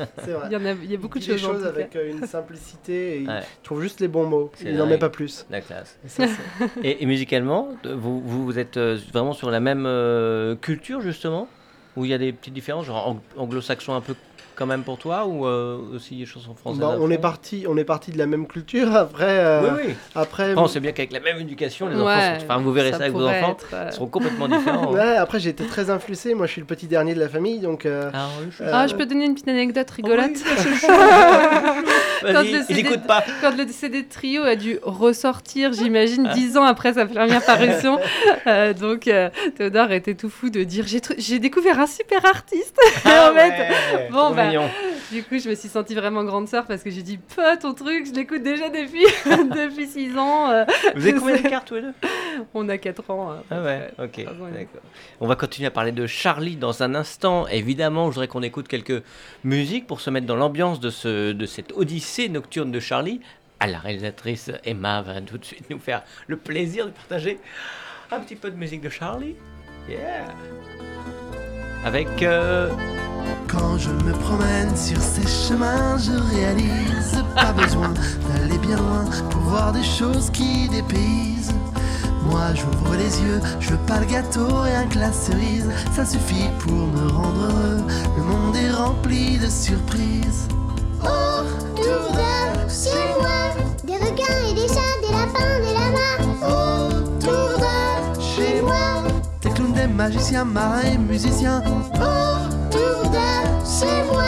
Il 0.48 0.52
y 0.52 0.56
en 0.56 0.66
a, 0.66 0.72
il 0.72 0.92
y 0.92 0.96
a 0.96 0.98
beaucoup 0.98 1.20
de 1.20 1.24
choses. 1.24 1.66
avec 1.66 1.96
euh, 1.96 2.12
une 2.12 2.26
simplicité 2.40 3.18
et 3.18 3.22
il 3.22 3.30
trouve 3.64 3.82
juste 3.82 4.00
les 4.00 4.08
bons 4.08 4.26
mots. 4.26 4.52
Il 4.64 4.76
n'en 4.76 4.86
met 4.88 4.98
pas 4.98 5.10
plus. 5.10 5.46
La 5.50 5.62
classe. 5.62 5.98
Et 6.06 6.10
ça, 6.10 6.24
c'est- 6.28 6.70
Et, 6.84 7.04
et 7.04 7.06
musicalement, 7.06 7.70
vous, 7.86 8.22
vous, 8.22 8.60
êtes 8.60 8.78
euh, 8.78 8.98
vraiment 9.14 9.34
sur 9.34 9.50
la 9.52 9.60
même 9.60 9.86
euh, 9.86 10.56
culture, 10.56 11.02
justement? 11.02 11.48
Où 11.96 12.06
il 12.06 12.12
y 12.12 12.14
a 12.14 12.18
des 12.18 12.32
petites 12.32 12.54
différences, 12.54 12.86
genre 12.86 13.08
ang- 13.10 13.22
anglo-saxon 13.42 13.94
un 13.94 14.02
peu 14.02 14.14
quand 14.60 14.66
même 14.66 14.84
pour 14.84 14.98
toi, 14.98 15.26
ou 15.26 15.48
euh, 15.48 15.78
aussi 15.96 16.16
les 16.16 16.26
chansons 16.26 16.54
françaises 16.54 16.84
à 16.84 16.98
on 17.00 17.10
est 17.10 17.18
parti, 17.18 17.66
on 17.68 17.78
est 17.78 17.86
parti 17.86 18.12
de 18.12 18.18
la 18.18 18.26
même 18.26 18.46
culture. 18.46 18.94
Après, 18.94 19.24
euh, 19.40 19.62
Oui, 19.62 19.82
oui. 19.88 19.94
après, 20.16 20.54
on 20.58 20.68
sait 20.68 20.82
bien 20.82 20.92
qu'avec 20.92 21.14
la 21.14 21.22
même 21.22 21.40
éducation, 21.40 21.88
les 21.88 21.96
enfants 21.96 22.06
Ouais, 22.08 22.40
sont... 22.40 22.46
Enfin, 22.46 22.58
vous 22.60 22.74
verrez 22.74 22.92
ça, 22.92 22.98
avec 22.98 23.14
vos 23.14 23.26
enfants, 23.26 23.52
être, 23.52 23.68
euh, 23.74 23.86
ils 23.90 23.94
seront 23.94 24.08
complètement 24.08 24.48
différents. 24.50 24.92
ouais, 24.94 25.16
après 25.16 25.40
j'ai 25.40 25.50
été 25.52 25.66
très 25.66 25.90
influencé. 25.90 26.34
Moi, 26.34 26.46
je 26.46 26.52
suis 26.52 26.62
le 26.62 26.68
petit 26.68 26.88
dernier 26.88 27.14
de 27.16 27.20
la 27.22 27.30
famille, 27.30 27.60
donc. 27.60 27.86
euh, 27.86 28.12
Ah, 28.14 28.28
oui, 28.42 28.48
je- 28.52 28.64
Euh, 28.64 28.70
Ah, 28.74 28.88
je 28.88 28.96
peux 28.96 29.06
donner 29.06 29.24
une 29.26 29.34
petite 29.34 29.48
anecdote 29.48 29.90
rigolote. 29.92 30.32
Quand 32.22 32.34
Vas-y, 32.34 32.52
le 32.52 32.60
ils 32.70 32.76
CD 32.76 32.98
pas. 32.98 33.24
Quand 33.42 33.56
le 33.56 33.66
CD 33.68 34.04
Trio 34.06 34.44
a 34.44 34.56
dû 34.56 34.78
ressortir, 34.84 35.72
j'imagine, 35.72 36.28
Ah. 36.30 36.34
dix 36.34 36.58
ans 36.58 36.64
après 36.64 36.94
sa 36.94 37.06
première 37.06 37.44
parution, 37.46 37.98
euh, 38.48 38.74
donc 38.74 39.08
euh, 39.08 39.30
Théodore 39.58 39.92
était 39.94 40.16
tout 40.16 40.30
fou 40.30 40.50
de 40.50 40.64
dire 40.64 40.86
j'ai 41.18 41.40
découvert 41.40 41.80
un 41.80 41.88
super 41.88 42.26
artiste. 42.26 42.78
Ah 43.06 43.30
en 43.32 43.36
fait, 43.36 43.50
ouais, 43.50 44.10
bon, 44.12 44.32
bah, 44.32 44.49
mignon. 44.50 44.70
du 45.12 45.24
coup, 45.24 45.40
je 45.40 45.50
me 45.50 45.56
suis 45.56 45.70
sentie 45.70 45.96
vraiment 45.96 46.24
grande 46.24 46.48
sœur 46.48 46.66
parce 46.66 46.84
que 46.84 46.90
j'ai 46.90 47.02
dit 47.04 47.18
pas 47.36 47.58
ton 47.58 47.74
truc, 47.74 48.06
je 48.08 48.14
l'écoute 48.14 48.44
déjà 48.44 48.70
depuis 48.70 49.06
depuis 49.26 49.88
six 49.88 50.18
ans. 50.18 50.50
euh, 50.52 50.66
Vous 50.96 51.08
avez 51.08 51.20
combien 51.20 51.38
de 51.42 51.48
cartes 51.50 51.68
tous 51.68 51.76
les 51.76 51.82
deux? 51.82 51.94
On 52.54 52.68
a 52.70 52.78
quatre 52.78 53.10
ans. 53.10 53.32
hein. 53.32 53.44
Ah 53.52 53.62
ouais, 53.62 53.92
ok. 54.00 54.18
D'accord. 54.26 54.82
On 55.20 55.28
va 55.28 55.36
continuer 55.36 55.68
à 55.68 55.72
parler 55.72 55.92
de 55.92 56.06
Charlie 56.08 56.56
dans 56.56 56.84
un 56.84 56.96
instant. 56.96 57.48
Évidemment, 57.48 58.06
je 58.06 58.16
voudrais 58.16 58.28
qu'on 58.28 58.44
écoute 58.44 58.68
quelques 58.68 59.04
musiques 59.44 59.88
pour 59.88 60.00
se 60.02 60.10
mettre 60.10 60.26
dans 60.28 60.36
l'ambiance 60.38 60.80
de, 60.80 60.90
ce, 60.90 61.32
de 61.34 61.46
cette 61.46 61.72
odyssée 61.74 62.30
nocturne 62.30 62.72
de 62.72 62.80
Charlie. 62.80 63.20
Ah, 63.60 63.68
la 63.68 63.80
réalisatrice 63.80 64.52
Emma 64.64 65.02
va 65.02 65.20
tout 65.20 65.38
de 65.38 65.44
suite 65.44 65.70
nous 65.70 65.80
faire 65.80 66.04
le 66.28 66.38
plaisir 66.38 66.86
de 66.86 66.92
partager 66.92 67.40
un 68.12 68.20
petit 68.22 68.36
peu 68.38 68.50
de 68.52 68.56
musique 68.56 68.82
de 68.82 68.90
Charlie. 68.90 69.36
Yeah 69.90 70.26
Avec... 71.86 72.22
euh, 72.24 72.70
Quand 73.48 73.78
je 73.78 73.90
me 73.90 74.12
promène 74.14 74.76
sur 74.76 75.02
ces 75.02 75.28
chemins, 75.28 75.98
je 75.98 76.12
réalise 76.36 77.24
pas 77.36 77.52
besoin 77.54 77.94
d'aller 78.30 78.58
bien 78.60 78.78
loin 78.78 79.06
pour 79.32 79.42
voir 79.42 79.72
des 79.72 79.84
choses 79.84 80.30
qui 80.32 80.70
dépaysent. 80.70 81.54
Moi 82.30 82.54
j'ouvre 82.54 82.96
les 82.96 83.22
yeux, 83.24 83.42
je 83.60 83.72
veux 83.72 83.84
pas 83.88 84.00
le 84.00 84.06
gâteau, 84.06 84.46
rien 84.62 84.86
que 84.88 85.00
la 85.00 85.12
cerise, 85.12 85.68
ça 85.96 86.06
suffit 86.06 86.50
pour 86.60 86.74
me 86.74 87.08
rendre 87.12 87.42
heureux. 87.50 87.82
Le 88.18 88.24
monde 88.24 88.56
est 88.56 88.70
rempli 88.72 89.40
de 89.40 89.48
surprises. 89.50 90.48
Autour 91.02 92.12
de 92.12 92.70
chez 92.70 93.02
moi, 93.20 93.40
des 93.84 93.96
requins 93.96 94.42
et 94.48 94.54
des 94.54 94.68
chats, 94.68 94.98
des 95.02 95.12
lapins, 95.12 95.60
des 95.66 95.74
lamas. 95.74 96.20
Autour 96.46 96.69
Des 99.80 99.88
magiciens, 99.88 100.44
marins 100.44 100.82
et 100.94 100.98
musiciens, 100.98 101.62
autour 101.64 103.10
de 103.12 103.18
chez 103.64 104.04
moi, 104.12 104.24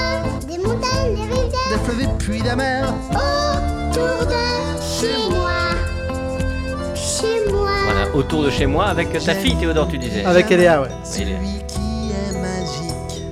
des 0.48 0.58
montagnes, 0.58 1.16
des 1.16 1.22
rivières. 1.24 1.70
des 1.70 1.78
fleuves 1.84 2.02
et 2.04 2.08
puis 2.20 2.42
des 2.42 2.56
mers. 2.56 2.94
Autour 3.12 4.28
de 4.28 4.34
chez 4.82 5.30
moi, 5.30 5.52
chez 6.96 7.52
moi. 7.52 7.70
voilà, 7.84 8.16
autour 8.16 8.44
de 8.44 8.50
chez 8.50 8.66
moi 8.66 8.86
avec 8.86 9.12
ta 9.12 9.36
fille 9.36 9.56
Théodore, 9.58 9.90
tu 9.90 9.98
disais. 9.98 10.24
avec 10.24 10.50
Eléa, 10.52 10.84
ouais. 10.84 10.88
Celui 11.04 11.34
qui 11.68 12.12
est 12.14 12.40
magique, 12.40 13.24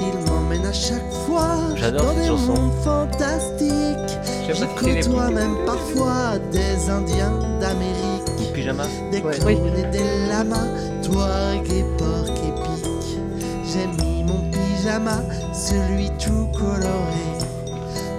il 0.00 0.30
m'emmène 0.30 0.66
à 0.66 0.72
chaque 0.72 1.12
fois 1.26 1.56
J'adore 1.74 2.02
dans 2.04 2.10
cette 2.12 2.20
des 2.22 2.28
chanson. 2.28 2.52
mondes 2.54 2.72
fantastiques. 2.84 4.18
Je 4.46 4.64
côtoie 4.64 4.92
petits 4.94 5.34
même 5.34 5.56
parfois 5.66 6.38
des 6.52 6.88
Indiens 6.88 7.32
d'Amérique, 7.60 8.52
pyjamas. 8.52 8.84
des 9.10 9.20
Ouais. 9.22 9.34
clowns 9.38 9.72
et 9.76 9.84
des 9.90 10.28
lamas, 10.28 10.68
toi 11.04 11.54
et 11.70 11.84
porc 11.98 12.30
épic. 12.30 13.18
J'ai 13.64 13.86
mis 14.02 14.24
mon 14.24 14.50
pyjama, 14.50 15.22
celui 15.52 16.08
tout 16.18 16.48
coloré, 16.56 17.28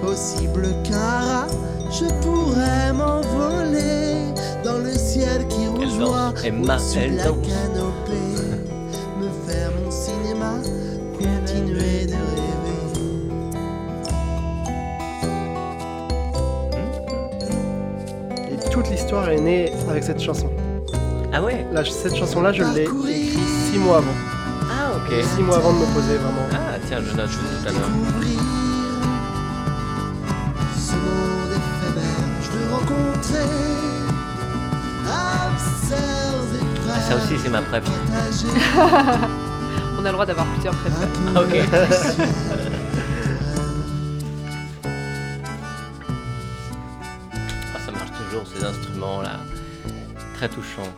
aussi 0.06 0.46
bleu 0.48 0.74
qu'un 0.84 0.96
rat. 0.96 1.46
je 1.90 2.06
pourrais 2.22 2.92
m'envoler 2.92 4.32
dans 4.64 4.78
le 4.78 4.92
ciel 4.92 5.46
qui 5.48 5.66
rougeoie 5.66 6.30
au-dessus 6.30 6.98
elle 6.98 7.12
de 7.12 7.16
la 7.16 7.24
canopée. 7.24 8.36
Me 9.20 9.28
faire 9.46 9.70
mon 9.82 9.90
cinéma, 9.90 10.52
continuer 11.14 12.06
de 12.06 12.20
rêver. 12.36 12.86
Et 18.52 18.70
toute 18.70 18.88
l'histoire 18.90 19.28
est 19.30 19.40
née 19.40 19.72
avec 19.88 20.04
cette 20.04 20.20
chanson. 20.20 20.50
Ah 21.38 21.42
ouais 21.42 21.66
Là, 21.70 21.84
cette 21.84 22.16
chanson-là, 22.16 22.50
je 22.50 22.62
l'ai 22.62 22.84
écrite 22.84 23.38
six 23.70 23.78
mois 23.78 23.98
avant. 23.98 24.14
Ah 24.70 24.92
ok. 24.96 25.22
Six 25.22 25.42
mois 25.42 25.58
avant 25.58 25.74
de 25.74 25.80
me 25.80 25.84
poser 25.92 26.16
vraiment. 26.16 26.46
Ah 26.54 26.78
tiens, 26.86 27.00
je 27.06 27.14
note 27.14 27.28
tout 27.28 27.68
à 27.68 27.72
l'heure. 27.72 27.90
Ah, 35.06 35.50
ça 37.06 37.16
aussi 37.16 37.34
c'est 37.42 37.50
ma 37.50 37.60
préf. 37.60 37.84
partager. 37.84 38.48
On 39.98 40.04
a 40.06 40.06
le 40.06 40.12
droit 40.12 40.24
d'avoir 40.24 40.46
plusieurs 40.46 40.74
préférés. 40.74 41.06
Ah, 41.34 41.40
ok. 41.42 41.54
Ah, 47.74 47.78
ça 47.84 47.92
marche 47.92 48.10
toujours 48.24 48.46
ces 48.46 48.64
instruments 48.64 49.20
là. 49.20 49.40
Très 50.36 50.48
touchant. 50.48 50.88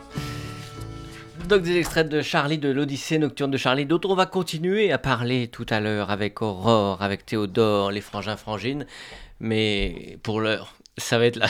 Donc 1.49 1.63
des 1.63 1.77
extraits 1.77 2.07
de 2.07 2.21
Charlie 2.21 2.59
de 2.59 2.69
l'Odyssée 2.69 3.17
nocturne 3.17 3.49
de 3.49 3.57
Charlie, 3.57 3.87
d'autres 3.87 4.11
on 4.11 4.15
va 4.15 4.27
continuer 4.27 4.91
à 4.91 4.99
parler 4.99 5.47
tout 5.47 5.65
à 5.71 5.79
l'heure 5.79 6.11
avec 6.11 6.43
Aurore, 6.43 7.01
avec 7.01 7.25
Théodore, 7.25 7.89
les 7.89 8.01
frangins 8.01 8.37
frangines. 8.37 8.85
Mais 9.39 10.19
pour 10.21 10.41
l'heure, 10.41 10.75
ça 10.99 11.17
va 11.17 11.25
être 11.25 11.37
là. 11.37 11.47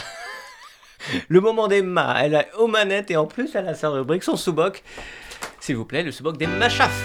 Le 1.27 1.41
moment 1.41 1.67
d'Emma, 1.67 2.15
elle 2.23 2.35
a 2.35 2.45
aux 2.57 2.67
manettes 2.67 3.11
et 3.11 3.17
en 3.17 3.25
plus 3.25 3.53
elle 3.55 3.67
a 3.67 3.73
sa 3.73 3.89
rubrique, 3.89 4.23
son 4.23 4.37
sous-boc. 4.37 4.83
S'il 5.59 5.75
vous 5.75 5.83
plaît, 5.83 6.03
le 6.03 6.13
sous-boc 6.13 6.37
des 6.37 6.47
Machaf. 6.47 6.97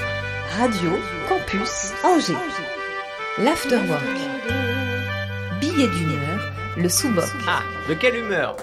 Radio 0.57 0.93
Campus 1.29 1.95
Angers. 2.05 2.39
L'Afterwork. 3.39 4.05
Billet 5.61 5.89
d'humeur, 5.89 6.53
le 6.77 6.89
sous-boc. 6.89 7.25
Ah, 7.49 7.63
de 7.89 7.95
quelle 7.95 8.15
humeur? 8.15 8.57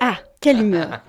Ah, 0.00 0.16
quelle 0.46 0.62
humeur 0.62 1.00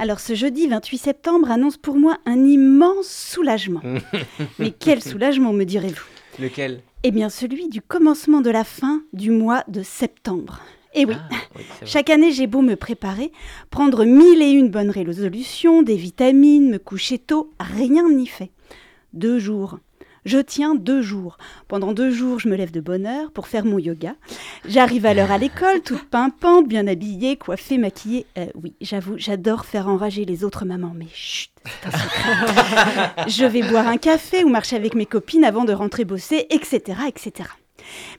Alors 0.00 0.18
ce 0.18 0.34
jeudi 0.34 0.66
28 0.66 0.98
septembre 0.98 1.52
annonce 1.52 1.76
pour 1.76 1.94
moi 1.94 2.18
un 2.26 2.44
immense 2.44 3.06
soulagement. 3.06 3.80
Mais 4.58 4.72
quel 4.72 5.00
soulagement 5.00 5.52
me 5.52 5.62
direz-vous? 5.62 6.02
Lequel? 6.40 6.80
Eh 7.04 7.12
bien 7.12 7.28
celui 7.28 7.68
du 7.68 7.80
commencement 7.80 8.40
de 8.40 8.50
la 8.50 8.64
fin 8.64 9.02
du 9.12 9.30
mois 9.30 9.62
de 9.68 9.84
septembre. 9.84 10.58
Eh 10.94 11.04
oui, 11.06 11.14
Ah, 11.16 11.36
oui, 11.54 11.62
chaque 11.84 12.10
année 12.10 12.32
j'ai 12.32 12.48
beau 12.48 12.60
me 12.60 12.74
préparer, 12.74 13.30
prendre 13.70 14.04
mille 14.04 14.42
et 14.42 14.50
une 14.50 14.68
bonnes 14.68 14.90
résolutions, 14.90 15.84
des 15.84 15.94
vitamines, 15.94 16.68
me 16.68 16.78
coucher 16.78 17.18
tôt, 17.18 17.52
rien 17.60 18.10
n'y 18.10 18.26
fait. 18.26 18.50
Deux 19.12 19.38
jours. 19.38 19.78
Je 20.24 20.38
tiens 20.38 20.74
deux 20.74 21.02
jours. 21.02 21.36
Pendant 21.66 21.92
deux 21.92 22.12
jours, 22.12 22.38
je 22.38 22.48
me 22.48 22.54
lève 22.54 22.70
de 22.70 22.80
bonne 22.80 23.06
heure 23.06 23.32
pour 23.32 23.48
faire 23.48 23.64
mon 23.64 23.78
yoga. 23.78 24.14
J'arrive 24.68 25.04
à 25.06 25.14
l'heure 25.14 25.32
à 25.32 25.38
l'école, 25.38 25.80
toute 25.84 26.04
pimpante, 26.04 26.68
bien 26.68 26.86
habillée, 26.86 27.36
coiffée, 27.36 27.78
maquillée. 27.78 28.26
Euh, 28.38 28.46
oui, 28.54 28.74
j'avoue, 28.80 29.14
j'adore 29.16 29.64
faire 29.64 29.88
enrager 29.88 30.24
les 30.24 30.44
autres 30.44 30.64
mamans, 30.64 30.92
mais 30.94 31.08
chut, 31.12 31.50
c'est 31.64 31.88
un 31.88 31.90
secret. 31.90 33.28
je 33.28 33.44
vais 33.44 33.62
boire 33.62 33.88
un 33.88 33.96
café 33.96 34.44
ou 34.44 34.48
marcher 34.48 34.76
avec 34.76 34.94
mes 34.94 35.06
copines 35.06 35.44
avant 35.44 35.64
de 35.64 35.72
rentrer 35.72 36.04
bosser, 36.04 36.46
etc., 36.50 37.00
etc. 37.08 37.48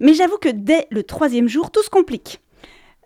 Mais 0.02 0.14
j'avoue 0.14 0.38
que 0.38 0.50
dès 0.50 0.88
le 0.92 1.04
troisième 1.04 1.48
jour, 1.48 1.72
tout 1.72 1.84
se 1.84 1.90
complique. 1.90 2.42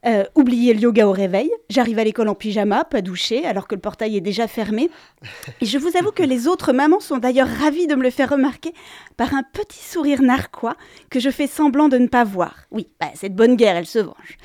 Euh, 0.05 0.23
oublier 0.35 0.73
le 0.73 0.79
yoga 0.79 1.07
au 1.07 1.11
réveil, 1.11 1.49
j'arrive 1.69 1.97
à 1.99 2.03
l'école 2.03 2.29
en 2.29 2.35
pyjama, 2.35 2.83
pas 2.83 3.01
douché, 3.01 3.45
alors 3.45 3.67
que 3.67 3.75
le 3.75 3.81
portail 3.81 4.15
est 4.15 4.21
déjà 4.21 4.47
fermé. 4.47 4.89
Et 5.61 5.65
je 5.65 5.77
vous 5.77 5.97
avoue 5.97 6.11
que 6.11 6.23
les 6.23 6.47
autres 6.47 6.71
mamans 6.71 6.99
sont 6.99 7.17
d'ailleurs 7.17 7.47
ravies 7.47 7.87
de 7.87 7.95
me 7.95 8.03
le 8.03 8.09
faire 8.09 8.29
remarquer 8.29 8.73
par 9.17 9.33
un 9.33 9.43
petit 9.43 9.83
sourire 9.83 10.21
narquois 10.21 10.75
que 11.09 11.19
je 11.19 11.29
fais 11.29 11.47
semblant 11.47 11.89
de 11.89 11.97
ne 11.97 12.07
pas 12.07 12.23
voir. 12.23 12.55
Oui, 12.71 12.87
bah, 12.99 13.07
cette 13.15 13.35
bonne 13.35 13.55
guerre, 13.55 13.75
elle 13.75 13.87
se 13.87 13.99
venge. 13.99 14.37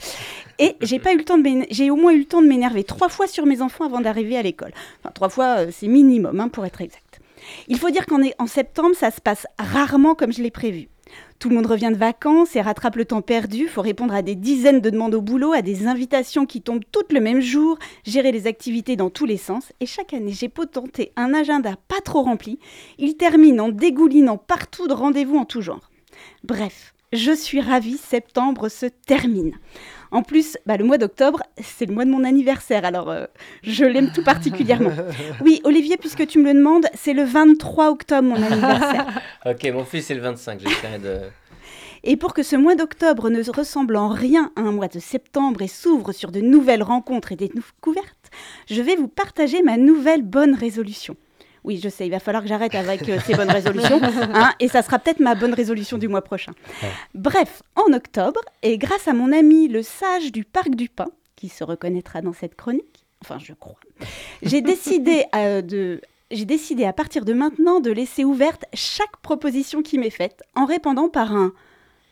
Et 0.59 0.77
j'ai 0.81 0.99
pas 0.99 1.12
eu 1.12 1.19
le 1.19 1.25
temps 1.25 1.38
de 1.38 1.67
j'ai 1.71 1.91
au 1.91 1.97
moins 1.97 2.12
eu 2.12 2.21
le 2.21 2.25
temps 2.25 2.43
de 2.43 2.47
m'énerver 2.47 2.85
trois 2.85 3.09
fois 3.09 3.27
sur 3.27 3.47
mes 3.47 3.62
enfants 3.62 3.85
avant 3.85 4.01
d'arriver 4.01 4.37
à 4.37 4.43
l'école. 4.43 4.73
Enfin, 5.01 5.12
trois 5.12 5.29
fois, 5.29 5.59
euh, 5.59 5.71
c'est 5.71 5.88
minimum, 5.88 6.41
hein, 6.41 6.49
pour 6.49 6.65
être 6.65 6.81
exact. 6.81 7.21
Il 7.69 7.79
faut 7.79 7.91
dire 7.91 8.07
qu'en 8.07 8.21
en 8.38 8.47
septembre, 8.47 8.95
ça 8.95 9.11
se 9.11 9.21
passe 9.21 9.47
rarement 9.59 10.15
comme 10.15 10.33
je 10.33 10.43
l'ai 10.43 10.51
prévu. 10.51 10.88
Tout 11.38 11.48
le 11.48 11.57
monde 11.57 11.66
revient 11.66 11.90
de 11.92 11.96
vacances 11.96 12.55
et 12.55 12.61
rattrape 12.61 12.96
le 12.96 13.05
temps 13.05 13.22
perdu. 13.22 13.66
faut 13.66 13.83
répondre 13.83 14.14
à 14.14 14.22
des 14.22 14.35
dizaines 14.35 14.81
de 14.81 14.90
demandes 14.90 15.14
au 15.14 15.20
boulot, 15.20 15.53
à 15.53 15.62
des 15.62 15.87
invitations 15.87 16.46
qui 16.46 16.62
tombent 16.62 16.85
toutes 16.92 17.12
le 17.12 17.20
même 17.20 17.40
jour, 17.40 17.79
gérer 18.05 18.33
les 18.33 18.46
activités 18.46 18.96
dans 18.96 19.11
tous 19.11 19.27
les 19.27 19.37
sens. 19.37 19.72
Et 19.81 19.87
chaque 19.87 20.14
année, 20.14 20.33
j'ai 20.33 20.48
potenté 20.48 21.12
un 21.16 21.35
agenda 21.35 21.75
pas 21.88 22.01
trop 22.05 22.22
rempli. 22.22 22.59
Il 22.98 23.16
termine 23.16 23.61
en 23.61 23.68
dégoulinant 23.68 24.38
partout 24.38 24.87
de 24.87 24.94
rendez-vous 24.94 25.37
en 25.37 25.44
tout 25.44 25.62
genre. 25.62 25.90
Bref, 26.44 26.94
je 27.12 27.33
suis 27.33 27.61
ravie, 27.61 27.98
septembre 27.98 28.68
se 28.68 28.87
termine. 28.87 29.59
En 30.12 30.22
plus, 30.22 30.59
bah, 30.66 30.77
le 30.77 30.85
mois 30.85 30.98
d'octobre, 30.98 31.42
c'est 31.59 31.87
le 31.87 31.94
mois 31.94 32.05
de 32.05 32.11
mon 32.11 32.22
anniversaire, 32.22 32.85
alors 32.85 33.11
euh, 33.11 33.25
je 33.62 33.85
l'aime 33.87 34.12
tout 34.12 34.22
particulièrement. 34.22 34.92
Oui, 35.42 35.62
Olivier, 35.64 35.96
puisque 35.96 36.27
tu 36.27 36.38
me 36.38 36.44
le 36.44 36.55
demandes, 36.55 36.87
c'est 36.94 37.14
le 37.14 37.25
23 37.25 37.90
octobre 37.90 38.29
mon 38.29 38.37
anniversaire. 38.37 39.07
Ok, 39.46 39.64
mon 39.72 39.85
fils 39.85 40.07
c'est 40.07 40.14
le 40.14 40.20
25, 40.20 40.61
j'essaierai 40.61 40.98
de... 40.98 41.18
Et 42.05 42.16
pour 42.16 42.35
que 42.35 42.42
ce 42.42 42.57
mois 42.57 42.75
d'octobre 42.75 43.31
ne 43.31 43.42
ressemble 43.51 43.96
en 43.96 44.09
rien 44.09 44.53
à 44.57 44.61
un 44.61 44.72
mois 44.72 44.88
de 44.88 44.98
septembre 44.98 45.62
et 45.62 45.68
s'ouvre 45.68 46.12
sur 46.12 46.31
de 46.31 46.40
nouvelles 46.40 46.83
rencontres 46.83 47.33
et 47.33 47.37
des 47.37 47.48
découvertes, 47.48 48.31
je 48.68 48.83
vais 48.83 48.96
vous 48.96 49.09
partager 49.09 49.62
ma 49.62 49.77
nouvelle 49.77 50.22
bonne 50.22 50.55
résolution. 50.55 51.16
Oui, 51.64 51.81
je 51.83 51.88
sais, 51.88 52.07
il 52.07 52.11
va 52.11 52.18
falloir 52.18 52.42
que 52.42 52.48
j'arrête 52.48 52.75
avec 52.75 53.09
euh, 53.09 53.18
ces 53.25 53.35
bonnes 53.35 53.51
résolutions, 53.51 54.01
hein, 54.03 54.53
et 54.59 54.68
ça 54.68 54.83
sera 54.83 54.98
peut-être 54.98 55.20
ma 55.20 55.37
bonne 55.37 55.55
résolution 55.55 55.96
du 55.96 56.09
mois 56.09 56.22
prochain. 56.22 56.53
Bref, 57.14 57.62
en 57.77 57.92
octobre, 57.92 58.40
et 58.62 58.79
grâce 58.79 59.07
à 59.07 59.12
mon 59.12 59.33
ami 59.33 59.68
le 59.68 59.83
sage 59.83 60.33
du 60.33 60.44
Parc 60.44 60.70
du 60.70 60.88
Pin, 60.88 61.09
qui 61.37 61.48
se 61.48 61.62
reconnaîtra 61.62 62.20
dans 62.20 62.33
cette 62.33 62.57
chronique, 62.57 63.07
enfin 63.22 63.38
je 63.38 63.53
crois, 63.53 63.79
j'ai 64.42 64.61
décidé 64.62 65.25
euh, 65.35 65.62
de... 65.62 66.01
J'ai 66.33 66.46
décidé 66.46 66.87
à 66.87 66.94
partir 66.94 67.27
de 67.27 67.35
maintenant 67.35 67.79
de 67.79 67.90
laisser 67.90 68.25
ouverte 68.25 68.64
chaque 68.72 69.18
proposition 69.18 69.83
qui 69.83 69.98
m'est 69.98 70.09
faite 70.09 70.42
en 70.57 70.64
répondant 70.64 71.11
par 71.11 71.33
un 71.37 71.53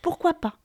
pourquoi 0.02 0.34
pas 0.34 0.56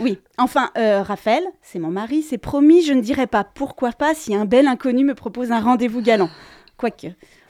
Oui, 0.00 0.18
enfin, 0.38 0.70
euh, 0.78 1.02
Raphaël, 1.02 1.44
c'est 1.60 1.78
mon 1.78 1.90
mari, 1.90 2.22
c'est 2.22 2.38
promis, 2.38 2.82
je 2.82 2.94
ne 2.94 3.02
dirai 3.02 3.26
pas 3.26 3.44
pourquoi 3.44 3.92
pas 3.92 4.14
si 4.14 4.34
un 4.34 4.46
bel 4.46 4.66
inconnu 4.66 5.04
me 5.04 5.14
propose 5.14 5.52
un 5.52 5.60
rendez-vous 5.60 6.00
galant. 6.00 6.30
Quoique. 6.78 7.08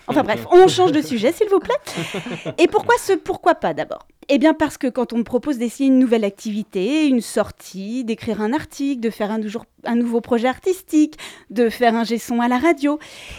Enfin 0.08 0.22
bref, 0.22 0.46
on 0.52 0.68
change 0.68 0.92
de 0.92 1.02
sujet, 1.02 1.32
s'il 1.32 1.48
vous 1.48 1.58
plaît. 1.58 1.74
Et 2.58 2.68
pourquoi 2.68 2.94
ce 2.98 3.12
pourquoi 3.14 3.54
pas 3.56 3.74
d'abord? 3.74 4.06
Eh 4.28 4.38
bien 4.38 4.54
parce 4.54 4.76
que 4.78 4.86
quand 4.88 5.12
on 5.12 5.18
me 5.18 5.22
propose 5.24 5.58
d'essayer 5.58 5.88
une 5.88 5.98
nouvelle 5.98 6.24
activité, 6.24 7.06
une 7.06 7.20
sortie, 7.20 8.04
d'écrire 8.04 8.40
un 8.40 8.52
article, 8.52 9.00
de 9.00 9.10
faire 9.10 9.30
un, 9.30 9.38
nouveau- 9.38 9.62
un 9.84 9.94
nouveau 9.94 10.20
projet 10.20 10.48
artistique, 10.48 11.16
de 11.50 11.68
faire 11.68 11.94
un 11.94 12.04
gesson 12.04 12.40
à 12.40 12.48
la 12.48 12.58
radio, 12.58 12.98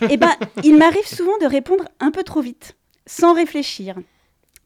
eh 0.09 0.17
ben 0.17 0.31
il 0.63 0.77
m'arrive 0.77 1.05
souvent 1.07 1.37
de 1.39 1.45
répondre 1.45 1.85
un 1.99 2.11
peu 2.11 2.23
trop 2.23 2.41
vite, 2.41 2.75
sans 3.05 3.33
réfléchir. 3.33 3.95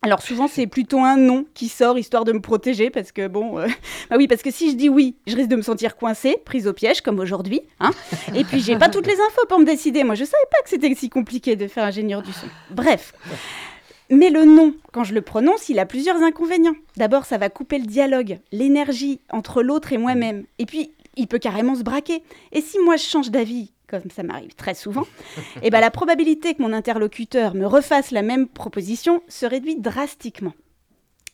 Alors 0.03 0.23
souvent 0.23 0.47
c'est 0.47 0.65
plutôt 0.65 1.01
un 1.01 1.15
non 1.15 1.45
qui 1.53 1.67
sort 1.67 1.99
histoire 1.99 2.25
de 2.25 2.31
me 2.33 2.41
protéger 2.41 2.89
parce 2.89 3.11
que 3.11 3.27
bon, 3.27 3.59
euh, 3.59 3.67
bah 4.09 4.15
oui 4.17 4.27
parce 4.27 4.41
que 4.41 4.49
si 4.49 4.71
je 4.71 4.75
dis 4.75 4.89
oui, 4.89 5.15
je 5.27 5.35
risque 5.35 5.49
de 5.49 5.55
me 5.55 5.61
sentir 5.61 5.95
coincée, 5.95 6.37
prise 6.43 6.67
au 6.67 6.73
piège 6.73 7.01
comme 7.01 7.19
aujourd'hui, 7.19 7.61
hein. 7.79 7.91
Et 8.33 8.43
puis 8.43 8.61
j'ai 8.61 8.77
pas 8.77 8.89
toutes 8.89 9.05
les 9.05 9.13
infos 9.13 9.45
pour 9.47 9.59
me 9.59 9.65
décider. 9.65 10.03
Moi 10.03 10.15
je 10.15 10.23
savais 10.23 10.43
pas 10.49 10.63
que 10.63 10.69
c'était 10.71 10.93
si 10.95 11.11
compliqué 11.11 11.55
de 11.55 11.67
faire 11.67 11.83
ingénieur 11.83 12.23
du 12.23 12.33
son. 12.33 12.47
Bref. 12.71 13.13
Mais 14.09 14.31
le 14.31 14.43
non, 14.43 14.73
quand 14.91 15.03
je 15.03 15.13
le 15.13 15.21
prononce, 15.21 15.69
il 15.69 15.77
a 15.77 15.85
plusieurs 15.85 16.21
inconvénients. 16.21 16.75
D'abord, 16.97 17.23
ça 17.25 17.37
va 17.37 17.49
couper 17.49 17.77
le 17.77 17.85
dialogue, 17.85 18.39
l'énergie 18.51 19.21
entre 19.29 19.63
l'autre 19.63 19.93
et 19.93 19.97
moi-même. 19.97 20.43
Et 20.59 20.65
puis, 20.65 20.91
il 21.15 21.27
peut 21.27 21.39
carrément 21.39 21.75
se 21.75 21.83
braquer. 21.83 22.21
Et 22.51 22.59
si 22.59 22.77
moi 22.79 22.97
je 22.97 23.03
change 23.03 23.31
d'avis, 23.31 23.71
comme 23.99 24.09
ça 24.09 24.23
m'arrive 24.23 24.55
très 24.55 24.73
souvent, 24.73 25.05
eh 25.61 25.69
ben 25.69 25.81
la 25.81 25.91
probabilité 25.91 26.55
que 26.55 26.61
mon 26.61 26.73
interlocuteur 26.73 27.53
me 27.53 27.65
refasse 27.65 28.11
la 28.11 28.21
même 28.21 28.47
proposition 28.47 29.21
se 29.27 29.45
réduit 29.45 29.75
drastiquement. 29.79 30.53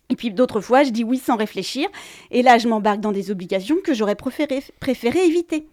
Et 0.09 0.15
puis 0.15 0.31
d'autres 0.31 0.61
fois, 0.61 0.83
je 0.83 0.89
dis 0.89 1.03
oui 1.03 1.17
sans 1.17 1.35
réfléchir, 1.35 1.87
et 2.31 2.41
là 2.41 2.57
je 2.57 2.67
m'embarque 2.67 3.01
dans 3.01 3.11
des 3.11 3.29
obligations 3.29 3.75
que 3.83 3.93
j'aurais 3.93 4.15
préféré, 4.15 4.63
préféré 4.79 5.25
éviter. 5.25 5.67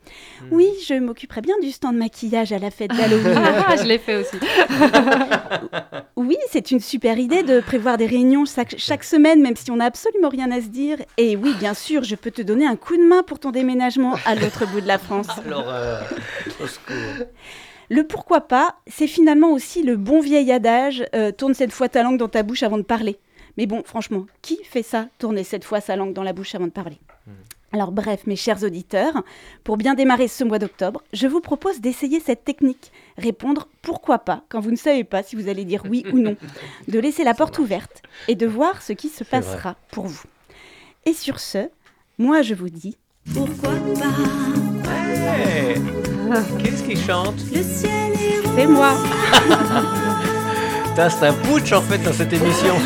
Oui, 0.51 0.69
je 0.87 0.95
m'occuperai 0.95 1.41
bien 1.41 1.55
du 1.63 1.71
stand 1.71 1.97
maquillage 1.97 2.53
à 2.53 2.59
la 2.59 2.71
fête 2.71 2.91
d'Halloween. 2.91 3.35
Ah, 3.67 3.77
je 3.77 3.85
l'ai 3.85 3.99
fait 3.99 4.17
aussi. 4.17 4.37
Oui, 6.17 6.37
c'est 6.51 6.71
une 6.71 6.81
super 6.81 7.19
idée 7.19 7.43
de 7.43 7.61
prévoir 7.61 7.99
des 7.99 8.07
réunions 8.07 8.45
chaque, 8.45 8.77
chaque 8.79 9.05
semaine, 9.05 9.43
même 9.43 9.57
si 9.57 9.71
on 9.71 9.77
n'a 9.77 9.87
absolument 9.87 10.29
rien 10.29 10.51
à 10.53 10.61
se 10.61 10.69
dire. 10.69 10.99
Et 11.19 11.37
oui, 11.37 11.55
bien 11.59 11.75
sûr, 11.75 12.03
je 12.03 12.15
peux 12.15 12.31
te 12.31 12.41
donner 12.41 12.67
un 12.67 12.77
coup 12.77 12.97
de 12.97 13.03
main 13.03 13.23
pour 13.23 13.41
ton 13.41 13.51
déménagement 13.51 14.15
à 14.25 14.35
l'autre 14.35 14.65
bout 14.67 14.81
de 14.81 14.87
la 14.87 14.99
France. 14.99 15.27
Alors, 15.47 15.67
euh, 15.69 16.01
au 16.63 16.67
secours. 16.67 17.27
Le 17.91 18.07
pourquoi 18.07 18.43
pas, 18.43 18.77
c'est 18.87 19.07
finalement 19.07 19.53
aussi 19.53 19.83
le 19.83 19.97
bon 19.97 20.21
vieil 20.21 20.51
adage 20.51 21.05
euh, 21.15 21.33
tourne 21.33 21.53
cette 21.53 21.73
fois 21.73 21.89
ta 21.89 22.03
langue 22.03 22.19
dans 22.19 22.29
ta 22.29 22.43
bouche 22.43 22.63
avant 22.63 22.79
de 22.79 22.83
parler. 22.83 23.19
Mais 23.57 23.67
bon, 23.67 23.83
franchement, 23.85 24.27
qui 24.43 24.59
fait 24.65 24.83
ça, 24.83 25.09
tourner 25.19 25.45
cette 25.45 25.65
fois 25.65 25.81
sa 25.81 25.97
langue 25.97 26.13
dans 26.13 26.23
la 26.23 26.33
bouche 26.33 26.55
avant 26.55 26.67
de 26.67 26.71
parler? 26.71 26.99
Alors 27.73 27.91
bref, 27.91 28.29
mes 28.29 28.37
chers 28.37 28.63
auditeurs, 28.63 29.25
pour 29.65 29.77
bien 29.77 29.95
démarrer 29.95 30.29
ce 30.29 30.45
mois 30.45 30.61
d'octobre, 30.61 31.03
je 31.13 31.27
vous 31.27 31.41
propose 31.41 31.81
d'essayer 31.81 32.21
cette 32.21 32.45
technique. 32.45 32.93
Répondre 33.19 33.67
pourquoi 33.83 34.21
pas 34.21 34.45
quand 34.49 34.61
vous 34.61 34.71
ne 34.71 34.77
savez 34.77 35.03
pas 35.03 35.25
si 35.25 35.35
vous 35.35 35.49
allez 35.49 35.65
dire 35.65 35.83
oui 35.89 36.05
ou 36.13 36.21
non. 36.21 36.37
De 36.89 37.01
laisser 37.01 37.25
la 37.25 37.35
porte 37.35 37.59
ouverte 37.59 38.03
et 38.29 38.37
de 38.37 38.47
voir 38.47 38.81
ce 38.81 38.93
qui 38.93 39.09
se 39.09 39.25
passera 39.25 39.75
pour 39.91 40.07
vous. 40.07 40.23
Et 41.05 41.15
sur 41.15 41.41
ce, 41.41 41.69
moi 42.17 42.43
je 42.43 42.55
vous 42.55 42.69
dis 42.69 42.97
Pourquoi 43.35 43.75
pas 43.99 44.89
Hey 44.89 45.75
Qu'est-ce 46.63 46.85
qu'il 46.85 46.99
chante? 46.99 47.41
Le 47.53 47.63
ciel 47.63 48.13
est 48.13 48.35
c'est 48.57 48.67
moi. 48.69 48.95
Putain, 50.95 51.09
C'est 51.11 51.27
un 51.27 51.33
putsch 51.35 51.73
en 51.73 51.83
fait 51.83 51.99
dans 51.99 52.13
cette 52.13 52.33
émission. 52.33 52.75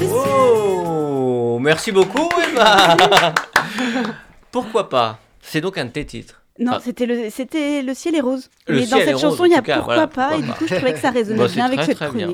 Et 0.00 0.06
Oh 0.12 1.58
Merci 1.60 1.92
beaucoup 1.92 2.28
Emma 2.42 2.96
Pourquoi 4.50 4.88
pas? 4.88 5.18
C'est 5.40 5.60
donc 5.60 5.78
un 5.78 5.86
de 5.86 5.90
tes 5.90 6.04
titres. 6.04 6.40
Non, 6.58 6.74
Ah. 6.76 6.80
c'était 6.82 7.06
le, 7.06 7.30
c'était 7.30 7.82
le 7.82 7.94
ciel 7.94 8.14
est 8.14 8.20
rose. 8.20 8.48
Le 8.68 8.76
Mais 8.76 8.86
dans 8.86 8.98
cette 8.98 9.12
rose, 9.14 9.20
chanson, 9.22 9.44
il 9.44 9.50
y 9.52 9.54
a 9.56 9.60
cas, 9.62 9.76
pourquoi 9.76 9.94
voilà, 9.94 10.06
pas, 10.06 10.36
et 10.36 10.42
pourquoi 10.42 10.46
du 10.46 10.52
coup, 10.52 10.66
je 10.68 10.74
trouvais 10.76 10.92
que 10.92 11.00
ça 11.00 11.10
résonnait 11.10 11.38
Bah, 11.40 11.48
c'est 11.48 11.54
bien 11.56 11.64
avec 11.66 11.78
très, 11.80 11.86
cette 11.86 11.96
très 11.96 12.10
bien. 12.10 12.32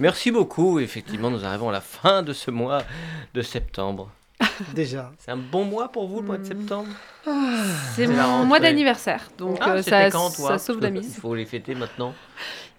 Merci 0.00 0.32
beaucoup. 0.32 0.80
Effectivement, 0.80 1.30
nous 1.30 1.44
arrivons 1.44 1.68
à 1.68 1.72
la 1.72 1.80
fin 1.80 2.22
de 2.24 2.32
ce 2.32 2.50
mois 2.50 2.82
de 3.32 3.42
septembre. 3.42 4.10
Déjà. 4.74 5.12
C'est 5.18 5.30
un 5.30 5.36
bon 5.36 5.64
mois 5.64 5.90
pour 5.92 6.08
vous, 6.08 6.20
le 6.20 6.26
mois 6.26 6.38
de 6.38 6.44
septembre 6.44 6.88
C'est 7.94 8.06
la 8.06 8.26
mon 8.26 8.44
mois 8.46 8.60
d'anniversaire, 8.60 9.30
donc 9.38 9.58
Ah, 9.60 9.74
euh, 9.74 9.82
ça, 9.82 10.10
quand, 10.10 10.30
toi 10.30 10.48
ça 10.50 10.58
sauve 10.58 10.80
la 10.80 10.88
Il 10.88 10.94
mise. 10.94 11.16
faut 11.18 11.34
les 11.34 11.44
fêter 11.46 11.74
maintenant. 11.74 12.14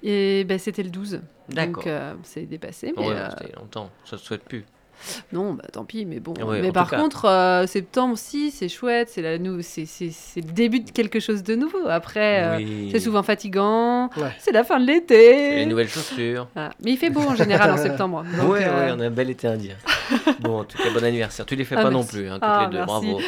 Et 0.04 0.43
ben, 0.45 0.58
c'était 0.58 0.84
le 0.84 0.89
12. 0.89 1.21
D'accord. 1.50 1.76
Donc 1.84 1.88
euh, 1.88 2.13
c'est 2.24 2.45
dépassé. 2.45 2.93
Mais, 2.97 3.08
Ouais, 3.08 3.15
euh, 3.15 3.30
c'était 3.38 3.56
longtemps. 3.56 3.89
Ça 4.06 4.17
se 4.17 4.26
souhaite 4.26 4.43
plus. 4.43 4.65
non, 5.33 5.53
bah, 5.53 5.63
tant 5.71 5.85
pis, 5.85 6.05
mais 6.05 6.19
bon. 6.19 6.33
Ouais, 6.43 6.61
mais 6.61 6.71
par 6.71 6.89
cas. 6.89 6.97
contre, 6.97 7.25
euh, 7.25 7.67
septembre, 7.67 8.17
si, 8.17 8.51
c'est 8.51 8.69
chouette. 8.69 9.09
C'est 9.11 9.21
la 9.21 9.37
nou- 9.37 9.61
c'est- 9.61 9.87
le 10.35 10.41
début 10.53 10.79
de 10.81 10.91
quelque 10.91 11.19
chose 11.19 11.43
de 11.43 11.55
nouveau. 11.55 11.87
Après, 11.89 12.43
euh, 12.43 12.89
c'est 12.91 12.99
souvent 12.99 13.23
fatigant. 13.23 14.09
Ouais. 14.17 14.31
C'est 14.39 14.51
la 14.51 14.63
fin 14.63 14.79
de 14.79 14.85
C'est 14.85 14.91
l'été. 14.93 15.55
les 15.57 15.65
nouvelles 15.65 15.89
chaussures. 15.89 16.47
Voilà. 16.53 16.71
Mais 16.83 16.91
il 16.91 16.97
fait 16.97 17.09
beau 17.09 17.21
en 17.21 17.35
général 17.35 17.71
en 17.71 17.77
septembre. 17.77 18.23
Oui, 18.31 18.37
donc, 18.37 18.51
ouais, 18.51 18.63
euh, 18.65 18.95
on 18.95 18.99
a 18.99 19.05
un 19.05 19.09
bel 19.09 19.29
été 19.29 19.47
indien. 19.47 19.75
bon, 20.39 20.59
en 20.59 20.63
tout 20.63 20.77
cas, 20.77 20.89
bon 20.93 21.03
anniversaire. 21.03 21.45
Tu 21.45 21.55
les 21.55 21.63
fais 21.65 21.75
Ah, 21.77 21.83
pas 21.83 21.89
non 21.89 22.03
plus, 22.03 22.27
hein, 22.29 22.33
toutes 22.35 22.43
Ah, 22.43 22.67
les 22.69 22.77
deux. 22.77 22.85
merci. 22.85 23.07
Bravo. 23.07 23.21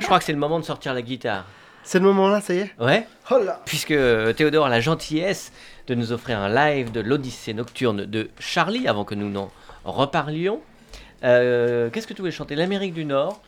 Je 0.00 0.04
crois 0.04 0.18
que 0.18 0.24
c'est 0.24 0.32
le 0.32 0.38
moment 0.38 0.58
de 0.60 0.64
sortir 0.64 0.94
la 0.94 1.02
guitare. 1.02 1.44
C'est 1.86 1.98
le 1.98 2.04
moment 2.06 2.28
là, 2.28 2.40
ça 2.40 2.54
y 2.54 2.58
est? 2.60 2.70
Ouais 2.80 3.06
Oh 3.30 3.36
là 3.44 3.60
puisque 3.66 3.94
Théodore 4.36 4.64
a 4.66 4.68
la 4.70 4.80
gentillesse 4.80 5.52
de 5.86 5.94
nous 5.94 6.12
offrir 6.12 6.38
un 6.38 6.48
live 6.48 6.92
de 6.92 7.00
l'Odyssée 7.00 7.52
nocturne 7.52 8.06
de 8.06 8.30
Charlie 8.38 8.88
avant 8.88 9.04
que 9.04 9.14
nous 9.14 9.28
n'en 9.28 9.50
reparlions. 9.84 10.60
Euh, 11.24 11.90
Qu'est-ce 11.90 12.06
que 12.06 12.12
tu 12.14 12.20
voulais 12.22 12.30
chanter? 12.32 12.54
L'Amérique 12.54 12.94
du 12.94 13.04
Nord 13.04 13.40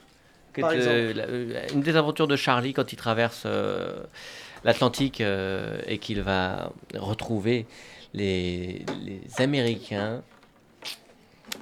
Par 0.58 0.70
la- 0.72 0.76
euh, 0.80 1.66
Une 1.74 1.80
des 1.82 1.96
aventures 1.96 2.26
de 2.26 2.36
Charlie 2.36 2.72
quand 2.72 2.92
il 2.92 2.96
traverse 2.96 3.42
euh, 3.46 4.02
l'Atlantique 4.64 5.20
euh, 5.20 5.78
et 5.86 5.98
qu'il 5.98 6.22
va 6.22 6.72
retrouver 6.94 7.66
les, 8.14 8.84
les 9.04 9.20
Américains. 9.38 10.22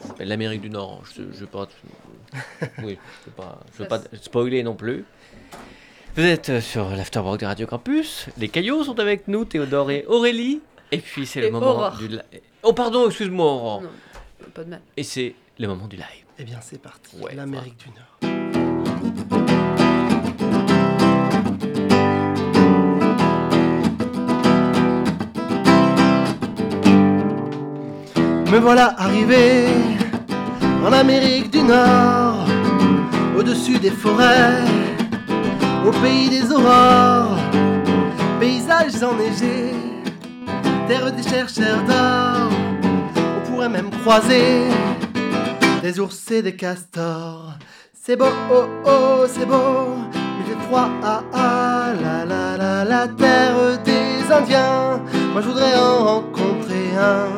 Ça 0.01 0.09
s'appelle 0.09 0.29
L'Amérique 0.29 0.61
du 0.61 0.71
Nord. 0.71 1.03
Je 1.17 1.23
ne 1.23 1.27
vais 1.33 1.47
pas, 1.47 1.69
oui, 2.83 2.99
je 3.25 3.27
veux 3.31 3.35
pas, 3.37 3.61
je 3.77 3.83
veux 3.83 3.89
pas 3.89 4.01
spoiler 4.23 4.63
non 4.63 4.75
plus. 4.75 5.05
Vous 6.17 6.23
êtes 6.25 6.61
sur 6.61 6.91
l'Afterwork 6.91 7.41
de 7.41 7.47
Radio 7.47 7.67
Campus. 7.67 8.27
Les 8.39 8.49
caillots 8.49 8.85
sont 8.85 9.01
avec 9.01 9.27
nous, 9.27 9.45
Théodore 9.45 9.91
et 9.91 10.05
Aurélie. 10.07 10.61
Et 10.93 10.99
puis 10.99 11.27
c'est 11.27 11.41
le 11.41 11.49
Et 11.49 11.51
moment 11.51 11.71
Aurore. 11.73 11.97
du. 11.97 12.09
Oh 12.63 12.73
pardon, 12.73 13.07
excuse-moi 13.09 13.45
Aurore. 13.47 13.83
Non, 13.83 13.91
pas 14.55 14.63
de 14.63 14.71
mal. 14.71 14.81
Et 14.97 15.03
c'est 15.03 15.35
le 15.59 15.69
moment 15.69 15.87
du 15.87 15.97
live. 15.97 16.25
Eh 16.39 16.45
bien, 16.45 16.59
c'est 16.61 16.81
parti. 16.81 17.17
Ouais, 17.21 17.35
L'Amérique 17.35 17.77
du 17.79 17.91
Nord. 17.91 19.25
Me 28.51 28.59
voilà 28.61 28.95
arrivé 28.99 29.67
en 30.85 30.93
Amérique 30.93 31.51
du 31.51 31.63
Nord, 31.63 32.47
au-dessus 33.37 33.79
des 33.79 33.91
forêts, 33.91 34.65
au 35.87 35.91
pays 36.03 36.29
des 36.29 36.53
aurores, 36.53 37.39
paysages 38.39 39.03
enneigés, 39.03 39.73
terre 40.87 41.11
des 41.13 41.23
chercheurs 41.23 41.83
d'or. 41.85 42.51
On 43.17 43.51
pourrait 43.51 43.69
même 43.69 43.91
croiser 43.91 44.69
des 45.85 46.01
ours 46.01 46.31
et 46.31 46.41
des 46.41 46.57
castors. 46.57 47.59
C'est 47.93 48.17
beau, 48.17 48.33
oh 48.51 48.65
oh, 48.87 49.27
c'est 49.29 49.45
beau, 49.45 49.95
mais 50.15 50.45
j'ai 50.47 50.59
froid, 50.67 50.89
ah 51.03 51.23
ah, 51.31 51.93
la 52.03 52.25
la 52.25 52.57
la, 52.57 52.85
la 52.85 53.07
terre 53.09 53.79
des 53.85 54.33
Indiens. 54.33 55.03
Moi 55.35 55.43
je 55.43 55.49
voudrais 55.49 55.77
en 55.77 55.99
rencontrer 56.13 56.87
un. 56.99 57.29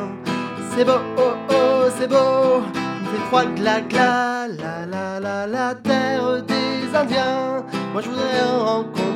C'est 0.71 0.85
beau, 0.85 1.01
oh 1.19 1.35
oh, 1.51 1.91
c'est 1.99 2.09
beau, 2.09 2.63
mais 2.73 3.09
j'ai 3.11 3.23
froid, 3.27 3.47
gla 3.47 3.81
gla, 3.81 4.47
la 4.47 4.87
la 4.93 5.19
la, 5.19 5.47
la 5.49 5.75
terre 5.75 6.41
des 6.53 6.97
Indiens. 6.97 7.65
Moi 7.93 8.01
je 8.01 8.09
voudrais 8.11 8.43
en 8.49 8.65
rencontrer 8.65 9.16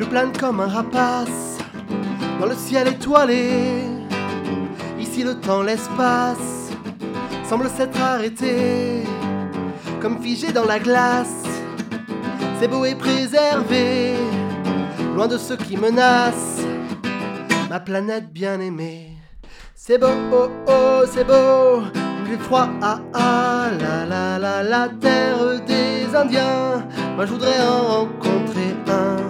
Je 0.00 0.06
plane 0.06 0.32
comme 0.32 0.60
un 0.60 0.66
rapace 0.66 1.58
dans 2.40 2.46
le 2.46 2.54
ciel 2.54 2.88
étoilé. 2.88 3.82
Ici 4.98 5.22
le 5.22 5.38
temps, 5.38 5.62
l'espace 5.62 6.70
semble 7.46 7.68
s'être 7.68 8.00
arrêté, 8.00 9.02
comme 10.00 10.18
figé 10.22 10.52
dans 10.52 10.64
la 10.64 10.78
glace. 10.78 11.44
C'est 12.58 12.66
beau 12.66 12.86
et 12.86 12.94
préservé, 12.94 14.14
loin 15.14 15.28
de 15.28 15.36
ceux 15.36 15.58
qui 15.58 15.76
menacent 15.76 16.64
ma 17.68 17.78
planète 17.78 18.32
bien 18.32 18.58
aimée. 18.58 19.18
C'est 19.74 19.98
beau, 19.98 20.16
oh 20.32 20.48
oh, 20.66 21.02
c'est 21.12 21.24
beau, 21.24 21.82
j'ai 22.26 22.38
froid, 22.38 22.70
ah 22.80 23.00
ah, 23.12 23.68
la 23.78 24.06
la 24.06 24.38
la, 24.38 24.62
la 24.62 24.88
terre 24.98 25.60
des 25.66 26.16
Indiens. 26.16 26.88
Moi 27.16 27.26
je 27.26 27.32
voudrais 27.32 27.60
en 27.60 27.82
rencontrer 27.82 28.74
un. 28.88 29.29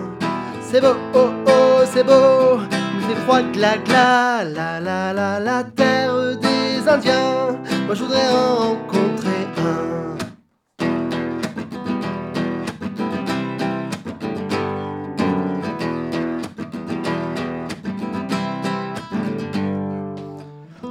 C'est 0.73 0.81
beau, 0.81 0.95
oh 1.15 1.31
oh, 1.49 1.81
c'est 1.93 2.05
beau, 2.05 2.61
il 2.95 3.01
fait 3.03 3.21
froid, 3.23 3.43
gla 3.43 3.77
gla, 3.79 4.45
la 4.45 4.79
la 4.79 5.13
la, 5.13 5.41
la 5.41 5.65
terre 5.65 6.37
des 6.37 6.89
Indiens. 6.89 7.59
Moi 7.87 7.97
je 7.97 8.05
voudrais 8.05 8.29
en 8.31 8.55
rencontrer 8.55 9.49
un. 9.59 10.17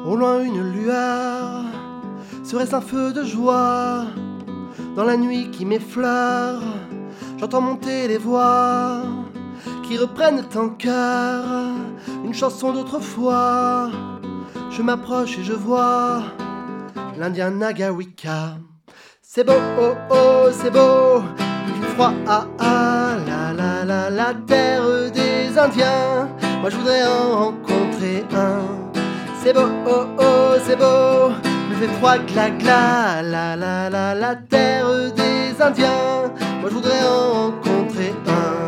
Au 0.05 0.15
loin 0.17 0.43
une 0.43 0.73
lueur, 0.73 1.63
serait-ce 2.43 2.75
un 2.75 2.81
feu 2.81 3.13
de 3.13 3.23
joie 3.23 4.07
Dans 4.97 5.05
la 5.05 5.15
nuit 5.15 5.49
qui 5.51 5.63
m'effleure, 5.63 6.61
j'entends 7.39 7.61
monter 7.61 8.09
les 8.09 8.17
voix 8.17 9.03
qui 9.83 9.97
reprennent 9.97 10.43
en 10.55 10.69
cœur 10.69 11.43
une 12.23 12.33
chanson 12.33 12.73
d'autrefois. 12.73 13.89
Je 14.71 14.81
m'approche 14.81 15.37
et 15.39 15.43
je 15.43 15.53
vois 15.53 16.21
l'Indien 17.17 17.51
Nagawika. 17.51 18.57
C'est 19.21 19.43
beau, 19.43 19.61
oh 19.79 19.93
oh, 20.09 20.47
c'est 20.51 20.71
beau, 20.71 21.21
il 21.67 21.83
froid, 21.93 22.13
ah 22.27 22.45
ah, 22.59 23.15
la 23.27 23.53
la 23.53 23.85
la, 23.85 24.09
la 24.09 24.33
terre 24.47 25.11
des 25.11 25.57
Indiens. 25.57 26.27
Moi 26.61 26.69
je 26.69 26.77
voudrais 26.77 27.05
en 27.05 27.45
rencontrer 27.45 28.25
un. 28.33 28.61
C'est 29.43 29.53
beau, 29.53 29.69
oh 29.87 30.05
oh, 30.17 30.53
c'est 30.65 30.77
beau, 30.77 31.31
il 31.69 31.75
fait 31.77 31.93
froid, 31.99 32.17
gla 32.17 32.49
gla, 32.49 33.21
la 33.21 33.55
la 33.55 33.89
la, 33.89 34.15
la 34.15 34.35
terre 34.35 35.11
des 35.13 35.61
Indiens. 35.61 36.33
Moi 36.61 36.69
je 36.69 36.73
voudrais 36.73 37.03
en 37.03 37.33
rencontrer 37.33 38.13
un. 38.27 38.58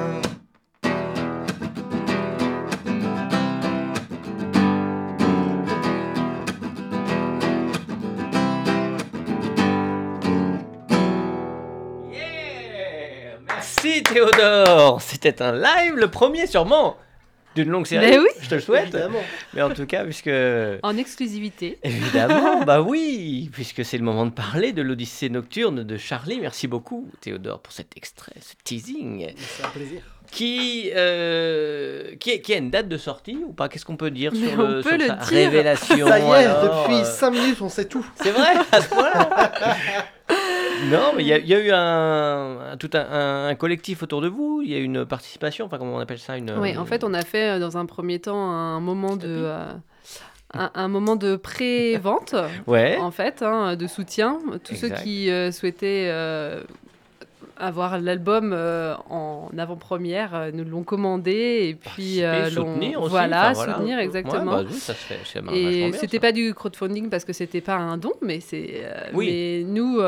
Théodore 14.14 15.02
C'était 15.02 15.42
un 15.42 15.54
live, 15.54 15.96
le 15.96 16.10
premier 16.10 16.48
sûrement 16.48 16.98
d'une 17.56 17.70
longue 17.70 17.86
série. 17.86 18.12
Mais 18.12 18.18
oui. 18.20 18.30
Je 18.42 18.50
te 18.50 18.56
le 18.56 18.62
souhaite. 18.62 18.84
Évidemment. 18.94 19.20
Mais 19.54 19.62
en 19.62 19.70
tout 19.72 19.86
cas, 19.86 20.04
puisque. 20.06 20.30
En 20.84 20.98
exclusivité. 20.98 21.80
Évidemment, 21.84 22.62
bah 22.66 22.82
oui, 22.82 23.50
puisque 23.52 23.84
c'est 23.84 23.98
le 23.98 24.04
moment 24.04 24.26
de 24.26 24.32
parler 24.32 24.72
de 24.72 24.82
l'Odyssée 24.82 25.30
nocturne 25.30 25.84
de 25.84 25.98
Charlie. 25.98 26.40
Merci 26.40 26.68
beaucoup, 26.68 27.10
Théodore, 27.20 27.60
pour 27.60 27.74
cet 27.74 27.98
extrait, 27.98 28.34
ce 28.40 28.54
teasing. 28.64 29.34
C'est 29.38 29.66
un 29.66 29.70
plaisir. 29.70 30.02
Qui, 30.32 30.92
euh, 30.96 32.16
qui, 32.22 32.42
qui 32.42 32.54
a 32.54 32.58
une 32.58 32.70
date 32.70 32.88
de 32.88 32.98
sortie 32.98 33.38
ou 33.46 33.52
pas? 33.52 33.68
Qu'est-ce 33.68 33.84
qu'on 33.84 33.98
peut 33.98 34.12
dire 34.12 34.32
Mais 34.34 34.48
sur, 34.52 34.60
on 34.60 34.68
le, 34.68 34.82
peut 34.82 34.90
sur 34.90 34.98
le 34.98 35.08
sa 35.08 35.16
dire. 35.16 35.26
révélation 35.26 36.08
Ça 36.08 36.20
y 36.20 36.24
est, 36.24 36.46
alors, 36.46 36.86
depuis 36.86 37.02
euh, 37.02 37.04
5 37.04 37.32
minutes, 37.32 37.62
on 37.62 37.68
sait 37.68 37.84
tout. 37.84 38.06
C'est 38.16 38.32
vrai, 38.32 38.54
à 38.72 38.80
ce 38.82 38.88
point-là 38.88 39.52
Non, 40.90 41.14
mais 41.16 41.24
il 41.24 41.28
y, 41.28 41.34
a- 41.34 41.38
il 41.38 41.48
y 41.48 41.54
a 41.54 41.60
eu 41.60 41.72
un, 41.72 42.72
un- 42.74 42.78
tout 42.78 42.90
un, 42.94 43.54
collectif 43.56 44.04
autour 44.04 44.22
de 44.22 44.28
vous, 44.28 44.62
il 44.64 44.72
y 44.72 44.76
a 44.76 44.78
eu 44.78 44.84
une 44.84 45.06
participation, 45.06 45.66
enfin 45.66 45.78
comment 45.78 45.96
on 45.96 46.00
appelle 46.00 46.20
ça? 46.20 46.38
Une, 46.38 46.52
Oui, 46.60 46.78
en 46.78 46.86
fait, 46.86 47.04
on 47.04 47.14
a 47.14 47.24
fait 47.24 47.52
euh, 47.52 47.60
dans 47.60 47.78
un 47.78 47.86
premier 47.86 48.20
temps 48.20 48.50
un 48.52 48.80
moment 48.80 49.16
de, 49.16 49.28
euh, 49.28 49.72
un, 50.54 50.72
un 50.74 50.88
moment 50.88 51.16
de 51.16 51.36
pré-vente, 51.36 52.36
Ouais, 52.68 52.98
en 53.00 53.12
fait, 53.12 53.42
hein, 53.42 53.76
de 53.76 53.88
soutien. 53.88 54.40
Tous 54.64 54.74
Exact. 54.74 54.98
ceux 54.98 55.04
qui 55.04 55.30
euh, 55.30 55.52
souhaitaient 55.52 56.08
euh, 56.10 56.62
avoir 57.58 58.00
l'album 58.00 58.54
euh, 58.54 58.96
en 59.10 59.50
avant-première 59.56 60.34
euh, 60.34 60.52
nous 60.52 60.64
l'ont 60.66 60.82
commandé 60.84 61.68
et 61.70 61.76
puis 61.76 62.24
euh, 62.24 62.50
soutenir 62.50 63.00
aussi, 63.02 63.12
voilà, 63.12 63.52
voilà. 63.54 63.74
soutenir 63.76 63.98
Ouais, 63.98 64.04
exactement. 64.04 64.52
bah 64.52 64.64
oui, 64.68 64.74
ça 64.80 64.94
se 64.96 65.06
fait, 65.06 65.20
c'est 65.26 65.40
vachement 65.42 65.56
Et 65.56 65.92
c'était 65.94 66.20
pas 66.20 66.32
du 66.32 66.56
crowdfunding 66.56 67.10
parce 67.10 67.24
que 67.24 67.34
c'était 67.34 67.62
pas 67.62 67.76
un 67.76 67.98
don, 67.98 68.14
mais 68.24 68.40
c'est. 68.40 68.84
Oui. 69.14 69.28
Mais 69.28 69.72
nous, 69.72 70.00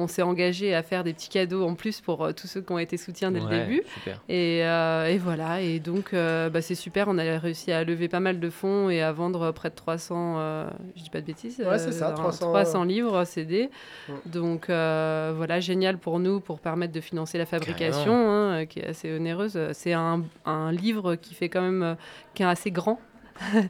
on 0.00 0.06
s'est 0.08 0.22
engagé 0.22 0.74
à 0.74 0.82
faire 0.82 1.04
des 1.04 1.12
petits 1.12 1.28
cadeaux 1.28 1.64
en 1.66 1.74
plus 1.74 2.00
pour 2.00 2.24
euh, 2.24 2.32
tous 2.32 2.46
ceux 2.46 2.60
qui 2.60 2.72
ont 2.72 2.78
été 2.78 2.96
soutiens 2.96 3.30
dès 3.30 3.40
Ouais, 3.40 3.50
le 3.50 3.58
début. 3.64 3.82
Et, 4.28 4.60
euh, 4.64 5.06
et 5.06 5.18
voilà. 5.18 5.60
Et 5.60 5.78
donc, 5.78 6.12
euh, 6.14 6.48
bah, 6.50 6.62
c'est 6.62 6.74
super. 6.74 7.06
On 7.08 7.18
a 7.18 7.38
réussi 7.38 7.70
à 7.72 7.84
lever 7.84 8.08
pas 8.08 8.20
mal 8.20 8.40
de 8.40 8.50
fonds 8.50 8.90
et 8.90 9.02
à 9.02 9.12
vendre 9.12 9.50
près 9.52 9.70
de 9.70 9.74
300. 9.74 10.36
euh, 10.38 10.70
je 10.96 11.02
dis 11.02 11.10
pas 11.10 11.20
de 11.20 11.26
bêtises. 11.26 11.60
Ouais, 11.60 11.78
c'est 11.78 11.92
ça, 11.92 12.08
un- 12.10 12.12
300, 12.14 12.46
300 12.48 12.84
livres 12.84 13.24
CD. 13.24 13.70
Ouais. 14.08 14.14
Donc 14.26 14.68
euh, 14.70 15.32
voilà, 15.36 15.60
génial 15.60 15.98
pour 15.98 16.18
nous 16.18 16.40
pour 16.40 16.58
permettre 16.60 16.92
de 16.92 17.00
financer 17.00 17.38
la 17.38 17.46
fabrication, 17.46 18.12
hein, 18.30 18.66
qui 18.66 18.80
est 18.80 18.86
assez 18.86 19.12
onéreuse. 19.14 19.58
C'est 19.72 19.92
un, 19.92 20.22
un 20.46 20.72
livre 20.72 21.14
qui 21.16 21.34
fait 21.34 21.48
quand 21.48 21.62
même, 21.62 21.96
qui 22.34 22.42
est 22.42 22.46
assez 22.46 22.70
grand. 22.70 23.00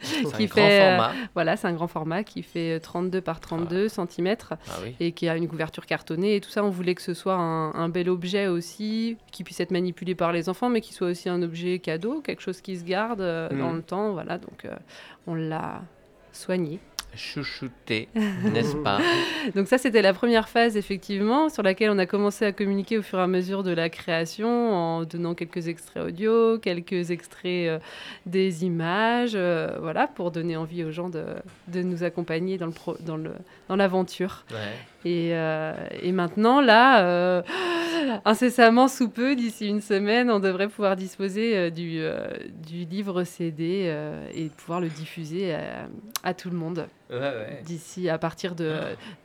C'est 0.02 0.26
un 0.26 0.30
qui 0.30 0.46
grand 0.46 0.54
fait, 0.56 0.80
euh, 0.83 0.96
format. 0.98 1.12
Voilà, 1.35 1.56
c'est 1.56 1.66
un 1.68 1.72
grand 1.72 1.87
format 1.88 2.24
qui 2.24 2.42
fait 2.42 2.76
euh, 2.76 2.80
32 2.80 3.20
par 3.20 3.40
32 3.40 3.88
cm 3.88 4.37
Ah 4.50 4.56
oui. 4.83 4.94
et 5.00 5.12
qui 5.12 5.28
a 5.28 5.37
une 5.37 5.48
couverture 5.48 5.87
cartonnée 5.87 6.37
et 6.37 6.40
tout 6.40 6.50
ça. 6.50 6.64
On 6.64 6.70
voulait 6.70 6.94
que 6.94 7.02
ce 7.02 7.14
soit 7.14 7.35
un, 7.35 7.72
un 7.74 7.88
bel 7.88 8.09
objet 8.11 8.46
aussi, 8.48 9.16
qui 9.33 9.44
puisse 9.44 9.61
être 9.61 9.70
manipulé 9.70 10.14
par 10.14 10.33
les 10.33 10.48
enfants, 10.48 10.68
mais 10.68 10.80
qui 10.80 10.92
soit 10.92 11.09
aussi 11.09 11.28
un 11.28 11.42
objet 11.42 11.78
cadeau, 11.78 12.20
quelque 12.20 12.42
chose 12.42 12.61
qui 12.61 12.76
se 12.76 12.85
garde 12.85 13.20
euh, 13.20 13.48
Mm. 13.50 13.59
dans 13.59 13.72
le 13.72 13.83
temps. 13.83 14.12
Voilà, 14.12 14.38
donc 14.38 14.64
euh, 14.64 14.74
on 15.26 15.35
l'a 15.35 15.83
soigné. 16.33 16.78
Chouchouté, 17.16 18.09
n'est-ce 18.14 18.77
pas 18.77 18.99
Donc 19.55 19.66
ça, 19.66 19.79
c'était 19.79 20.03
la 20.03 20.12
première 20.12 20.49
phase, 20.49 20.77
effectivement, 20.77 21.49
sur 21.49 21.62
laquelle 21.62 21.90
on 21.90 21.99
a 21.99 22.07
commencé 22.07 22.44
à 22.44 22.53
communiquer 22.53 22.99
au 22.99 23.03
fur 23.03 23.18
et 23.18 23.23
à 23.23 23.27
mesure 23.27 23.62
de 23.62 23.73
la 23.73 23.88
création, 23.88 24.49
en 24.73 25.03
donnant 25.05 25.35
quelques 25.35 25.68
extraits 25.68 26.03
audio, 26.05 26.59
quelques 26.59 27.11
extraits 27.11 27.68
euh, 27.68 27.79
des 28.27 28.64
images, 28.64 29.33
euh, 29.35 29.77
voilà, 29.81 30.07
pour 30.07 30.31
donner 30.31 30.57
envie 30.57 30.85
aux 30.85 30.92
gens 30.92 31.09
de, 31.09 31.25
de 31.68 31.83
nous 31.83 32.05
accompagner 32.05 32.59
dans 32.59 32.66
le 32.66 32.73
pro- 32.73 32.96
dans 33.01 33.16
le 33.16 33.33
dans 33.68 33.77
l'aventure. 33.77 34.44
Ouais. 34.51 34.57
Et, 35.05 35.31
euh, 35.33 35.73
et 36.03 36.13
maintenant, 36.13 36.61
là, 36.61 37.05
euh, 37.07 37.43
incessamment 38.25 38.87
sous 38.89 39.09
peu, 39.09 39.35
d'ici 39.35 39.67
une 39.67 39.81
semaine, 39.81 40.31
on 40.31 40.41
devrait 40.41 40.69
pouvoir 40.69 40.97
disposer 40.97 41.57
euh, 41.57 41.71
du, 41.71 41.99
euh, 42.01 42.27
du 42.69 42.85
livre 42.85 43.25
CD 43.25 43.85
euh, 43.87 44.27
et 44.35 44.49
pouvoir 44.51 44.81
le 44.81 44.89
diffuser 44.89 45.55
à, 45.55 45.89
à 46.23 46.35
tout 46.35 46.51
le 46.51 46.57
monde. 46.57 46.87
Ouais, 47.11 47.19
ouais. 47.19 47.63
D'ici 47.65 48.09
à 48.09 48.19
partir 48.19 48.55
de, 48.55 48.77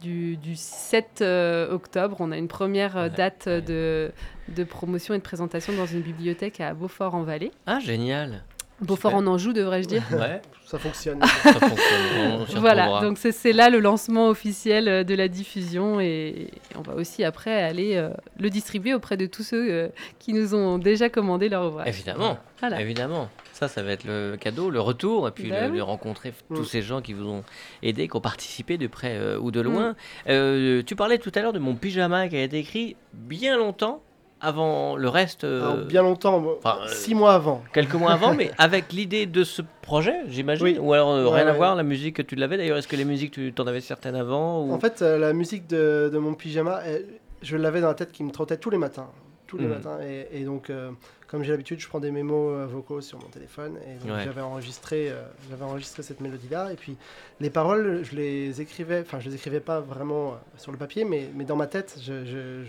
du, 0.02 0.38
du 0.38 0.56
7 0.56 1.20
euh, 1.22 1.70
octobre, 1.72 2.18
on 2.20 2.32
a 2.32 2.38
une 2.38 2.48
première 2.48 2.98
euh, 2.98 3.04
Ouais, 3.04 3.10
date 3.12 3.44
ouais. 3.48 3.62
de, 3.62 4.12
de 4.56 4.64
promotion 4.64 5.14
et 5.14 5.18
de 5.18 5.24
présentation 5.24 5.74
dans 5.74 5.86
une 5.86 6.02
bibliothèque 6.02 6.62
à 6.62 6.74
Beaufort-en-Vallée. 6.74 7.52
Ah, 7.68 7.80
génial. 7.80 8.44
Beaufort-en-Anjou, 8.82 9.54
devrais-je 9.54 9.88
dire. 9.88 10.04
Ouais, 10.12 10.42
Ça 10.66 10.78
fonctionne. 10.80 11.22
ça 11.24 11.54
fonctionne. 11.54 11.78
On 12.42 12.46
s'y 12.46 12.56
Voilà, 12.56 13.00
donc 13.02 13.18
c'est 13.18 13.54
là 13.54 13.70
le 13.70 13.80
lancement 13.80 14.28
officiel 14.30 14.88
euh, 14.90 15.04
de 15.04 15.16
la 15.16 15.28
diffusion 15.28 16.00
et, 16.02 16.52
on 16.78 16.82
va 16.82 16.96
aussi 16.96 17.24
après 17.24 17.62
aller 17.64 17.96
euh, 17.96 18.10
le 18.40 18.50
distribuer 18.50 18.94
auprès 18.94 19.16
de 19.18 19.26
tous 19.28 19.44
ceux 19.44 19.72
euh, 19.72 19.88
qui 20.20 20.34
nous 20.34 20.54
ont 20.56 20.78
déjà 20.78 21.10
commandé 21.10 21.48
leur 21.50 21.66
ouvrage. 21.68 21.88
Évidemment, 21.88 22.38
Voilà. 22.60 22.82
évidemment. 22.82 23.30
Ça, 23.54 23.70
ça 23.70 23.82
va 23.84 23.92
être 23.92 24.04
le 24.04 24.36
cadeau, 24.38 24.70
le 24.70 24.82
retour, 24.82 25.30
et 25.30 25.32
puis 25.32 25.46
le- 25.50 25.70
oui. 25.72 25.78
de 25.78 25.82
rencontrer 25.82 26.32
f- 26.32 26.34
Mm. 26.50 26.56
tous 26.58 26.66
ces 26.66 26.82
gens 26.82 27.02
qui 27.02 27.14
vous 27.14 27.26
ont 27.30 27.44
aidé, 27.82 28.10
qui 28.10 28.16
ont 28.18 28.22
participé 28.22 28.78
de 28.78 28.88
près 28.88 29.16
euh, 29.16 29.40
ou 29.40 29.52
de 29.52 29.62
Mm. 29.62 29.64
loin. 29.64 29.96
Euh, 30.28 30.84
tu 30.86 30.98
parlais 30.98 31.18
tout 31.20 31.32
à 31.36 31.42
l'heure 31.42 31.54
de 31.54 31.60
mon 31.60 31.76
pyjama 31.76 32.28
qui 32.28 32.36
a 32.36 32.44
été 32.44 32.58
écrit 32.60 32.98
bien 33.14 33.58
longtemps 33.58 34.02
avant 34.46 34.96
le 34.96 35.10
reste, 35.10 35.44
euh, 35.44 35.62
Alors, 35.72 35.86
bien 35.86 36.02
longtemps, 36.04 36.44
enfin, 36.58 36.78
euh, 36.84 36.88
six 36.88 37.16
mois 37.16 37.34
avant. 37.34 37.62
quelques 37.74 37.96
mois 37.96 38.12
avant, 38.12 38.34
mais 38.34 38.52
avec 38.58 38.94
l'idée 38.94 39.26
de 39.26 39.44
ce 39.44 39.62
projet, 39.82 40.16
j'imagine. 40.28 40.64
Oui. 40.66 40.78
Ou 40.80 40.94
alors 40.94 41.12
euh, 41.12 41.26
Ouais, 41.26 41.42
rien 41.42 41.48
à 41.48 41.54
voir, 41.54 41.76
la 41.76 41.84
musique, 41.84 42.26
tu 42.28 42.36
l'avais 42.36 42.58
d'ailleurs. 42.58 42.78
Est-ce 42.78 42.88
que 42.88 42.96
les 42.96 43.06
musiques, 43.06 43.32
tu 43.32 43.52
t'en 43.54 43.68
avais 43.68 43.82
certaines 43.82 44.16
avant 44.16 44.62
ou... 44.64 44.72
En 44.74 44.80
fait, 44.80 45.02
euh, 45.02 45.18
la 45.18 45.34
musique 45.34 45.68
de, 45.68 46.10
de 46.14 46.18
mon 46.18 46.34
pyjama, 46.34 46.82
elle- 46.86 47.06
je 47.42 47.58
l'avais 47.58 47.82
dans 47.82 47.88
la 47.90 47.94
tête 47.94 48.12
qui 48.12 48.24
me 48.24 48.32
trottait 48.32 48.58
tous 48.58 48.70
les 48.70 48.78
matins. 48.78 49.08
Tous 49.48 49.58
les 49.58 49.66
Mhm. 49.66 49.74
matins. 49.74 50.00
Et, 50.02 50.28
et 50.42 50.44
donc, 50.44 50.70
euh, 50.70 50.92
comme 51.28 51.44
j'ai 51.44 51.52
l'habitude, 51.52 51.80
je 51.80 51.88
prends 51.88 52.00
des 52.00 52.12
mémos 52.12 52.54
euh, 52.58 52.66
vocaux 52.66 53.02
sur 53.02 53.20
mon 53.20 53.28
téléphone. 53.28 53.78
Et 53.88 54.00
donc, 54.04 54.16
Ouais. 54.18 54.24
j'avais 54.24 54.42
enregistré, 54.42 55.10
euh, 55.12 55.22
j'avais 55.50 55.64
enregistré 55.64 56.02
cette 56.04 56.20
mélodie-là. 56.20 56.72
Et 56.74 56.76
puis, 56.76 56.98
les 57.40 57.50
paroles, 57.52 58.04
je 58.04 58.16
les 58.16 58.60
écrivais, 58.62 59.02
enfin, 59.02 59.20
je 59.20 59.30
les 59.30 59.36
écrivais 59.36 59.60
pas 59.60 59.80
vraiment 59.82 60.38
sur 60.58 60.72
le 60.72 60.78
papier, 60.78 61.06
mais, 61.06 61.30
mais 61.36 61.44
dans 61.46 61.56
ma 61.56 61.68
tête, 61.68 62.00
je, 62.02 62.26
je, 62.26 62.64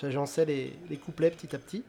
j'agençais 0.00 0.44
les, 0.44 0.72
les 0.88 0.96
couplets 0.96 1.30
petit 1.30 1.54
à 1.54 1.58
petit. 1.58 1.82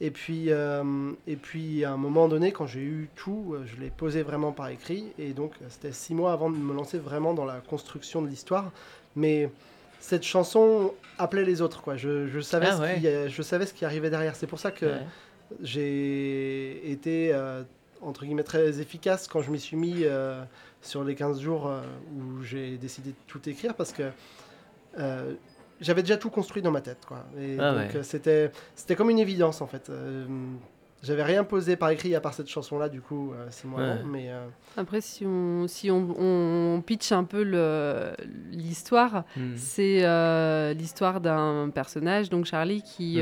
Et 0.00 0.10
puis, 0.10 0.48
et 0.48 1.36
puis, 1.36 1.84
à 1.84 1.92
un 1.92 1.96
moment 1.96 2.26
donné, 2.26 2.50
quand 2.50 2.66
j'ai 2.66 2.80
eu 2.80 3.08
tout, 3.14 3.54
je 3.64 3.80
l'ai 3.80 3.90
posé 3.90 4.22
vraiment 4.22 4.50
par 4.50 4.68
écrit. 4.68 5.06
Et 5.18 5.32
donc, 5.32 5.52
c'était 5.68 5.92
six 5.92 6.12
mois 6.14 6.32
avant 6.32 6.50
de 6.50 6.56
me 6.56 6.74
lancer 6.74 6.98
vraiment 6.98 7.34
dans 7.34 7.44
la 7.44 7.60
construction 7.60 8.20
de 8.20 8.26
l'histoire. 8.28 8.72
Mais 9.14 9.48
cette 10.02 10.24
chanson 10.24 10.92
appelait 11.16 11.44
les 11.44 11.62
autres, 11.62 11.80
quoi. 11.80 11.96
Je, 11.96 12.26
je 12.26 12.40
savais, 12.40 12.66
Ah 12.70 12.76
ce 12.76 12.80
ouais. 12.82 12.98
qui, 13.00 13.06
euh, 13.06 13.28
je 13.28 13.40
savais 13.42 13.66
ce 13.66 13.72
qui 13.72 13.84
arrivait 13.84 14.10
derrière. 14.10 14.34
C'est 14.34 14.48
pour 14.48 14.58
ça 14.58 14.70
que 14.72 14.86
Ouais. 14.86 14.98
j'ai 15.62 16.90
été, 16.90 17.32
euh, 17.32 17.62
entre 18.00 18.24
guillemets, 18.24 18.42
très 18.42 18.80
efficace 18.80 19.28
quand 19.28 19.42
je 19.42 19.50
m'y 19.50 19.60
suis 19.60 19.76
mis 19.76 20.00
euh, 20.04 20.42
sur 20.80 21.04
les 21.04 21.14
15 21.14 21.40
jours 21.40 21.68
euh, 21.68 21.80
où 22.16 22.42
j'ai 22.42 22.76
décidé 22.78 23.10
de 23.10 23.16
tout 23.28 23.48
écrire, 23.48 23.74
parce 23.74 23.92
que 23.92 24.02
j'avais 25.80 26.02
déjà 26.02 26.16
tout 26.16 26.30
construit 26.30 26.62
dans 26.62 26.70
ma 26.70 26.80
tête, 26.80 27.04
quoi. 27.06 27.24
Et 27.40 27.56
Ah 27.58 27.72
donc, 27.72 27.94
ouais. 27.94 28.02
c'était, 28.02 28.50
c'était 28.74 28.94
comme 28.96 29.10
une 29.10 29.18
évidence, 29.18 29.60
en 29.62 29.66
fait. 29.66 29.90
J'avais 31.02 31.24
rien 31.24 31.42
posé 31.42 31.74
par 31.76 31.90
écrit 31.90 32.14
à 32.14 32.20
part 32.20 32.32
cette 32.32 32.48
chanson-là, 32.48 32.88
du 32.88 33.00
coup, 33.00 33.32
euh, 33.32 33.46
Ouais. 33.76 33.82
avant, 33.82 34.04
mais... 34.04 34.26
euh, 34.30 34.46
Après, 34.76 35.00
si 35.00 35.26
on, 35.26 35.66
si 35.66 35.90
on, 35.90 36.14
on 36.16 36.80
pitch 36.80 37.10
un 37.12 37.24
peu 37.24 37.42
l'histoire, 38.50 39.24
Hmm. 39.36 39.54
c'est 39.56 40.00
euh, 40.04 40.72
l'histoire 40.74 41.20
d'un 41.20 41.70
personnage, 41.74 42.30
donc 42.30 42.44
Charlie, 42.46 42.82
qui, 42.82 43.20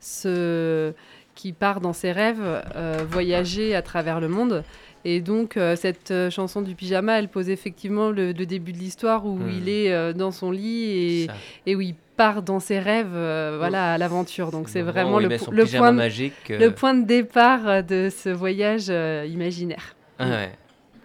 se, 0.00 0.92
qui 1.34 1.52
part 1.52 1.80
dans 1.80 1.92
ses 1.92 2.12
rêves 2.12 2.40
euh, 2.76 3.04
voyager 3.08 3.74
à 3.74 3.82
travers 3.82 4.20
le 4.20 4.28
monde. 4.28 4.62
Et 5.04 5.20
donc, 5.20 5.56
euh, 5.56 5.76
cette 5.76 6.10
euh, 6.10 6.30
chanson 6.30 6.62
du 6.62 6.74
pyjama, 6.74 7.18
elle 7.18 7.28
pose 7.28 7.48
effectivement 7.48 8.10
le, 8.10 8.32
le 8.32 8.46
début 8.46 8.72
de 8.72 8.78
l'histoire 8.78 9.24
où 9.26 9.36
Mm. 9.36 9.50
il 9.50 9.68
est 9.68 9.92
euh, 9.92 10.12
dans 10.12 10.32
son 10.32 10.50
lit 10.50 10.84
et, 10.84 11.26
et 11.66 11.76
où 11.76 11.80
il 11.80 11.94
part 12.16 12.42
dans 12.42 12.60
ses 12.60 12.78
rêves 12.78 13.14
euh, 13.14 13.56
voilà, 13.58 13.92
à 13.94 13.98
l'aventure. 13.98 14.50
Donc, 14.50 14.68
c'est 14.68 14.82
vraiment 14.82 15.18
le, 15.18 15.28
point 15.28 15.92
de, 15.92 15.96
magique. 15.96 16.50
euh, 16.50 16.58
le 16.58 16.70
point 16.72 16.94
de 16.94 17.04
départ 17.04 17.66
euh, 17.68 17.82
de 17.82 18.08
ce 18.10 18.28
voyage 18.28 18.86
euh, 18.88 19.26
imaginaire. 19.28 19.94
Ah 20.18 20.28
ouais. 20.28 20.52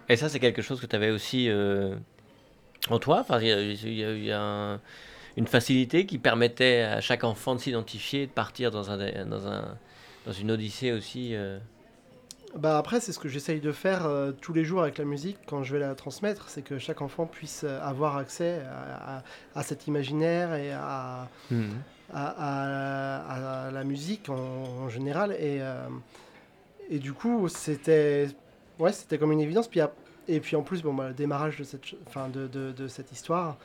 Et 0.09 0.15
ça, 0.15 0.29
c'est 0.29 0.39
quelque 0.39 0.61
chose 0.61 0.79
que 0.81 0.85
tu 0.85 0.95
avais 0.95 1.11
aussi 1.11 1.49
en 2.89 2.99
toi? 2.99 3.19
Enfin, 3.21 3.39
il 3.39 3.47
y 3.47 3.51
a, 3.51 3.61
y 3.61 4.03
a- 4.03 4.11
il 4.13 4.25
y 4.25 4.31
a 4.31 4.41
un- 4.41 4.79
une 5.37 5.47
facilité 5.47 6.05
qui 6.05 6.17
permettait 6.17 6.81
à 6.81 6.99
chaque 7.01 7.23
enfant 7.23 7.55
de 7.55 7.59
s'identifier, 7.61 8.25
de 8.27 8.31
partir 8.31 8.71
dans, 8.71 8.91
un, 8.91 9.25
dans, 9.25 9.47
un, 9.47 9.77
dans 10.25 10.31
une 10.33 10.51
odyssée 10.51 10.91
aussi. 10.91 11.33
Bah 12.57 12.77
après, 12.77 12.99
c'est 12.99 13.13
ce 13.13 13.19
que 13.19 13.29
j'essaye 13.29 13.61
de 13.61 13.71
faire 13.71 14.05
euh, 14.05 14.31
tous 14.33 14.51
les 14.51 14.65
jours 14.65 14.81
avec 14.81 14.97
la 14.97 15.05
musique 15.05 15.37
quand 15.47 15.63
je 15.63 15.73
vais 15.73 15.79
la 15.79 15.95
transmettre, 15.95 16.49
c'est 16.49 16.61
que 16.61 16.77
chaque 16.79 17.01
enfant 17.01 17.25
puisse 17.25 17.63
euh, 17.63 17.79
avoir 17.81 18.17
accès 18.17 18.61
à, 18.69 19.17
à- 19.19 19.23
à 19.55 19.63
cet 19.63 19.87
imaginaire 19.87 20.53
et 20.55 20.71
à, 20.73 21.29
à, 22.13 22.25
à- 22.27 23.67
à 23.67 23.71
la 23.71 23.83
musique 23.85 24.29
en, 24.29 24.35
en 24.35 24.89
général. 24.89 25.31
Et, 25.33 25.59
euh, 25.61 25.87
et 26.89 26.99
du 26.99 27.13
coup, 27.13 27.47
c'était 27.47 28.27
ouais, 28.79 28.91
c'était 28.91 29.17
comme 29.17 29.31
une 29.31 29.39
évidence. 29.41 29.69
Puis, 29.69 29.79
et 30.27 30.39
puis 30.41 30.55
en 30.57 30.61
plus, 30.61 30.81
bon, 30.83 30.93
bah, 30.93 31.07
le 31.07 31.13
démarrage 31.13 31.57
de 31.57 31.63
cette, 31.63 31.83
enfin, 32.07 32.27
de, 32.27 32.47
de, 32.47 32.71
de 32.73 32.87
cette 32.89 33.11
histoire, 33.13 33.55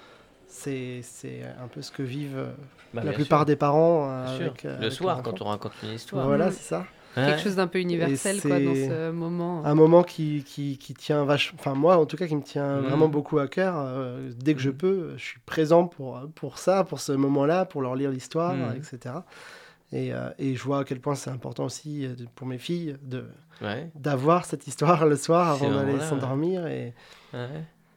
c'est 0.49 1.01
c'est 1.03 1.43
un 1.62 1.66
peu 1.66 1.82
ce 1.82 1.91
que 1.91 2.05
vivent 2.05 2.47
Bah, 2.95 3.03
la 3.03 3.12
plupart 3.12 3.41
sûr, 3.41 3.47
des 3.47 3.57
parents. 3.57 4.09
euh, 4.11 4.37
avec, 4.37 4.62
Le 4.62 4.70
avec 4.70 4.93
soir, 4.93 5.22
quand 5.24 5.43
on 5.43 5.47
raconte 5.47 5.72
une 5.82 5.91
histoire. 5.91 6.24
Voilà, 6.26 6.51
Mm. 6.51 6.53
c'est 6.53 6.62
ça. 6.68 6.84
Ouais. 7.17 7.27
quelque 7.27 7.41
chose 7.43 7.57
d'un 7.57 7.67
peu 7.67 7.79
universel 7.81 8.41
quoi, 8.43 8.61
dans 8.61 8.75
ce 8.75 9.11
moment. 9.11 9.64
Un 9.64 9.75
moment 9.75 10.03
qui, 10.03 10.45
qui, 10.45 10.77
qui 10.79 10.93
tient 10.95 11.25
vachement. 11.25 11.59
Enfin, 11.61 11.75
moi, 11.75 11.97
en 11.99 12.05
tout 12.07 12.17
cas, 12.17 12.27
qui 12.27 12.37
me 12.37 12.43
tient 12.43 12.77
Mhm. 12.77 12.87
vraiment 12.89 13.09
beaucoup 13.09 13.39
à 13.39 13.49
cœur. 13.49 13.75
Euh, 13.79 14.31
dès 14.37 14.55
que 14.55 14.61
je 14.61 14.71
Mhm. 14.71 14.77
peux, 14.77 15.12
je 15.17 15.25
suis 15.25 15.41
présent 15.47 15.87
pour, 15.87 16.21
pour 16.35 16.59
ça, 16.59 16.85
pour 16.85 17.01
ce 17.01 17.12
moment-là, 17.12 17.64
pour 17.64 17.81
leur 17.83 17.95
lire 17.97 18.11
l'histoire, 18.11 18.55
Mhm. 18.55 18.77
etc. 18.77 19.14
Et, 19.93 20.12
euh, 20.12 20.31
et 20.39 20.55
je 20.57 20.62
vois 20.62 20.81
à 20.81 20.85
quel 20.85 21.01
point 21.01 21.14
c'est 21.14 21.31
important 21.31 21.64
aussi 21.64 22.05
euh, 22.07 22.14
pour 22.35 22.47
mes 22.47 22.59
filles 22.59 22.97
de 23.03 23.25
Ouais. 23.62 23.89
d'avoir 23.95 24.45
cette 24.45 24.67
histoire 24.67 25.07
le 25.07 25.17
soir 25.17 25.49
avant 25.53 25.71
d'aller 25.71 25.99
s'endormir. 26.01 26.67
Et 26.67 26.93
ouais. 27.33 27.49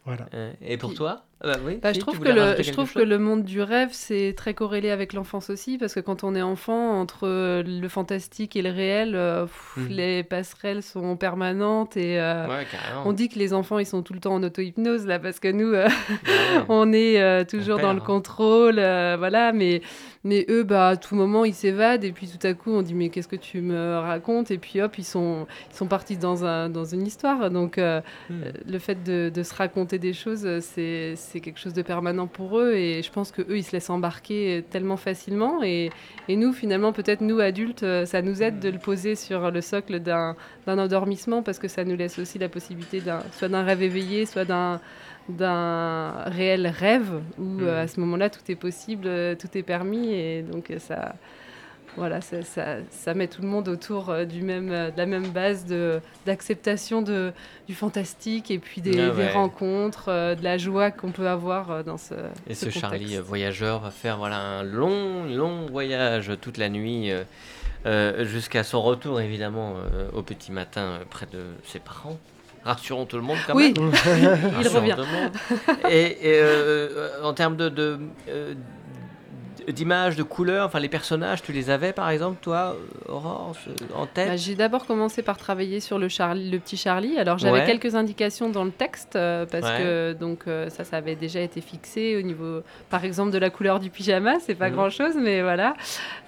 voilà. 0.06 0.28
Et 0.62 0.78
pour 0.78 0.92
Puis- 0.92 0.98
toi? 0.98 1.24
Bah 1.42 1.54
oui, 1.66 1.80
Bah, 1.82 1.94
si, 1.94 2.00
je 2.00 2.06
trouve, 2.06 2.20
que 2.20 2.28
le, 2.28 2.62
je 2.62 2.72
trouve 2.72 2.92
que 2.92 3.00
le 3.00 3.18
monde 3.18 3.44
du 3.44 3.62
rêve, 3.62 3.90
c'est 3.94 4.34
très 4.36 4.54
corrélé 4.54 4.90
avec 4.90 5.14
l'enfance 5.14 5.50
aussi, 5.50 5.78
parce 5.78 5.94
que 5.94 6.02
quand 6.02 6.26
on 6.26 6.36
est 6.36 6.42
enfant, 6.42 7.00
entre 7.00 7.28
euh, 7.28 7.64
le 7.64 7.88
fantastique 7.88 8.58
et 8.58 8.62
le 8.62 8.72
réel, 8.72 9.16
euh, 9.16 9.44
pff, 9.46 9.78
Mhm. 9.78 9.88
les 9.88 10.24
passerelles 10.24 10.84
sont 10.84 11.16
permanentes 11.16 11.96
et 11.96 12.20
euh, 12.20 12.46
Ouais, 12.48 12.66
on 13.06 13.14
dit 13.14 13.30
que 13.30 13.40
les 13.40 13.54
enfants, 13.54 13.80
ils 13.80 13.86
sont 13.86 14.02
tout 14.02 14.12
le 14.14 14.20
temps 14.20 14.34
en 14.34 14.44
auto-hypnose, 14.44 15.06
là, 15.06 15.18
parce 15.20 15.40
que 15.40 15.48
nous, 15.50 15.74
euh, 15.74 15.86
Ouais. 15.88 15.92
on 16.70 16.92
est 16.92 17.50
toujours 17.50 17.80
dans 17.80 17.94
le 17.94 18.00
hein. 18.02 18.04
contrôle, 18.06 18.76
voilà, 18.76 19.54
mais, 19.54 19.82
mais 20.26 20.46
eux, 20.50 20.64
bah, 20.64 20.90
à 20.90 20.98
tout 20.98 21.16
moment, 21.16 21.46
ils 21.46 21.54
s'évadent, 21.54 22.04
et 22.04 22.12
puis 22.12 22.28
tout 22.28 22.46
à 22.46 22.54
coup, 22.54 22.72
on 22.72 22.82
dit, 22.82 22.94
mais 22.94 23.08
qu'est-ce 23.10 23.30
que 23.30 23.38
tu 23.38 23.62
me 23.62 23.98
racontes? 24.00 24.52
Et 24.52 24.58
puis 24.58 24.82
hop, 24.82 24.98
ils 24.98 25.06
sont, 25.06 25.48
ils 25.72 25.76
sont 25.78 25.88
partis 25.88 26.18
dans, 26.18 26.44
un, 26.44 26.70
dans 26.70 26.86
une 26.86 27.08
histoire, 27.08 27.50
donc... 27.50 27.78
Hmm. 27.78 28.42
le 28.68 28.80
fait 28.80 29.04
de, 29.04 29.30
de 29.34 29.44
se 29.44 29.54
raconter 29.54 29.98
des 30.00 30.14
choses, 30.14 30.48
c'est 30.60 31.14
c'est 31.30 31.40
quelque 31.40 31.60
chose 31.60 31.74
de 31.74 31.82
permanent 31.82 32.28
pour 32.28 32.60
eux. 32.60 32.74
Et 32.74 33.02
je 33.04 33.12
pense 33.12 33.32
que 33.32 33.42
eux, 33.44 33.58
ils 33.58 33.64
se 33.64 33.72
laissent 33.72 33.90
embarquer 33.90 34.64
tellement 34.70 34.98
facilement. 34.98 35.64
Et, 35.64 35.92
et 36.28 36.36
nous, 36.36 36.52
finalement, 36.54 36.92
peut-être 36.94 37.22
nous, 37.22 37.40
adultes, 37.40 37.84
euh, 37.84 38.06
ça 38.06 38.22
nous 38.22 38.42
aide 38.44 38.60
de 38.60 38.70
le 38.70 38.80
poser 38.80 39.16
sur 39.16 39.52
le 39.52 39.62
socle 39.62 40.00
d'un 40.00 40.36
d'un 40.68 40.78
endormissement 40.78 41.42
parce 41.44 41.60
que 41.60 41.68
ça 41.68 41.84
nous 41.84 41.96
laisse 41.96 42.20
aussi 42.20 42.38
la 42.40 42.50
possibilité 42.50 43.02
d'un 43.02 43.24
soit 43.32 43.48
d'un 43.50 43.64
rêve 43.64 43.82
éveillé, 43.82 44.26
soit 44.26 44.46
d'un 44.46 44.80
d'un 45.30 46.12
réel 46.26 46.68
rêve 46.68 47.22
où 47.38 47.62
euh, 47.62 47.78
Mhm. 47.78 47.84
à 47.84 47.88
ce 47.88 48.00
moment-là 48.00 48.30
tout 48.30 48.42
est 48.50 48.56
possible, 48.56 49.06
euh, 49.08 49.36
tout 49.36 49.48
est 49.58 49.64
permis 49.64 50.12
et 50.14 50.42
donc 50.42 50.72
euh, 50.72 50.80
ça 50.80 51.16
voilà 51.98 52.22
ça, 52.22 52.44
ça, 52.44 52.78
ça 52.92 53.14
met 53.14 53.28
tout 53.28 53.42
le 53.42 53.48
monde 53.48 53.68
autour 53.68 54.10
euh, 54.10 54.26
du 54.26 54.42
même 54.42 54.72
euh, 54.72 54.92
de 54.92 54.98
la 54.98 55.06
même 55.06 55.28
base 55.30 55.66
d'acceptation 56.26 57.02
du 57.02 57.76
fantastique 57.76 58.52
et 58.52 58.60
puis 58.60 58.82
des, 58.82 59.00
Ah 59.00 59.10
des 59.10 59.30
rencontres 59.30 60.06
euh, 60.10 60.36
de 60.36 60.44
la 60.44 60.58
joie 60.58 60.92
qu'on 60.92 61.12
peut 61.12 61.28
avoir 61.28 61.84
dans 61.84 61.98
ce 61.98 62.14
Et 62.48 62.54
ce. 62.54 62.70
Charlie 62.70 63.18
voyageur 63.18 63.80
va 63.80 63.92
faire 63.92 64.18
voilà 64.18 64.38
un 64.38 64.64
long, 64.64 65.26
long 65.26 65.66
voyage 65.66 66.32
toute 66.42 66.58
la 66.58 66.70
nuit 66.70 67.12
euh, 67.12 67.24
euh, 67.86 68.26
jusqu'à 68.26 68.64
son 68.64 68.82
retour 68.82 69.20
évidemment 69.22 69.76
au 70.14 70.22
petit 70.22 70.52
matin 70.52 71.00
près 71.10 71.26
de 71.32 71.40
ses 71.66 71.80
parents. 71.80 72.18
Rassurons 72.66 73.06
tout 73.06 73.16
le 73.16 73.24
monde 73.24 73.38
quand 73.48 73.56
Oui, 73.56 73.74
même. 73.78 73.92
il 74.20 74.56
Rassurons 74.56 74.80
revient. 74.82 74.96
Et, 75.90 76.30
et, 76.30 76.40
euh, 76.42 77.24
en 77.24 77.34
termes 77.34 77.56
de, 77.56 77.70
de, 77.70 78.00
d'images, 79.68 80.16
de 80.16 80.24
couleurs, 80.24 80.66
enfin 80.66 80.80
les 80.80 80.88
personnages, 80.90 81.42
tu 81.42 81.52
les 81.52 81.70
avais 81.70 81.94
par 81.94 82.10
exemple 82.10 82.38
toi, 82.42 82.76
Aurore, 83.08 83.54
en 83.96 84.06
tête 84.06 84.28
Bah, 84.30 84.36
J'ai 84.38 84.56
d'abord 84.56 84.86
commencé 84.86 85.22
par 85.22 85.38
travailler 85.38 85.80
sur 85.80 86.00
le, 86.00 86.08
Charlie, 86.08 86.50
le 86.50 86.60
petit 86.60 86.78
Charlie. 86.78 87.18
Alors 87.18 87.38
j'avais 87.38 87.60
Ouais. 87.60 87.66
quelques 87.66 87.96
indications 87.96 88.50
dans 88.50 88.64
le 88.64 88.72
texte 88.72 89.16
euh, 89.16 89.46
parce 89.46 89.66
Ouais. 89.66 89.78
que 89.78 90.14
donc 90.14 90.42
euh, 90.48 90.70
ça, 90.70 90.84
ça 90.84 90.98
avait 90.98 91.16
déjà 91.16 91.42
été 91.42 91.62
fixé 91.62 92.18
au 92.18 92.22
niveau, 92.22 92.62
par 92.90 93.04
exemple, 93.06 93.32
de 93.32 93.38
la 93.38 93.50
couleur 93.50 93.80
du 93.80 93.90
pyjama. 93.90 94.36
C'est 94.40 94.56
pas 94.56 94.70
Mhm. 94.70 94.76
grand 94.76 94.90
chose, 94.90 95.16
mais 95.20 95.42
voilà. 95.42 95.74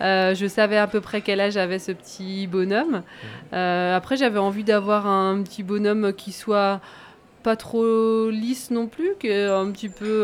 Euh, 0.02 0.36
je 0.36 0.46
savais 0.48 0.78
à 0.78 0.88
peu 0.88 1.02
près 1.02 1.22
quel 1.22 1.40
âge 1.40 1.58
avait 1.58 1.80
ce 1.80 1.92
petit 1.92 2.48
bonhomme. 2.48 3.04
Mhm. 3.52 3.58
Après, 3.96 4.18
j'avais 4.18 4.40
envie 4.40 4.64
d'avoir 4.64 5.08
un 5.08 5.42
petit 5.44 5.64
bonhomme 5.64 6.14
qui 6.14 6.32
soit 6.32 6.80
pas 7.44 7.56
trop 7.56 8.30
lisse 8.30 8.70
non 8.72 8.88
plus, 8.88 9.12
qui 9.20 9.28
est 9.28 9.46
un 9.46 9.72
petit 9.72 9.90
peu 9.90 10.24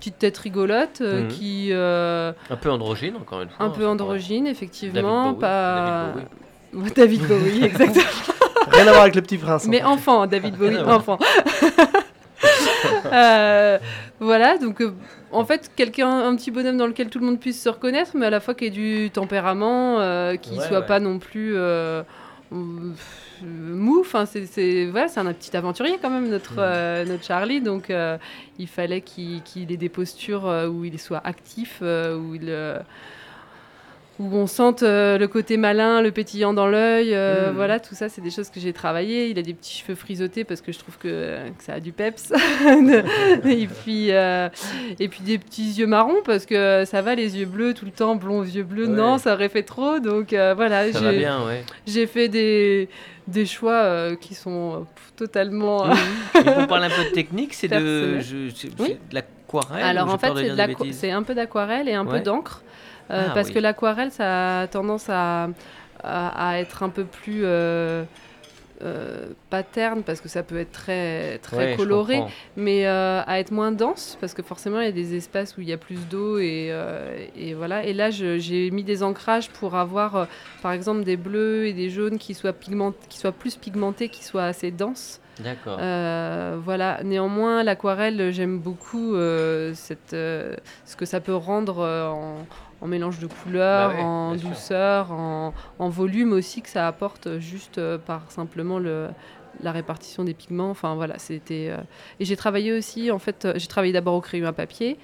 petite 0.00 0.18
tête 0.18 0.36
rigolote, 0.38 1.00
euh, 1.00 1.22
Mhm. 1.22 1.28
qui 1.28 1.68
euh, 1.70 2.32
Un 2.50 2.56
peu 2.56 2.70
androgyne 2.70 3.14
encore 3.16 3.42
une 3.42 3.48
fois. 3.50 3.64
un 3.64 3.68
hein, 3.68 3.72
peu 3.76 3.82
ça 3.82 3.88
androgyne, 3.90 4.46
effectivement, 4.48 5.32
David 5.32 5.38
Bowie, 5.38 5.40
pas 5.40 6.12
David 6.72 6.94
David 6.96 7.26
Bowie, 7.28 7.64
exactement. 7.64 8.04
Rien 8.72 8.86
à 8.86 8.90
voir 8.90 9.02
avec 9.02 9.14
le 9.14 9.22
petit 9.22 9.38
prince. 9.38 9.66
Mais 9.66 9.78
fait. 9.78 9.84
enfant, 9.84 10.26
David 10.26 10.56
Bowie, 10.56 10.78
enfant. 10.78 11.18
Euh, 13.12 13.78
voilà, 14.18 14.56
donc 14.56 14.80
euh, 14.80 14.94
en 15.30 15.44
fait, 15.44 15.70
quelqu'un, 15.76 16.08
un 16.26 16.34
petit 16.36 16.50
bonhomme 16.50 16.78
dans 16.78 16.86
lequel 16.86 17.08
tout 17.10 17.18
le 17.18 17.26
monde 17.26 17.38
puisse 17.38 17.60
se 17.62 17.68
reconnaître, 17.68 18.12
mais 18.14 18.26
à 18.26 18.30
la 18.30 18.40
fois 18.40 18.54
qui 18.54 18.64
ait 18.66 18.70
du 18.70 19.10
tempérament, 19.12 20.00
euh, 20.00 20.36
qui 20.36 20.58
Ouais, 20.58 20.66
soit 20.66 20.80
ouais. 20.80 20.86
pas 20.86 21.00
non 21.00 21.18
plus 21.18 21.54
euh, 21.56 22.02
euh, 22.52 22.92
mou. 23.44 24.00
Enfin, 24.00 24.26
c'est, 24.26 24.86
voilà, 24.86 25.08
c'est 25.08 25.20
un 25.20 25.32
petit 25.32 25.56
aventurier 25.56 25.98
quand 26.00 26.10
même, 26.10 26.28
notre, 26.28 26.54
euh, 26.58 27.04
notre 27.04 27.24
Charlie. 27.24 27.60
Donc, 27.60 27.90
euh, 27.90 28.18
il 28.58 28.68
fallait 28.68 29.00
qu'il, 29.00 29.42
ait 29.56 29.76
des 29.76 29.88
postures 29.88 30.46
euh, 30.46 30.68
où 30.68 30.84
il 30.84 30.98
soit 30.98 31.20
actif, 31.24 31.78
euh, 31.82 32.16
où 32.16 32.34
il. 32.34 32.50
Euh, 34.20 34.22
où 34.22 34.34
on 34.36 34.46
sente 34.46 34.82
euh, 34.82 35.18
le 35.18 35.28
côté 35.28 35.56
malin, 35.56 36.02
le 36.02 36.10
pétillant 36.10 36.52
dans 36.52 36.66
l'œil, 36.66 37.14
euh, 37.14 37.48
Mhm. 37.50 37.56
voilà, 37.56 37.80
tout 37.80 37.94
ça, 37.94 38.08
c'est 38.08 38.20
des 38.20 38.30
choses 38.30 38.50
que 38.50 38.60
j'ai 38.60 38.72
travaillées. 38.72 39.28
Il 39.30 39.38
a 39.38 39.42
des 39.42 39.54
petits 39.54 39.78
cheveux 39.78 39.94
frisottés 39.94 40.44
parce 40.44 40.60
que 40.60 40.72
je 40.72 40.78
trouve 40.78 40.98
que, 40.98 41.48
que 41.56 41.62
ça 41.64 41.74
a 41.74 41.80
du 41.80 41.92
peps. 41.92 42.32
et, 43.44 43.66
puis, 43.66 44.12
euh, 44.12 44.48
et 44.98 45.08
puis 45.08 45.20
des 45.22 45.38
petits 45.38 45.72
yeux 45.72 45.86
marrons 45.86 46.22
parce 46.24 46.46
que 46.46 46.84
ça 46.86 47.02
va, 47.02 47.14
les 47.14 47.38
yeux 47.38 47.46
bleus 47.46 47.74
tout 47.74 47.84
le 47.84 47.90
temps, 47.92 48.16
blonds, 48.16 48.42
yeux 48.44 48.62
bleus, 48.62 48.86
Ouais. 48.86 48.96
non, 48.96 49.18
ça 49.18 49.34
aurait 49.34 49.48
fait 49.48 49.62
trop. 49.62 49.98
Donc 50.00 50.32
euh, 50.32 50.54
voilà, 50.54 50.90
j'ai, 50.90 51.26
ouais. 52.00 52.06
fait 52.06 52.28
des, 52.28 52.88
des 53.28 53.46
choix 53.46 53.72
euh, 53.72 54.16
qui 54.16 54.34
sont 54.34 54.74
euh, 54.74 54.78
totalement... 55.16 55.86
euh, 55.86 55.94
pour 56.34 56.66
parler 56.66 56.86
un 56.86 56.90
peu 56.90 57.04
de 57.08 57.14
technique, 57.14 57.54
c'est 57.54 57.68
de, 57.68 58.18
Oui. 58.78 58.96
de 59.10 59.14
l'aquarelle 59.14 59.82
Alors 59.84 60.12
en 60.12 60.18
fait, 60.18 60.32
c'est, 60.92 61.10
un 61.10 61.22
peu 61.22 61.34
d'aquarelle 61.34 61.88
et 61.88 61.94
un 61.94 62.06
Ouais. 62.06 62.18
peu 62.18 62.24
d'encre. 62.24 62.62
Euh, 63.10 63.26
Ah, 63.28 63.34
parce 63.34 63.48
oui. 63.48 63.54
que 63.54 63.58
l'aquarelle, 63.58 64.10
ça 64.12 64.60
a 64.62 64.66
tendance 64.66 65.06
à, 65.08 65.48
à, 66.02 66.48
à 66.50 66.58
être 66.58 66.82
un 66.82 66.88
peu 66.88 67.04
plus 67.04 67.42
euh, 67.44 68.04
euh, 68.82 69.26
pas 69.50 69.62
terne, 69.62 70.02
parce 70.02 70.22
que 70.22 70.28
ça 70.30 70.42
peut 70.42 70.58
être 70.58 70.72
très, 70.72 71.36
très 71.38 71.56
Ouais, 71.58 71.72
je 71.72 71.76
coloré, 71.76 72.22
mais 72.56 72.86
euh, 72.86 73.20
à 73.26 73.38
être 73.38 73.50
moins 73.50 73.72
dense, 73.72 74.16
parce 74.22 74.32
que 74.32 74.42
forcément, 74.42 74.80
il 74.80 74.86
y 74.86 74.88
a 74.88 74.92
des 74.92 75.14
espaces 75.16 75.58
où 75.58 75.60
il 75.60 75.68
y 75.68 75.72
a 75.74 75.76
plus 75.76 76.08
d'eau. 76.08 76.38
Et, 76.38 76.68
euh, 76.70 77.26
et 77.36 77.52
voilà. 77.52 77.84
Et 77.84 77.92
là, 77.92 78.08
j'ai 78.10 78.70
mis 78.70 78.82
des 78.82 79.02
ancrages 79.02 79.50
pour 79.50 79.74
avoir, 79.74 80.28
par 80.62 80.72
exemple, 80.72 81.04
des 81.04 81.18
bleus 81.18 81.66
et 81.66 81.74
des 81.74 81.90
jaunes 81.90 82.16
qui 82.18 82.32
soient, 82.32 82.54
pigment- 82.54 82.94
qui 83.10 83.18
soient 83.18 83.32
plus 83.32 83.56
pigmentés, 83.56 84.08
qui 84.08 84.24
soient 84.24 84.44
assez 84.44 84.70
denses. 84.70 85.20
D'accord. 85.40 85.78
Voilà. 86.64 87.00
Néanmoins, 87.04 87.62
l'aquarelle, 87.62 88.30
j'aime 88.32 88.58
beaucoup 88.58 89.14
cette, 89.74 90.12
ce 90.12 90.96
que 90.96 91.04
ça 91.04 91.20
peut 91.20 91.34
rendre 91.36 91.84
en, 91.84 92.46
en 92.80 92.86
mélange 92.86 93.18
de 93.18 93.26
couleurs, 93.26 93.90
Bah 93.90 93.94
ouais, 93.96 94.00
en 94.02 94.34
douceur, 94.36 95.12
en, 95.12 95.52
en 95.78 95.88
volume 95.88 96.32
aussi 96.32 96.62
que 96.62 96.68
ça 96.68 96.86
apporte 96.88 97.38
juste 97.38 97.78
euh, 97.78 97.98
par 97.98 98.30
simplement 98.30 98.78
le, 98.78 99.08
la 99.62 99.72
répartition 99.72 100.24
des 100.24 100.34
pigments. 100.34 100.70
Enfin 100.70 100.94
voilà, 100.94 101.18
c'était. 101.18 101.68
euh, 101.70 101.78
Et 102.20 102.24
j'ai 102.24 102.36
travaillé 102.36 102.72
aussi, 102.72 103.10
en 103.10 103.18
fait, 103.18 103.44
euh, 103.44 103.52
j'ai 103.56 103.66
travaillé 103.66 103.92
d'abord 103.92 104.14
au 104.14 104.20
crayon 104.20 104.46
à 104.46 104.52
papier. 104.52 104.98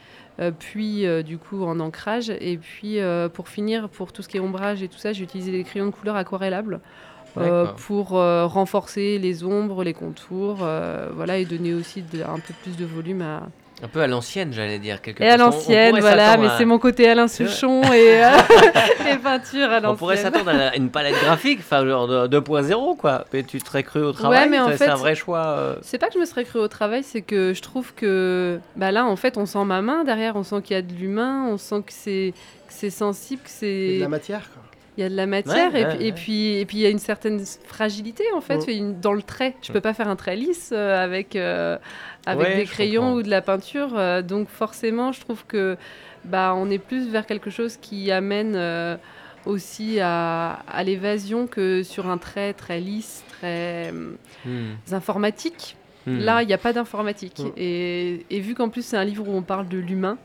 puis 0.58 1.06
du 1.24 1.38
coup 1.38 1.64
en 1.64 1.80
ancrage 1.80 2.28
et 2.28 2.58
puis 2.58 2.98
pour 3.32 3.48
finir 3.48 3.88
pour 3.88 4.12
tout 4.12 4.20
ce 4.22 4.28
qui 4.28 4.36
est 4.36 4.40
ombrage 4.40 4.82
et 4.82 4.88
tout 4.88 4.98
ça 4.98 5.14
j'ai 5.14 5.24
utilisé 5.24 5.50
des 5.50 5.64
crayons 5.64 5.86
de 5.86 5.90
couleur 5.92 6.14
aquarellables 6.14 6.80
euh, 7.38 7.64
pour 7.86 8.18
euh, 8.18 8.44
renforcer 8.46 9.18
les 9.18 9.44
ombres, 9.44 9.82
les 9.82 9.94
contours, 9.94 10.58
euh, 10.62 11.08
voilà, 11.14 11.38
et 11.38 11.46
donner 11.46 11.72
aussi 11.72 12.02
de- 12.02 12.22
un 12.22 12.38
peu 12.38 12.52
plus 12.62 12.76
de 12.76 12.84
volume 12.84 13.22
à. 13.22 13.48
Un 13.82 13.88
peu 13.88 14.00
à 14.00 14.06
l'ancienne, 14.06 14.54
j'allais 14.54 14.78
dire. 14.78 15.02
Quelque 15.02 15.20
Et 15.22 15.28
à 15.28 15.36
l'ancienne, 15.36 15.90
pourrait 15.90 16.00
voilà, 16.00 16.26
s'attendre 16.30 16.42
mais 16.48 16.54
à- 16.54 16.56
c'est 16.58 16.64
mon 16.64 16.78
côté 16.78 17.08
Alain 17.08 17.28
C'est. 17.28 17.46
Souchon 17.46 17.82
et 17.92 18.24
euh, 18.24 18.30
les 19.04 19.18
peintures 19.18 19.70
à 19.70 19.80
On 19.90 19.96
pourrait 19.96 20.14
l'ancienne. 20.16 20.32
s'attendre 20.32 20.50
à 20.58 20.76
une 20.76 20.88
palette 20.90 21.14
graphique, 21.22 21.58
enfin 21.60 21.86
genre 21.86 22.08
de 22.08 22.26
2.0 22.26 22.96
quoi. 22.96 23.26
Mais 23.34 23.42
tu 23.42 23.58
te 23.60 23.66
serais 23.66 23.82
cru 23.82 24.00
au 24.02 24.12
travail, 24.12 24.48
mais 24.48 24.58
en 24.58 24.68
c'est 24.70 24.78
fait- 24.78 24.88
un 24.88 24.94
vrai 24.94 25.14
choix. 25.14 25.44
euh, 25.58 25.76
C'est 25.82 25.98
pas 25.98 26.06
que 26.08 26.14
je 26.14 26.18
me 26.20 26.24
serais 26.24 26.44
cru 26.44 26.58
au 26.58 26.68
travail, 26.68 27.02
c'est 27.02 27.20
que 27.20 27.52
je 27.52 27.60
trouve 27.60 27.92
que 27.94 28.58
bah 28.76 28.92
là, 28.92 29.04
en 29.04 29.16
fait, 29.16 29.36
on 29.36 29.44
sent 29.44 29.64
ma 29.66 29.82
main 29.82 30.04
derrière, 30.04 30.36
on 30.36 30.42
sent 30.42 30.62
qu'il 30.62 30.74
y 30.74 30.78
a 30.78 30.82
de 30.82 30.94
l'humain, 30.94 31.44
on 31.50 31.58
sent 31.58 31.82
que 31.86 31.92
c'est 31.92 32.32
que 32.68 32.72
c'est 32.72 32.90
sensible, 32.90 33.42
que 33.42 33.50
Il 33.66 33.68
y 33.68 33.68
a 33.68 33.92
de 33.92 33.94
c'est 33.96 34.00
la 34.00 34.08
matière, 34.08 34.40
quoi. 34.54 34.62
Il 34.96 35.02
y 35.02 35.04
a 35.04 35.08
de 35.10 35.14
la 35.16 35.26
matière 35.26 35.72
Ouais, 35.72 35.80
et, 35.82 35.84
ouais, 35.84 35.94
puis, 35.96 36.06
et 36.06 36.12
puis 36.12 36.56
et 36.60 36.64
puis 36.66 36.76
il 36.78 36.80
y 36.80 36.86
a 36.86 36.90
une 36.90 36.98
certaine 36.98 37.44
fragilité 37.66 38.24
en 38.34 38.40
fait 38.40 38.66
Mm. 38.66 38.70
une- 38.70 39.00
dans 39.00 39.12
le 39.12 39.22
trait. 39.22 39.54
Je 39.62 39.70
Mm. 39.70 39.74
peux 39.74 39.80
pas 39.80 39.94
faire 39.94 40.08
un 40.08 40.16
trait 40.16 40.36
lisse 40.36 40.70
euh, 40.72 41.02
avec 41.02 41.36
euh, 41.36 41.76
avec 42.26 42.56
des 42.56 42.64
crayons 42.64 43.02
comprends. 43.02 43.16
ou 43.18 43.22
de 43.22 43.28
la 43.30 43.42
peinture. 43.42 43.90
euh, 43.96 44.22
donc 44.22 44.48
forcément, 44.48 45.12
je 45.12 45.20
trouve 45.20 45.44
que 45.46 45.76
bah 46.24 46.54
on 46.56 46.70
est 46.70 46.78
plus 46.78 47.08
vers 47.08 47.26
quelque 47.26 47.50
chose 47.50 47.76
qui 47.76 48.10
amène 48.10 48.56
aussi 49.44 50.00
à, 50.00 50.58
à 50.68 50.82
l'évasion 50.82 51.46
que 51.46 51.82
sur 51.84 52.08
un 52.08 52.18
trait 52.18 52.52
très 52.52 52.80
lisse, 52.80 53.22
très 53.28 53.92
hmm, 53.92 54.74
informatique. 54.92 55.76
hmm. 56.06 56.18
Là, 56.18 56.42
il 56.42 56.46
n'y 56.48 56.52
a 56.54 56.58
pas 56.58 56.72
d'informatique. 56.72 57.38
Mm. 57.40 57.50
Et, 57.56 58.26
et 58.30 58.40
vu 58.40 58.54
qu'en 58.54 58.68
plus, 58.70 58.84
c'est 58.84 58.96
un 58.96 59.04
livre 59.04 59.28
où 59.28 59.32
on 59.36 59.42
parle 59.42 59.68
de 59.68 59.78
l'humain, 59.78 60.18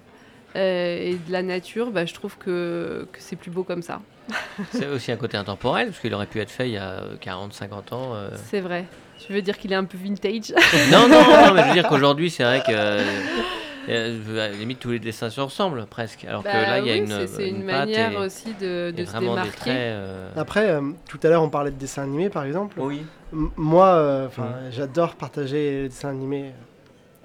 euh, 0.55 0.97
et 1.01 1.15
de 1.15 1.31
la 1.31 1.41
nature, 1.43 1.91
bah, 1.91 2.05
je 2.05 2.13
trouve 2.13 2.37
que, 2.37 3.07
que 3.11 3.19
c'est 3.19 3.35
plus 3.35 3.51
beau 3.51 3.63
comme 3.63 3.81
ça. 3.81 4.01
C'est 4.71 4.87
aussi 4.87 5.11
un 5.11 5.17
côté 5.17 5.35
intemporel, 5.35 5.87
parce 5.87 5.99
qu'il 5.99 6.13
aurait 6.13 6.25
pu 6.27 6.39
être 6.39 6.51
fait 6.51 6.67
il 6.69 6.73
y 6.73 6.77
a 6.77 7.01
40-50 7.21 7.93
ans. 7.93 8.13
euh. 8.15 8.29
C'est 8.49 8.61
vrai. 8.61 8.85
Tu 9.25 9.33
veux 9.33 9.41
dire 9.41 9.57
qu'il 9.57 9.71
est 9.71 9.75
un 9.75 9.83
peu 9.83 9.97
vintage 9.97 10.53
Non, 10.91 11.07
non, 11.07 11.21
non, 11.21 11.53
mais 11.53 11.63
je 11.63 11.67
veux 11.67 11.73
dire 11.73 11.87
qu'aujourd'hui, 11.87 12.29
c'est 12.29 12.43
vrai 12.43 12.61
que. 12.65 12.71
euh, 13.89 14.45
à 14.45 14.49
la 14.49 14.55
limite, 14.55 14.79
tous 14.79 14.91
les 14.91 14.99
dessins 14.99 15.29
se 15.29 15.41
ressemblent 15.41 15.85
presque. 15.87 16.23
Alors 16.25 16.43
que 16.43 16.47
Bah 16.47 16.61
là, 16.61 16.79
il 16.79 16.87
y 16.87 16.91
a 16.91 16.95
une, 16.95 17.27
c'est- 17.27 17.49
une, 17.49 17.65
patte 17.65 17.79
manière 17.79 18.11
et- 18.13 18.17
aussi 18.17 18.53
de, 18.59 18.91
de 18.95 19.05
se 19.05 19.17
démarquer. 19.17 19.49
traits. 19.51 19.73
euh, 19.75 20.29
Après, 20.37 20.69
euh, 20.69 20.81
tout 21.09 21.19
à 21.23 21.27
l'heure, 21.29 21.43
on 21.43 21.49
parlait 21.49 21.71
de 21.71 21.77
dessins 21.77 22.03
animés, 22.03 22.29
par 22.29 22.43
exemple. 22.45 22.75
Oui. 22.79 23.01
M- 23.33 23.49
Moi, 23.57 24.29
j'adore 24.71 25.15
partager 25.15 25.81
les 25.83 25.89
dessins 25.89 26.09
animés 26.09 26.51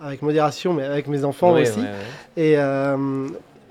avec 0.00 0.22
modération, 0.22 0.72
mais 0.74 0.84
avec 0.84 1.06
mes 1.08 1.24
enfants 1.24 1.52
Ouais, 1.54 1.62
aussi. 1.62 1.80
ouais, 1.80 1.84
ouais. 1.86 1.90
Et, 2.36 2.54
euh, 2.58 3.28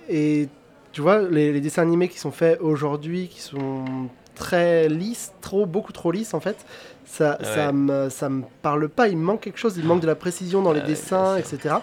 et 0.09 0.47
tu 0.91 1.01
vois, 1.01 1.21
les, 1.21 1.51
les 1.53 1.61
dessins 1.61 1.81
animés 1.81 2.07
qui 2.07 2.19
sont 2.19 2.31
faits 2.31 2.59
aujourd'hui, 2.61 3.27
qui 3.27 3.41
sont 3.41 3.85
très 4.33 4.89
lisses, 4.89 5.33
trop, 5.41 5.65
beaucoup 5.65 5.93
trop 5.93 6.11
lisses 6.11 6.33
en 6.33 6.39
fait, 6.39 6.57
ça, 7.05 7.37
ça, 7.43 7.71
me, 7.71 8.09
ça 8.09 8.29
me 8.29 8.43
parle 8.61 8.89
pas. 8.89 9.07
Il 9.07 9.17
me 9.17 9.23
manque 9.23 9.41
quelque 9.41 9.59
chose, 9.59 9.77
il 9.77 9.85
manque 9.85 10.01
de 10.01 10.07
la 10.07 10.15
précision 10.15 10.61
dans 10.61 10.73
les 10.73 10.81
dessins, 10.81 11.37
etc. 11.37 11.75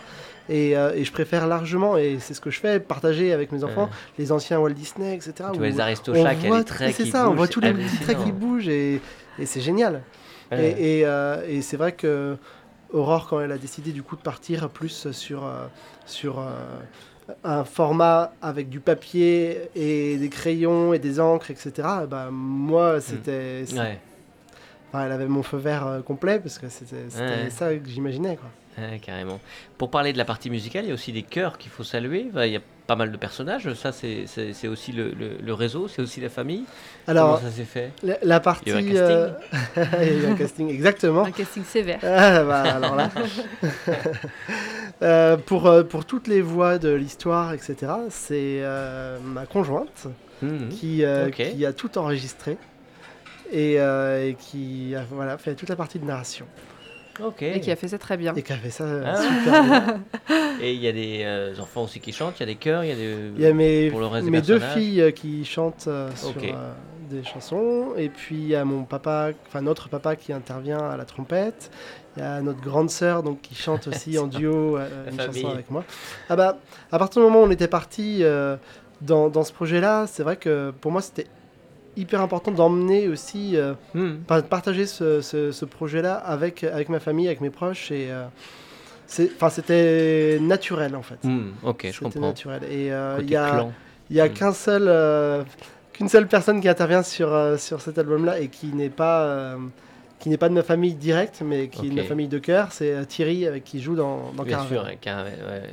Et, 0.49 0.77
euh, 0.77 0.93
et 0.95 1.05
je 1.05 1.13
préfère 1.13 1.47
largement, 1.47 1.97
et 1.97 2.19
c'est 2.19 2.35
ce 2.35 2.41
que 2.41 2.51
je 2.51 2.59
fais, 2.59 2.81
partager 2.81 3.33
avec 3.33 3.53
mes 3.53 3.63
enfants 3.63 3.89
les 4.19 4.33
anciens 4.33 4.59
Walt 4.59 4.73
Disney, 4.73 5.15
etc. 5.15 5.35
Tu 5.53 5.59
vois 5.59 5.69
les 5.69 5.77
on 5.77 5.79
Aristochats 5.79 6.33
les 6.35 6.65
traits 6.65 6.95
c'est 6.97 7.07
ça, 7.07 7.31
on 7.31 7.35
voit 7.35 7.47
tous 7.49 7.61
les 7.61 7.73
petits 7.73 7.99
traits 7.99 8.19
qui 8.25 8.33
bougent 8.33 8.69
et, 8.69 9.01
et 9.39 9.47
c'est 9.47 9.61
génial. 9.61 10.03
Ouais. 10.51 10.75
Et, 10.79 10.99
et, 10.99 11.07
euh, 11.07 11.43
et 11.49 11.63
c'est 11.63 11.77
vrai 11.77 11.93
que 11.93 12.37
Aurore, 12.93 13.27
quand 13.29 13.41
elle 13.41 13.53
a 13.53 13.59
décidé 13.59 13.93
du 13.93 14.03
coup 14.03 14.17
de 14.17 14.21
partir 14.23 14.69
plus 14.69 15.11
sur, 15.13 15.45
euh, 15.47 15.67
sur 16.07 16.39
euh, 16.41 16.45
un 17.45 17.65
format 17.65 18.33
avec 18.43 18.69
du 18.69 18.81
papier 18.81 19.63
et 19.75 20.17
des 20.19 20.29
crayons 20.29 20.93
et 20.93 20.99
des 20.99 21.19
encres, 21.21 21.51
etc., 21.51 21.73
bah, 22.09 22.29
moi, 22.31 23.01
c'était. 23.01 23.65
c'est- 23.67 23.79
Ouais, 23.79 23.99
enfin, 24.89 25.07
elle 25.07 25.13
avait 25.13 25.27
mon 25.27 25.43
feu 25.43 25.57
vert 25.57 25.87
euh, 25.87 26.01
complet 26.03 26.39
parce 26.39 26.59
que 26.59 26.69
c'était 26.69 27.09
c'était 27.09 27.25
Ouais. 27.45 27.51
ça 27.51 27.75
que 27.75 27.89
j'imaginais. 27.89 28.37
quoi. 28.37 28.49
Ouais, 28.79 28.99
carrément. 29.01 29.41
Pour 29.79 29.91
parler 29.91 30.13
de 30.13 30.19
la 30.19 30.25
partie 30.25 30.51
musicale, 30.51 30.85
il 30.85 30.89
y 30.89 30.91
a 30.91 30.95
aussi 30.95 31.13
des 31.13 31.23
chœurs 31.23 31.59
qu'il 31.59 31.71
faut 31.71 31.85
saluer. 31.85 32.27
Enfin, 32.31 32.47
Il 32.47 32.53
y 32.53 32.57
a 32.57 32.61
pas 32.87 32.97
mal 32.97 33.13
de 33.13 33.17
personnages. 33.17 33.73
Ça, 33.75 33.93
c'est 33.93 34.25
c'est- 34.27 34.53
c'est 34.53 34.69
aussi 34.69 34.93
le, 34.93 35.11
le- 35.11 35.37
le 35.43 35.55
réseau, 35.55 35.89
c'est 35.89 36.03
aussi 36.03 36.21
la 36.21 36.29
famille. 36.29 36.65
Alors, 37.07 37.39
Comment 37.39 37.51
ça 37.51 37.57
s'est 37.57 37.65
fait? 37.65 37.91
la, 38.03 38.17
la 38.23 38.41
partie. 38.41 38.65
Il 38.71 38.73
y 38.73 38.77
a 38.77 38.81
eu 38.81 38.91
un 38.91 39.01
euh, 39.01 39.29
il 39.77 40.09
y 40.09 40.11
a 40.11 40.15
eu 40.15 40.27
un 40.27 40.35
casting, 40.35 40.69
exactement. 40.69 41.25
Un 41.25 41.31
casting 41.31 41.65
sévère. 41.65 42.01
Ah, 42.03 42.43
bah, 42.45 42.63
alors 42.77 42.97
là. 42.97 43.11
Euh, 45.03 45.37
pour, 45.37 45.67
euh, 45.67 45.83
pour 45.83 46.05
toutes 46.05 46.29
les 46.29 46.41
voix 46.43 46.79
de 46.79 46.91
l'histoire, 46.91 47.53
etc., 47.55 47.75
c'est 48.09 48.61
euh, 48.63 49.19
ma 49.21 49.47
conjointe 49.47 50.07
Mhm. 50.43 50.69
qui, 50.69 51.05
euh, 51.05 51.29
a 51.67 51.73
tout 51.73 51.99
enregistré 51.99 52.57
et, 53.51 53.81
euh, 53.81 54.29
et 54.29 54.35
qui 54.35 54.95
a 54.95 55.03
voilà, 55.11 55.39
fait 55.39 55.55
toute 55.57 55.69
la 55.69 55.77
partie 55.77 55.99
de 55.99 56.05
narration. 56.05 56.47
Ok. 57.23 57.43
Et 57.43 57.61
qui 57.61 57.71
a 57.71 57.77
fait 57.77 57.89
ça 57.89 57.99
très 57.99 58.17
bien. 58.17 58.35
Et 58.35 58.43
qui 58.43 58.53
a 58.53 58.57
fait 58.57 58.71
ça 58.71 58.85
euh, 58.85 59.05
Ah. 59.07 59.17
super 59.17 59.63
bien. 59.65 60.01
Et 60.63 60.73
il 60.75 60.81
y 60.81 60.89
a 60.89 60.93
des 60.93 61.23
euh, 61.25 61.55
enfants 61.61 61.85
aussi 61.85 61.99
qui 62.01 62.13
chantent, 62.13 62.39
il 62.39 62.41
y 62.41 62.43
a 62.45 62.47
des 62.47 62.55
chœurs, 62.57 62.85
il 62.85 62.89
y 62.89 62.93
a 62.93 62.97
des. 62.97 63.17
Il 63.37 63.43
y 63.43 63.47
a 63.47 63.53
mes, 63.53 63.91
Pour 63.91 64.01
le 64.01 64.07
reste 64.07 64.25
des 64.27 64.31
mes 64.31 64.41
deux 64.41 64.61
filles 64.61 65.01
euh, 65.03 65.11
qui 65.11 65.45
chantent 65.45 65.87
euh, 65.89 66.09
sur 66.15 66.31
euh, 66.43 66.73
des 67.11 67.25
chansons, 67.25 67.89
et 67.97 68.09
puis 68.09 68.37
il 68.37 68.49
y 68.49 68.55
a 68.57 68.65
mon 68.65 68.85
papa, 68.85 69.31
enfin 69.49 69.61
notre 69.61 69.89
papa 69.89 70.15
qui 70.17 70.33
intervient 70.33 70.79
à 70.79 70.97
la 70.97 71.05
trompette. 71.05 71.71
Il 72.17 72.23
y 72.23 72.27
a 72.27 72.41
notre 72.43 72.61
grande 72.61 72.91
sœur 72.91 73.23
donc 73.23 73.41
qui 73.41 73.55
chante 73.55 73.89
aussi 73.89 74.19
en 74.19 74.27
duo 74.27 74.77
euh, 74.79 75.11
une 75.11 75.17
famille. 75.19 75.43
chanson 75.43 75.53
avec 75.55 75.71
moi. 75.71 75.85
Ah 76.29 76.37
bah 76.37 76.59
à 76.93 76.99
partir 76.99 77.21
du 77.23 77.27
moment 77.29 77.43
où 77.43 77.47
on 77.47 77.51
était 77.51 77.69
parti 77.69 78.19
euh, 78.23 78.57
dans, 79.01 79.29
dans 79.29 79.43
ce 79.45 79.53
projet-là, 79.53 80.07
c'est 80.07 80.23
vrai 80.23 80.37
que 80.37 80.73
pour 80.81 80.93
moi 80.93 81.03
c'était 81.03 81.27
hyper 81.97 82.21
important 82.21 82.51
d'emmener 82.51 83.09
aussi, 83.09 83.57
euh, 83.57 83.75
de 83.95 84.41
partager 84.43 84.87
ce, 84.87 85.21
ce- 85.21 85.53
ce 85.53 85.65
projet-là 85.65 86.15
avec 86.15 86.65
avec 86.65 86.89
ma 86.89 87.01
famille, 87.01 87.27
avec 87.27 87.41
mes 87.41 87.51
proches 87.51 87.91
et 87.91 88.09
euh, 88.11 88.25
c'était 89.07 90.39
naturel 90.41 90.97
en 90.97 91.03
fait. 91.03 91.23
Mhm. 91.25 91.53
Ok, 91.63 91.83
je 91.87 91.91
C'était 91.93 92.05
comprends. 92.05 92.21
naturel. 92.29 92.63
Et 92.71 92.93
euh, 92.93 93.17
il 93.19 93.25
Côté 93.25 93.35
y 93.35 93.37
a, 93.37 93.67
y 94.11 94.21
a 94.21 94.27
Mm. 94.29 94.33
qu'un 94.33 94.53
seul, 94.53 94.85
euh, 94.87 95.43
qu'une 95.93 96.09
seule 96.09 96.27
personne 96.29 96.61
qui 96.61 96.69
intervient 96.69 97.03
sur, 97.03 97.33
euh, 97.33 97.57
sur 97.59 97.81
cet 97.81 97.99
album-là 97.99 98.41
et 98.41 98.49
qui 98.49 98.69
n'est 98.69 98.89
pas, 98.91 99.23
euh, 99.25 99.57
qui 100.23 100.29
n'est 100.29 100.37
pas 100.37 100.49
de 100.49 100.55
ma 100.55 100.63
famille 100.63 100.95
directe, 100.95 101.43
mais 101.45 101.67
qui 101.67 101.87
est 101.87 101.91
de 101.91 101.95
ma 101.97 102.05
famille 102.05 102.29
de 102.29 102.39
cœur. 102.39 102.69
C'est 102.71 102.93
euh, 102.93 103.05
Thierry 103.05 103.45
avec 103.45 103.65
qui 103.65 103.83
joue 103.83 103.97
dans, 103.97 104.31
dans 104.37 104.45
Bien 104.45 104.65
sûr, 104.67 104.85
ouais, 104.85 104.97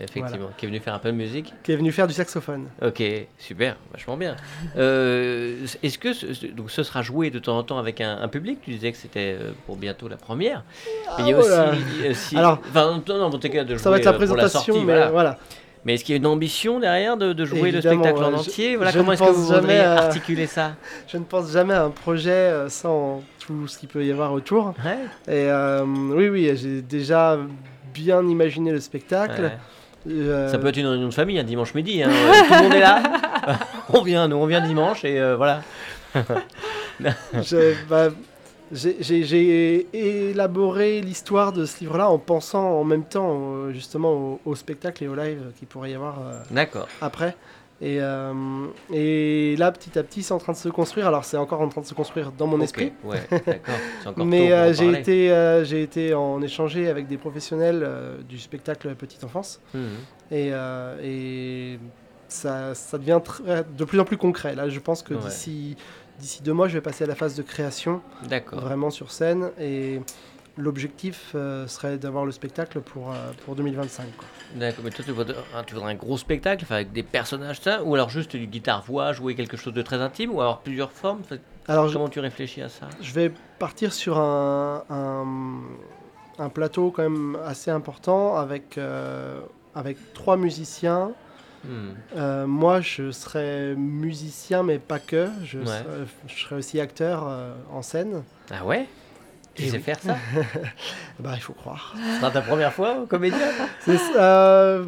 effectivement. 0.02 0.50
Qui 0.58 0.66
est 0.66 0.70
venu 0.70 0.80
faire 0.80 0.96
un 0.96 1.00
peu 1.00 1.12
de 1.12 1.16
musique. 1.18 1.54
qui 1.64 1.72
est 1.72 1.76
venu 1.76 1.92
faire 1.92 2.08
du 2.08 2.16
saxophone. 2.16 2.66
Ok, 2.82 3.04
super, 3.38 3.78
vachement 3.94 4.18
bien. 4.18 4.36
Euh, 4.76 5.66
Est-ce 5.84 6.00
que 6.00 6.14
ce, 6.14 6.48
donc 6.48 6.72
ce 6.72 6.82
sera 6.82 7.04
joué 7.04 7.30
de 7.30 7.38
temps 7.38 7.58
en 7.60 7.64
temps 7.64 7.78
avec 7.78 8.02
un, 8.02 8.18
un 8.20 8.28
public? 8.28 8.58
Tu 8.64 8.72
disais 8.72 8.92
que 8.92 8.98
c'était 8.98 9.38
euh, 9.40 9.52
pour 9.68 9.78
bientôt 9.78 10.08
la 10.08 10.18
première. 10.18 10.64
Mais 11.20 11.26
il 11.26 11.30
y 11.30 11.34
a 11.34 11.38
Ah, 11.38 11.40
voilà. 11.42 11.70
aussi. 11.72 11.80
il 12.00 12.04
y 12.04 12.08
a 12.08 12.12
aussi- 12.12 12.38
Alors, 12.38 12.60
enfin, 12.70 13.04
non, 13.08 13.18
non, 13.20 13.26
en 13.26 13.30
tout 13.30 13.40
cas, 13.50 13.64
de 13.64 13.70
jouer 13.76 13.78
Ça 13.84 13.92
va 13.92 13.98
être 13.98 14.06
la 14.06 14.14
présentation, 14.14 14.60
sortie, 14.62 14.72
mais 14.80 14.84
voilà. 14.94 15.10
voilà. 15.12 15.38
Mais 15.86 15.94
est-ce 15.94 16.04
qu'il 16.04 16.14
y 16.14 16.18
a 16.18 16.20
une 16.20 16.26
ambition 16.28 16.80
derrière 16.80 17.16
de, 17.16 17.32
de 17.34 17.46
jouer 17.46 17.70
Évidemment, 17.70 18.02
le 18.04 18.10
spectacle 18.10 18.24
en 18.26 18.32
je- 18.38 18.50
entier 18.50 18.76
Voilà, 18.76 18.92
je 18.92 18.98
comment 19.00 19.12
est-ce 19.14 19.24
que 19.24 19.30
vous 19.30 19.46
voudriez 19.46 19.80
à- 19.80 19.98
articuler 19.98 20.46
ça 20.48 20.74
Je 21.08 21.18
ne 21.18 21.24
pense 21.24 21.52
jamais 21.52 21.74
à 21.74 21.84
un 21.86 21.90
projet 21.90 22.30
euh, 22.32 22.68
sans 22.70 23.24
tout 23.40 23.68
ce 23.68 23.78
qu'il 23.80 23.88
peut 23.90 24.06
y 24.06 24.12
avoir 24.12 24.34
autour. 24.34 24.74
Ouais, 24.84 24.98
Et 25.34 25.48
euh, 25.50 25.84
oui, 25.86 26.28
oui, 26.30 26.52
j'ai 26.56 26.82
déjà 26.82 27.38
bien 27.94 28.22
imaginé 28.28 28.72
le 28.72 28.80
spectacle. 28.82 29.42
ouais. 29.42 29.58
Euh, 30.10 30.50
Ça 30.50 30.58
peut 30.58 30.68
être 30.68 30.78
une 30.78 30.88
réunion 30.88 31.10
de 31.10 31.14
famille 31.14 31.40
un 31.40 31.44
dimanche 31.44 31.74
midi. 31.74 32.02
hein. 32.04 32.10
Tout 32.48 32.54
le 32.56 32.64
monde 32.64 32.74
est 32.74 32.80
là. 32.80 33.02
on 33.94 34.02
vient, 34.02 34.28
nous, 34.28 34.38
on 34.38 34.46
vient 34.46 34.62
dimanche 34.62 35.04
et 35.06 35.20
euh, 35.20 35.36
voilà. 35.36 35.62
Je- 37.42 37.74
bah, 37.90 38.08
j'ai- 38.72 39.88
élaboré 40.30 41.02
l'histoire 41.02 41.52
de 41.52 41.66
ce 41.66 41.80
livre-là 41.82 42.10
en 42.10 42.18
pensant 42.20 42.64
en 42.80 42.84
même 42.84 43.04
temps 43.04 43.30
euh, 43.56 43.72
justement 43.72 44.14
au, 44.14 44.40
au 44.46 44.56
spectacle 44.56 45.04
et 45.04 45.08
au 45.08 45.16
live 45.16 45.52
qu'il 45.58 45.68
pourrait 45.68 45.92
y 45.92 45.96
avoir 45.96 46.20
euh, 46.22 46.40
après. 47.02 47.36
Et, 47.82 48.02
euh, 48.02 48.34
et 48.92 49.56
là, 49.58 49.72
petit 49.72 49.98
à 49.98 50.04
petit, 50.04 50.22
c'est 50.22 50.34
en 50.34 50.38
train 50.38 50.52
de 50.52 50.58
se 50.58 50.68
construire. 50.68 51.08
Alors, 51.08 51.24
c'est 51.24 51.38
encore 51.38 51.62
en 51.62 51.70
train 51.70 51.80
de 51.80 51.86
se 51.86 51.94
construire 51.94 52.34
dans 52.34 52.46
mon 52.46 52.60
esprit. 52.60 52.92
Ouais, 53.06 53.22
encore 54.06 54.26
Mais 54.26 54.52
euh, 54.52 54.74
j'ai 54.74 54.92
été, 54.92 55.32
euh, 55.32 55.64
j'ai 55.64 55.82
été 55.82 56.14
en 56.14 56.42
échanger 56.42 56.90
avec 56.90 57.08
des 57.08 57.16
professionnels 57.18 57.88
du 58.28 58.38
spectacle 58.38 58.94
petite 58.96 59.24
enfance. 59.24 59.62
Mhm. 59.74 59.82
Et, 60.32 60.52
et 61.02 61.80
ça, 62.28 62.76
ça 62.76 62.98
devient 62.98 63.22
de 63.78 63.84
plus 63.86 64.00
en 64.00 64.04
plus 64.06 64.18
concret. 64.18 64.56
Là, 64.56 64.68
je 64.68 64.80
pense 64.80 65.02
que 65.02 65.14
Ouais. 65.14 65.22
d'ici 65.22 65.78
d'ici 66.20 66.44
deux 66.44 66.54
mois, 66.54 66.68
je 66.68 66.74
vais 66.74 66.82
passer 66.82 67.04
à 67.04 67.08
la 67.08 67.16
phase 67.16 67.36
de 67.36 67.42
création 67.44 68.02
D'accord. 68.28 68.60
vraiment 68.60 68.90
sur 68.90 69.12
scène 69.12 69.52
et 69.60 70.02
l'objectif 70.58 71.32
euh, 71.36 71.68
serait 71.68 71.98
d'avoir 71.98 72.26
le 72.26 72.32
spectacle 72.32 72.82
pour, 72.82 73.12
euh, 73.12 73.16
pour 73.46 73.56
2025. 73.56 74.06
quoi. 74.18 74.28
D'accord, 74.56 74.84
mais 74.84 74.90
toi 74.92 75.06
tu 75.06 75.12
voudrais, 75.12 75.36
hein, 75.56 75.64
tu 75.66 75.74
voudrais 75.74 75.92
un 75.92 75.96
gros 75.96 76.18
spectacle 76.18 76.66
avec 76.70 76.92
des 76.92 77.04
personnages, 77.04 77.62
ça 77.62 77.84
Ou 77.84 77.96
alors 77.96 78.10
juste 78.10 78.36
du 78.36 78.48
guitare-voix, 78.48 79.14
jouer 79.14 79.36
quelque 79.36 79.56
chose 79.58 79.74
de 79.74 79.82
très 79.82 80.02
intime 80.02 80.32
Ou 80.36 80.42
alors 80.42 80.60
plusieurs 80.60 80.92
formes 80.92 81.22
Alors 81.68 81.88
je, 81.88 81.94
Comment 81.94 82.10
tu 82.10 82.20
réfléchis 82.20 82.62
à 82.62 82.70
ça? 82.70 82.90
Je 83.02 83.14
vais 83.14 83.32
partir 83.58 83.94
sur 83.94 84.18
un, 84.18 84.84
un, 84.90 85.26
un 86.40 86.50
plateau 86.50 86.92
quand 86.92 87.04
même 87.04 87.38
assez 87.46 87.72
important 87.72 88.36
avec, 88.36 88.78
euh, 88.78 89.40
avec 89.76 89.98
trois 90.14 90.36
musiciens. 90.36 91.12
Hmm. 91.66 91.90
Euh, 92.16 92.48
moi 92.48 92.80
je 92.82 93.12
serai 93.12 93.76
musicien 93.76 94.64
mais 94.64 94.80
pas 94.80 95.00
que, 95.00 95.28
je, 95.44 95.60
Ouais. 95.60 95.66
serai, 95.66 95.84
je 96.28 96.44
serai 96.44 96.56
aussi 96.56 96.80
acteur 96.80 97.26
euh, 97.28 97.54
en 97.72 97.82
scène. 97.82 98.24
Ah 98.52 98.66
ouais? 98.66 98.88
Tu 99.56 99.66
sais 99.66 99.78
oui. 99.78 99.84
faire 99.84 100.00
ça? 100.00 100.16
Bah 101.20 101.32
il 101.36 101.42
faut 101.42 101.54
croire. 101.54 101.94
Ce 101.98 102.20
sera 102.20 102.32
ta 102.32 102.42
première 102.42 102.72
fois, 102.74 103.06
comédien? 103.10 103.38
C'est 103.82 103.98
ça, 103.98 104.54
euh, 104.54 104.86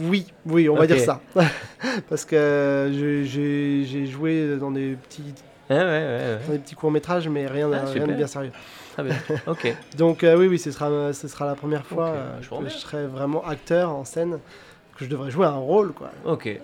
oui, 0.00 0.26
oui, 0.44 0.68
on 0.68 0.74
va 0.76 0.86
dire 0.86 1.00
ça. 1.00 1.20
Parce 2.08 2.24
que 2.24 2.90
j'ai 2.92 4.06
joué 4.06 4.56
dans 4.58 4.70
des 4.70 4.96
petits, 4.96 5.22
Ouais, 5.70 5.76
ouais, 5.76 5.84
ouais. 5.84 6.38
dans 6.46 6.52
des 6.52 6.58
petits 6.58 6.74
courts-métrages, 6.74 7.28
mais 7.28 7.46
rien, 7.46 7.68
de- 7.68 7.74
Ah, 7.74 7.84
rien 7.86 8.06
de 8.06 8.12
bien 8.12 8.26
sérieux. 8.26 8.52
Très 8.92 9.02
bien. 9.04 9.16
Ok. 9.46 9.74
Donc 9.98 10.22
euh, 10.24 10.36
oui, 10.36 10.46
oui, 10.48 10.58
ce 10.58 10.70
sera, 10.70 11.12
ce 11.12 11.28
sera 11.28 11.46
la 11.46 11.54
première 11.54 11.84
fois 11.86 12.08
euh, 12.08 12.38
je 12.42 12.48
que 12.50 12.68
je 12.68 12.74
serai 12.76 13.06
vraiment 13.06 13.44
acteur 13.46 13.90
en 13.94 14.04
scène, 14.04 14.38
que 14.96 15.04
je 15.04 15.10
devrais 15.10 15.30
jouer 15.30 15.46
un 15.46 15.56
rôle, 15.56 15.92
quoi. 15.92 16.10
Ok. 16.24 16.46
Et 16.46 16.60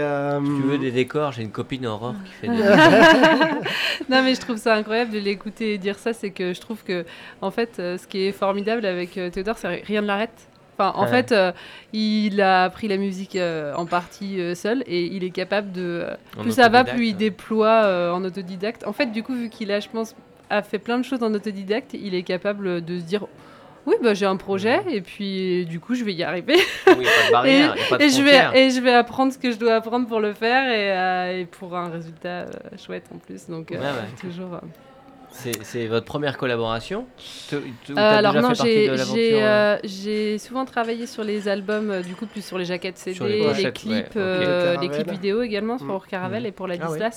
euh, 0.00 0.40
Tu 0.40 0.62
veux 0.62 0.78
des 0.78 0.90
décors 0.90 1.32
J'ai 1.32 1.42
une 1.42 1.50
copine 1.50 1.86
Aurore 1.86 2.14
qui 2.24 2.32
fait 2.32 2.48
des. 2.48 2.62
Non, 4.08 4.22
mais 4.22 4.34
je 4.34 4.40
trouve 4.40 4.56
ça 4.56 4.74
incroyable 4.74 5.10
de 5.10 5.18
l'écouter 5.18 5.74
et 5.74 5.78
dire 5.78 5.98
ça. 5.98 6.12
C'est 6.12 6.30
que 6.30 6.52
je 6.54 6.60
trouve 6.60 6.82
que, 6.84 7.04
en 7.40 7.50
fait, 7.50 7.76
euh, 7.78 7.98
ce 7.98 8.06
qui 8.06 8.22
est 8.26 8.32
formidable 8.32 8.86
avec 8.86 9.18
euh, 9.18 9.30
Théodore, 9.30 9.58
c'est 9.58 9.68
rien 9.84 10.02
ne 10.02 10.06
l'arrête. 10.06 10.48
Enfin, 10.78 10.92
en 10.96 11.04
Ouais. 11.04 11.08
fait, 11.08 11.32
euh, 11.32 11.52
il 11.94 12.40
a 12.42 12.64
appris 12.64 12.86
la 12.88 12.98
musique 12.98 13.36
euh, 13.36 13.74
en 13.74 13.86
partie 13.86 14.40
euh, 14.40 14.54
seul 14.54 14.82
et 14.86 15.04
il 15.06 15.24
est 15.24 15.30
capable 15.30 15.72
de. 15.72 16.04
euh, 16.06 16.14
plus 16.42 16.52
ça 16.52 16.68
va, 16.68 16.84
plus 16.84 17.06
il 17.06 17.12
ouais. 17.12 17.18
déploie 17.18 17.84
euh, 17.84 18.12
en 18.12 18.22
autodidacte. 18.24 18.86
En 18.86 18.92
fait, 18.92 19.06
du 19.06 19.22
coup, 19.22 19.34
vu 19.34 19.48
qu'il 19.48 19.72
a, 19.72 19.80
je 19.80 19.88
pense, 19.88 20.14
a 20.50 20.62
fait 20.62 20.78
plein 20.78 20.98
de 20.98 21.04
choses 21.04 21.22
en 21.22 21.32
autodidacte, 21.32 21.94
il 21.94 22.14
est 22.14 22.22
capable 22.22 22.84
de 22.84 22.98
se 22.98 23.04
dire 23.04 23.26
Oui, 23.86 23.94
bah, 24.02 24.14
j'ai 24.14 24.26
un 24.26 24.36
projet 24.36 24.80
et 24.90 25.00
puis 25.00 25.64
du 25.66 25.78
coup, 25.80 25.94
je 25.94 26.02
vais 26.04 26.12
y 26.12 26.22
arriver. 26.24 26.56
Oui, 26.88 26.94
il 26.96 26.98
n'y 26.98 27.06
a 27.06 27.10
pas 27.10 27.26
de 27.26 27.32
barrière, 27.32 27.74
il 27.76 27.78
n'y 27.80 27.86
a 27.86 27.88
pas 27.88 27.98
de 27.98 28.02
et, 28.02 28.10
je 28.10 28.22
vais, 28.22 28.58
et 28.60 28.70
je 28.70 28.80
vais 28.80 28.92
apprendre 28.92 29.32
ce 29.32 29.38
que 29.38 29.50
je 29.52 29.56
dois 29.56 29.74
apprendre 29.76 30.06
pour 30.08 30.20
le 30.20 30.32
faire 30.32 30.68
et, 30.68 30.92
euh, 30.92 31.40
et 31.42 31.44
pour 31.46 31.76
un 31.76 31.88
résultat 31.90 32.28
euh, 32.28 32.46
chouette 32.84 33.04
en 33.14 33.18
plus. 33.18 33.46
Donc, 33.48 33.70
euh, 33.72 33.76
Ouais, 33.76 33.82
ouais. 33.84 34.20
toujours. 34.20 34.54
euh, 34.54 35.52
C'est 35.62 35.86
votre 35.86 36.06
première 36.06 36.36
collaboration? 36.38 37.06
Euh, 37.52 37.58
alors 37.96 38.32
déjà 38.32 38.42
non, 38.48 38.54
j'ai 38.54 38.88
euh, 39.42 39.76
euh, 39.84 40.38
souvent 40.38 40.64
travaillé 40.64 41.06
sur 41.06 41.22
les 41.24 41.46
albums, 41.46 41.90
euh, 41.90 42.02
du 42.02 42.14
coup 42.14 42.26
plus 42.26 42.44
sur 42.44 42.58
les 42.58 42.64
jaquettes 42.64 42.98
CD, 42.98 43.14
Sur 43.16 43.26
les 43.26 43.70
clips, 43.72 43.92
ouais, 43.92 44.04
euh, 44.16 44.76
les 44.80 44.88
clips 44.88 45.10
vidéo 45.10 45.42
également 45.42 45.76
Mm. 45.76 45.86
pour 45.86 46.06
Caravelle 46.06 46.44
Mm. 46.44 46.46
et 46.46 46.52
pour 46.52 46.66
la 46.66 46.74
Ah. 46.80 47.10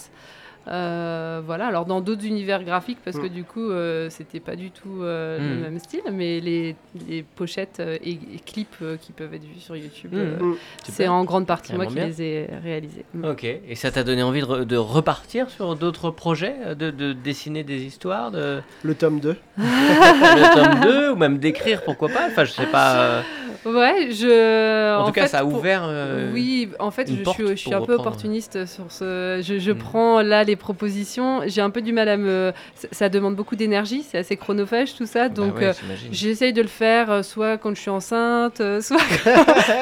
Euh, 0.69 1.41
voilà, 1.43 1.65
alors 1.67 1.85
dans 1.85 1.99
d'autres 1.99 2.25
univers 2.25 2.63
graphiques 2.63 2.99
parce 3.03 3.17
que 3.17 3.25
Mm. 3.25 3.29
du 3.29 3.43
coup 3.43 3.71
euh, 3.71 4.09
c'était 4.11 4.39
pas 4.39 4.55
du 4.55 4.69
tout 4.69 5.01
euh, 5.01 5.39
Mm. 5.39 5.49
le 5.55 5.61
même 5.61 5.79
style, 5.79 6.01
mais 6.13 6.39
les, 6.39 6.75
les 7.07 7.23
pochettes 7.23 7.77
euh, 7.79 7.97
et, 8.03 8.11
et 8.11 8.39
clips 8.45 8.75
euh, 8.83 8.95
qui 9.01 9.11
peuvent 9.11 9.33
être 9.33 9.43
vus 9.45 9.59
sur 9.59 9.75
YouTube, 9.75 10.13
Mm. 10.13 10.17
euh, 10.17 10.37
Mm. 10.39 10.55
c'est 10.83 11.07
en 11.07 11.23
grande 11.23 11.47
partie 11.47 11.73
moi 11.73 11.85
qui 11.87 11.95
bien. 11.95 12.05
les 12.05 12.21
ai 12.21 12.49
réalisés. 12.61 13.03
Mm. 13.15 13.25
Ok, 13.25 13.43
et 13.45 13.75
ça 13.75 13.89
t'a 13.91 14.03
donné 14.03 14.21
envie 14.21 14.41
de, 14.41 14.45
re- 14.45 14.65
de 14.65 14.77
repartir 14.77 15.49
sur 15.49 15.75
d'autres 15.75 16.11
projets, 16.11 16.75
de, 16.77 16.91
de 16.91 17.13
dessiner 17.13 17.63
des 17.63 17.83
histoires, 17.83 18.29
de 18.29 18.61
Le 18.83 18.93
tome 18.95 19.19
2. 19.19 19.35
le 19.57 20.53
tome 20.53 20.79
2, 20.81 21.11
ou 21.11 21.15
même 21.15 21.39
d'écrire, 21.39 21.81
pourquoi 21.83 22.09
pas? 22.09 22.27
Enfin, 22.27 22.45
je 22.45 22.51
sais 22.51 22.65
pas. 22.67 23.23
Ouais, 23.65 24.09
je. 24.11 24.97
En, 24.97 25.05
tout 25.07 25.11
cas, 25.11 25.23
fait, 25.23 25.27
ça 25.27 25.39
a 25.39 25.41
pour- 25.41 25.55
ouvert. 25.55 25.81
euh, 25.85 26.31
Oui, 26.33 26.69
en 26.79 26.91
fait, 26.91 27.07
je 27.09 27.29
suis, 27.29 27.47
je 27.47 27.55
suis 27.55 27.73
un 27.73 27.77
peu 27.77 27.93
reprendre. 27.93 27.99
opportuniste 28.01 28.65
sur 28.65 28.91
ce. 28.91 29.41
Je, 29.43 29.59
je 29.59 29.71
Mm. 29.71 29.77
prends 29.77 30.21
là 30.21 30.43
les 30.43 30.55
propositions. 30.55 31.41
J'ai 31.47 31.61
un 31.61 31.69
peu 31.69 31.81
du 31.81 31.91
mal 31.93 32.07
à 32.09 32.17
me. 32.17 32.53
Ça, 32.75 32.87
ça 32.91 33.09
demande 33.09 33.35
beaucoup 33.35 33.55
d'énergie, 33.55 34.03
c'est 34.09 34.17
assez 34.17 34.37
chronophage 34.37 34.95
tout 34.95 35.05
ça. 35.05 35.29
bah 35.29 35.35
Donc, 35.35 35.55
ouais, 35.57 35.65
euh, 35.67 35.73
j'essaye 36.11 36.53
de 36.53 36.61
le 36.61 36.67
faire 36.67 37.11
euh, 37.11 37.21
soit 37.23 37.57
quand 37.57 37.75
je 37.75 37.81
suis 37.81 37.89
enceinte, 37.89 38.57
soit 38.81 38.97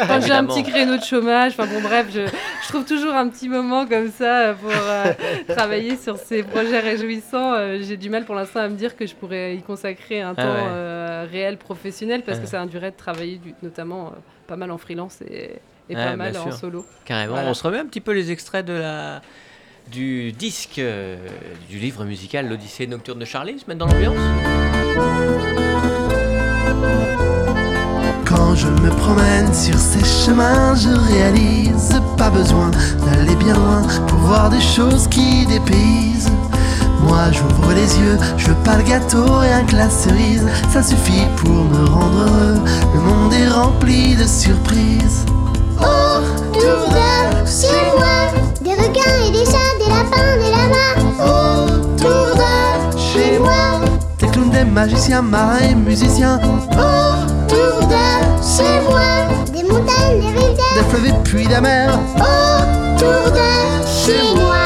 quand 0.08 0.22
j'ai 0.26 0.34
un 0.34 0.46
petit 0.46 0.64
créneau 0.64 0.98
de 0.98 1.04
chômage. 1.04 1.54
Enfin 1.58 1.66
bon, 1.72 1.82
bref, 1.82 2.08
je, 2.14 2.22
je 2.64 2.68
trouve 2.70 2.86
toujours 2.86 3.14
un 3.14 3.28
petit 3.30 3.50
moment 3.50 3.86
comme 3.86 4.10
ça 4.12 4.56
pour 4.60 4.72
euh, 4.72 5.06
travailler 5.56 5.98
sur 5.98 6.18
ces 6.18 6.44
projets 6.44 6.80
réjouissants. 6.80 7.54
J'ai 7.82 7.98
du 7.98 8.10
mal 8.10 8.26
pour 8.26 8.36
l'instant 8.36 8.62
à 8.62 8.68
me 8.70 8.76
dire 8.76 8.96
que 8.96 9.06
je 9.06 9.14
pourrais 9.16 9.56
y 9.56 9.62
consacrer 9.62 10.22
un 10.22 10.34
Ah 10.38 10.42
temps 10.44 10.54
ouais. 10.54 11.26
réel 11.32 11.58
professionnel 11.58 12.24
parce 12.26 12.40
Ah. 12.40 12.42
que 12.44 12.48
ça 12.48 12.62
induirait 12.62 12.92
de 12.92 12.96
travailler 12.98 13.38
du- 13.38 13.54
notamment 13.68 14.08
euh, 14.08 14.12
pas 14.48 14.56
mal 14.56 14.72
en 14.72 14.78
freelance 14.78 15.22
et, 15.22 15.60
et 15.90 15.96
Ouais, 15.96 16.04
pas 16.04 16.16
mal 16.16 16.38
en 16.38 16.52
solo. 16.52 16.86
Carrément. 17.06 17.34
Voilà. 17.34 17.50
On 17.50 17.54
se 17.54 17.64
remet 17.64 17.80
un 17.80 17.86
petit 17.86 18.02
peu 18.02 18.12
les 18.12 18.32
extraits 18.32 18.66
de 18.66 18.74
la 18.74 19.22
du 19.92 20.34
disque 20.34 20.80
euh, 20.80 21.16
du 21.70 21.78
livre 21.78 22.04
musical 22.04 22.50
L'Odyssée 22.50 22.88
nocturne 22.88 23.20
de 23.20 23.26
Charlie, 23.26 23.58
se 23.60 23.66
mettre 23.68 23.80
dans 23.80 23.88
l'ambiance. 23.88 24.18
Quand 28.26 28.56
je 28.56 28.68
me 28.68 28.90
promène 28.90 29.54
sur 29.54 29.76
ces 29.76 30.04
chemins, 30.04 30.76
je 30.76 30.90
réalise 30.90 32.02
pas 32.18 32.30
besoin 32.30 32.72
d'aller 33.06 33.36
bien 33.36 33.54
loin 33.54 33.84
pour 34.08 34.20
voir 34.20 34.50
des 34.50 34.60
choses 34.60 35.08
qui 35.08 35.46
dépaysent. 35.46 36.32
Moi 37.04 37.32
j'ouvre 37.32 37.74
les 37.74 37.98
yeux, 38.00 38.18
je 38.38 38.48
veux 38.48 38.56
pas 38.64 38.78
le 38.78 38.84
gâteau, 38.84 39.24
rien 39.40 39.64
que 39.66 39.76
la 39.76 39.90
cerise, 39.90 40.46
ça 40.72 40.82
suffit 40.84 41.26
pour 41.38 41.50
me 41.50 41.86
rendre 41.90 42.20
heureux. 42.22 42.60
Le 42.94 43.00
monde 43.00 43.34
est 43.34 43.48
rempli 43.50 44.16
de 44.16 44.26
surprises. 44.26 45.26
Autour 45.78 46.90
de 46.90 47.46
chez 47.46 47.92
moi, 47.96 48.32
des 48.62 48.72
requins 48.74 49.28
et 49.28 49.32
des 49.32 49.46
chats, 49.46 49.76
des 49.80 49.90
lapins, 49.90 50.38
des 50.42 50.52
lamas. 50.52 50.98
Autour 51.24 52.36
de 52.36 52.98
chez 52.98 53.40
moi, 53.40 53.80
Des 54.20 54.28
clowns, 54.28 54.50
des 54.50 54.64
magiciens, 54.66 55.22
marins 55.22 55.60
et 55.70 55.76
musiciens, 55.76 56.40
autour 56.72 57.88
de 57.88 58.08
chez 58.42 58.82
moi, 58.90 59.10
des 59.54 59.64
montagnes, 59.64 60.20
des 60.20 60.28
rivières. 60.28 60.76
des 60.76 60.84
fleuves 60.90 61.08
et 61.08 61.14
puis 61.24 61.48
des 61.48 61.62
mers. 61.62 62.00
Autour 62.16 63.32
de 63.32 63.50
chez 63.86 64.36
moi, 64.36 64.66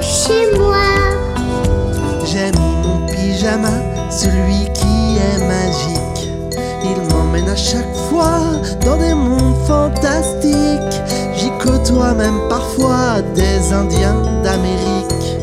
chez 0.00 0.58
moi. 0.58 0.67
Celui 4.10 4.70
qui 4.74 5.16
est 5.16 5.46
magique. 5.46 6.28
Il 6.84 7.00
m'emmène 7.10 7.48
à 7.48 7.56
chaque 7.56 7.96
fois 8.10 8.40
dans 8.84 8.98
des 8.98 9.14
mondes 9.14 9.56
fantastiques. 9.66 11.00
J'y 11.34 11.50
côtoie 11.58 12.12
même 12.12 12.40
parfois 12.50 13.22
des 13.34 13.72
Indiens 13.72 14.20
d'Amérique, 14.42 15.38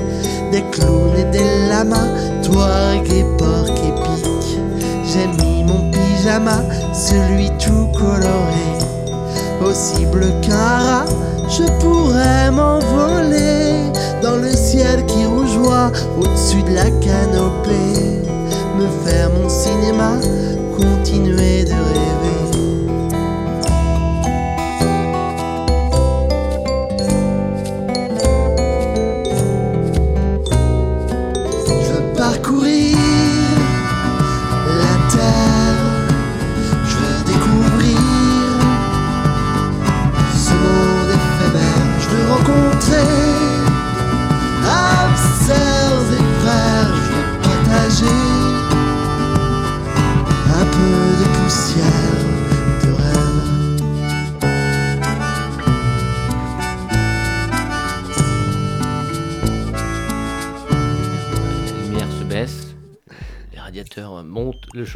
des 0.51 0.61
clowns 0.71 1.17
et 1.17 1.23
des 1.31 1.67
lamas, 1.67 2.07
touareg 2.43 3.11
et 3.11 3.25
porc 3.39 3.69
épic. 3.69 4.59
J'ai 5.03 5.25
mis 5.43 5.63
mon 5.63 5.89
pyjama, 5.89 6.61
celui 6.93 7.49
tout 7.57 7.87
coloré. 7.97 8.67
Aussi 9.65 10.05
bleu 10.05 10.31
qu'un 10.43 10.53
rat, 10.53 11.05
je 11.49 11.63
pourrais 11.79 12.51
m'envoler 12.51 13.74
le 14.41 14.51
ciel 14.51 15.05
qui 15.05 15.25
rougeoie 15.25 15.91
au-dessus 16.19 16.63
de 16.63 16.73
la 16.73 16.89
canopée. 16.89 18.21
Me 18.77 18.87
faire 19.05 19.29
mon 19.31 19.49
cinéma, 19.49 20.17
continuer 20.77 21.63
de 21.63 21.71
rêver. 21.71 22.34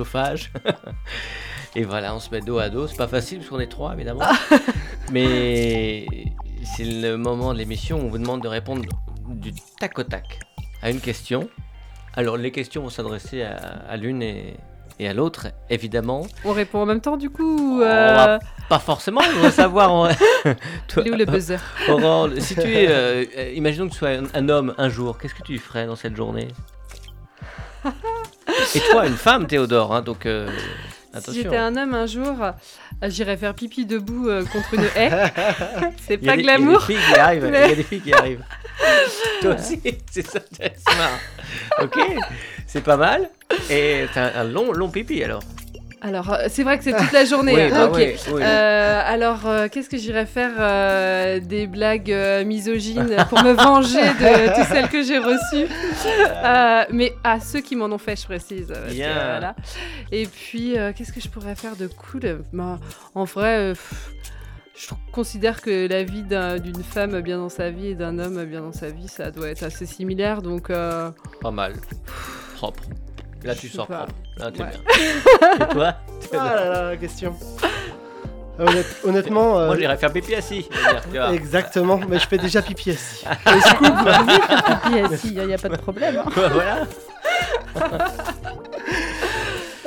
Chauffage. 0.04 0.52
Et 1.76 1.84
voilà, 1.84 2.16
on 2.16 2.20
se 2.20 2.30
met 2.32 2.40
dos 2.42 2.58
à 2.58 2.70
dos. 2.70 2.88
C'est 2.88 2.96
pas 2.98 3.08
facile 3.08 3.40
parce 3.40 3.50
qu'on 3.50 3.60
est 3.60 3.68
trois, 3.68 3.94
évidemment. 3.94 4.22
Mais 5.12 6.06
c'est 6.64 6.86
le 6.86 7.16
moment 7.18 7.54
de 7.54 7.60
l'émission 7.60 8.00
où 8.00 8.06
on 8.06 8.10
vous 8.10 8.18
demande 8.18 8.42
de 8.42 8.48
répondre 8.48 8.84
du 9.28 9.52
tac 9.80 10.00
au 10.00 10.04
tac 10.04 10.40
à 10.82 10.90
une 10.90 11.00
question. 11.02 11.50
Alors, 12.16 12.38
les 12.38 12.52
questions 12.52 12.82
vont 12.82 12.90
s'adresser 12.90 13.44
à, 13.44 13.56
à 13.90 13.98
l'une 13.98 14.24
et, 14.24 14.56
et 15.00 15.08
à 15.10 15.14
l'autre, 15.14 15.48
évidemment. 15.70 16.26
On 16.46 16.54
répond 16.54 16.80
en 16.80 16.86
même 16.86 17.02
temps 17.02 17.18
du 17.18 17.30
coup 17.30 17.82
euh, 17.82 18.40
Pas 18.68 18.80
forcément, 18.80 19.22
on 19.38 19.42
va 19.42 19.52
savoir. 19.52 19.94
on- 19.94 20.08
Toi, 20.88 21.04
où 21.06 21.14
le 21.14 21.26
buzzer? 21.26 21.60
Aurore, 21.90 22.30
si 22.40 22.56
tu 22.56 22.62
es. 22.62 22.88
euh, 22.90 23.26
euh, 23.38 23.52
imaginons 23.54 23.88
que 23.88 23.92
tu 23.94 24.00
sois 24.00 24.10
un, 24.10 24.24
un 24.34 24.50
homme 24.50 24.74
un 24.78 24.90
jour, 24.90 25.18
qu'est-ce 25.20 25.36
que 25.36 25.44
tu 25.44 25.60
ferais 25.60 25.86
dans 25.86 25.96
cette 25.96 26.16
journée? 26.16 26.48
Et 28.76 28.80
toi, 28.92 29.08
une 29.08 29.16
femme, 29.18 29.48
Théodore, 29.48 29.94
hein, 29.96 30.02
donc 30.02 30.26
euh, 30.26 30.48
Si 31.12 31.18
attention. 31.18 31.34
j'étais 31.44 31.58
un 31.58 31.76
homme 31.76 31.94
un 31.94 32.06
jour, 32.06 32.36
euh, 32.44 32.52
j'irais 33.10 33.38
faire 33.38 33.54
pipi 33.56 33.86
debout 33.86 34.30
euh, 34.30 34.44
contre 34.46 34.76
une 34.76 34.86
haie. 34.96 35.10
C'est 36.08 36.16
Il 36.22 36.26
y 36.26 36.30
a 36.30 36.34
pas 36.34 36.38
des- 36.38 36.44
il 36.44 36.46
y 36.46 36.50
a 36.50 36.58
des 36.58 36.64
glamour. 36.64 36.84
filles 36.86 36.98
qui 37.14 37.20
arrivent, 37.20 37.46
il 37.48 37.54
y 37.54 37.58
a 37.58 37.68
mais- 37.68 37.76
des 37.76 37.84
filles 37.84 38.02
qui 38.02 38.14
arrivent. 38.14 38.44
Toi 39.42 39.56
aussi, 39.56 39.82
c'est 40.12 40.26
ça, 40.26 40.40
c'est 40.56 40.74
marrant. 40.98 41.18
Ok, 41.82 42.00
c'est 42.68 42.84
pas 42.84 42.98
mal. 42.98 43.30
Et 43.70 44.06
t'as 44.14 44.40
un 44.40 44.44
long, 44.44 44.72
long 44.72 44.90
pipi 44.90 45.24
alors. 45.24 45.42
Alors, 46.02 46.32
euh, 46.32 46.46
c'est 46.48 46.64
vrai 46.64 46.78
que 46.78 46.84
c'est 46.86 46.96
toute 46.96 47.12
la 47.12 47.26
journée. 47.26 47.54
Oui, 47.54 47.62
hein, 47.64 47.70
bah 47.72 47.86
ok. 47.88 47.96
oui, 47.98 48.16
oui. 48.34 48.42
Euh, 48.42 49.02
alors, 49.06 49.46
euh, 49.46 49.68
qu'est-ce 49.70 49.90
que 49.90 49.98
j'irais 49.98 50.26
faire 50.26 50.52
euh, 50.58 51.40
Des 51.42 51.68
blagues 51.68 52.14
misogynes 52.46 53.18
pour 53.30 53.44
me 53.44 53.52
venger 53.52 54.02
de 54.02 54.56
toutes 54.56 54.68
celles 54.68 54.88
que 54.88 55.04
j'ai 55.04 55.18
reçues? 55.18 55.68
Mais 56.92 57.14
à 57.24 57.40
ceux 57.40 57.60
qui 57.60 57.76
m'en 57.76 57.88
ont 57.88 57.98
fait, 57.98 58.16
je 58.20 58.26
précise. 58.26 58.68
parce 58.68 58.86
que, 58.88 58.94
Bien. 58.94 59.14
voilà. 59.14 59.56
Et 60.12 60.26
puis, 60.26 60.76
qu'est-ce 60.96 61.12
que 61.12 61.20
je 61.22 61.28
pourrais 61.28 61.56
faire 61.56 61.76
de 61.76 61.88
cool? 61.88 62.42
Bah, 62.54 62.80
En 63.16 63.26
vrai, 63.26 63.74
pff, 63.74 64.12
je 64.78 64.88
considère 65.12 65.62
que 65.62 65.88
la 65.90 66.04
vie 66.04 66.24
d'un- 66.24 66.60
d'une 66.60 66.82
femme 66.84 67.20
bien 67.20 67.38
dans 67.38 67.50
sa 67.50 67.70
vie 67.72 67.88
et 67.88 67.96
d'un 67.96 68.18
homme 68.20 68.46
bien 68.46 68.62
dans 68.62 68.72
sa 68.72 68.88
vie, 68.90 69.10
ça 69.10 69.32
doit 69.32 69.50
être 69.50 69.64
assez 69.64 69.86
similaire. 69.86 70.42
Donc, 70.42 70.70
Pas 70.70 71.52
mal. 71.52 71.74
Propre. 72.56 72.84
Là, 73.44 73.56
tu 73.56 73.70
sors 73.70 73.88
pas. 73.88 74.06
propre. 74.06 74.14
Là, 74.38 74.52
t'es 74.52 74.64
Ouais. 74.64 74.70
bien. 74.70 75.66
Et 75.70 75.74
toi 75.74 75.94
Ah 76.34 76.56
là 76.56 76.70
là, 76.70 76.90
la 76.92 76.98
question. 76.98 77.36
Honnête- 78.60 78.98
honnêtement, 79.06 79.58
euh, 79.58 79.68
Moi, 79.68 79.78
j'irais 79.78 79.96
faire 79.96 80.12
pipi 80.12 80.36
assis. 80.36 80.68
dire, 81.12 81.30
exactement, 81.30 81.98
mais 82.10 82.20
je 82.20 82.28
fais 82.28 82.38
déjà 82.38 82.62
pipi 82.62 82.92
assis. 82.92 83.26
Pipi 84.84 85.00
assis, 85.14 85.34
il 85.34 85.46
n'y 85.48 85.54
a 85.54 85.58
pas 85.58 85.70
de 85.70 85.78
problème. 85.78 86.18
hein. 86.26 86.30
voilà. 86.52 86.86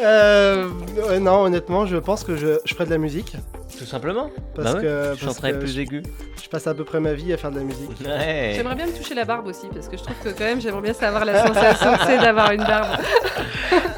Euh, 0.01 0.69
ouais, 1.09 1.21
non, 1.21 1.43
honnêtement, 1.45 1.87
je 1.87 1.97
pense 1.99 2.25
que 2.25 2.37
je, 2.37 2.59
je 2.65 2.75
ferai 2.75 2.87
de 2.87 2.91
la 2.91 2.99
musique. 2.99 3.37
Tout 3.83 3.89
simplement. 3.89 4.31
Parce 4.55 4.75
bah 4.75 4.79
ouais, 4.79 4.83
que, 4.83 4.89
je 4.89 5.09
parce 5.09 5.21
chanterai 5.21 5.53
que 5.53 5.59
plus 5.59 5.77
aigu. 5.81 6.03
je 6.41 6.49
passe 6.49 6.69
à 6.69 6.75
peu 6.75 6.85
près 6.85 7.01
ma 7.01 7.15
vie 7.15 7.33
à 7.33 7.37
faire 7.37 7.51
de 7.51 7.57
la 7.59 7.65
musique. 7.65 7.91
Ouais. 8.07 8.53
J'aimerais 8.55 8.77
bien 8.77 8.87
me 8.87 8.93
toucher 8.97 9.15
la 9.15 9.25
barbe 9.25 9.49
aussi, 9.49 9.67
parce 9.75 9.89
que 9.89 9.97
je 9.97 10.03
trouve 10.05 10.15
que 10.23 10.29
quand 10.29 10.45
même, 10.45 10.61
j'aimerais 10.61 10.83
bien 10.83 10.93
savoir 10.93 11.25
la 11.25 11.45
sensation 11.45 11.93
que 11.95 12.05
c'est 12.07 12.19
d'avoir 12.19 12.53
une 12.53 12.63
barbe. 12.63 13.01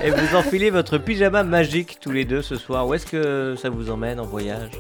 Et 0.03 0.11
vous 0.11 0.37
enfilez 0.37 0.71
votre 0.71 0.97
pyjama 0.97 1.43
magique 1.43 1.99
tous 2.01 2.13
les 2.13 2.25
deux 2.25 2.41
ce 2.41 2.57
soir. 2.57 2.87
Où 2.87 2.95
est-ce 2.95 3.05
que 3.05 3.57
ça 3.61 3.69
vous 3.69 3.91
emmène 3.91 4.19
en 4.21 4.25
voyage? 4.25 4.71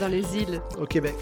Dans 0.00 0.08
les 0.08 0.36
îles, 0.36 0.60
Au 0.80 0.84
Québec. 0.84 1.16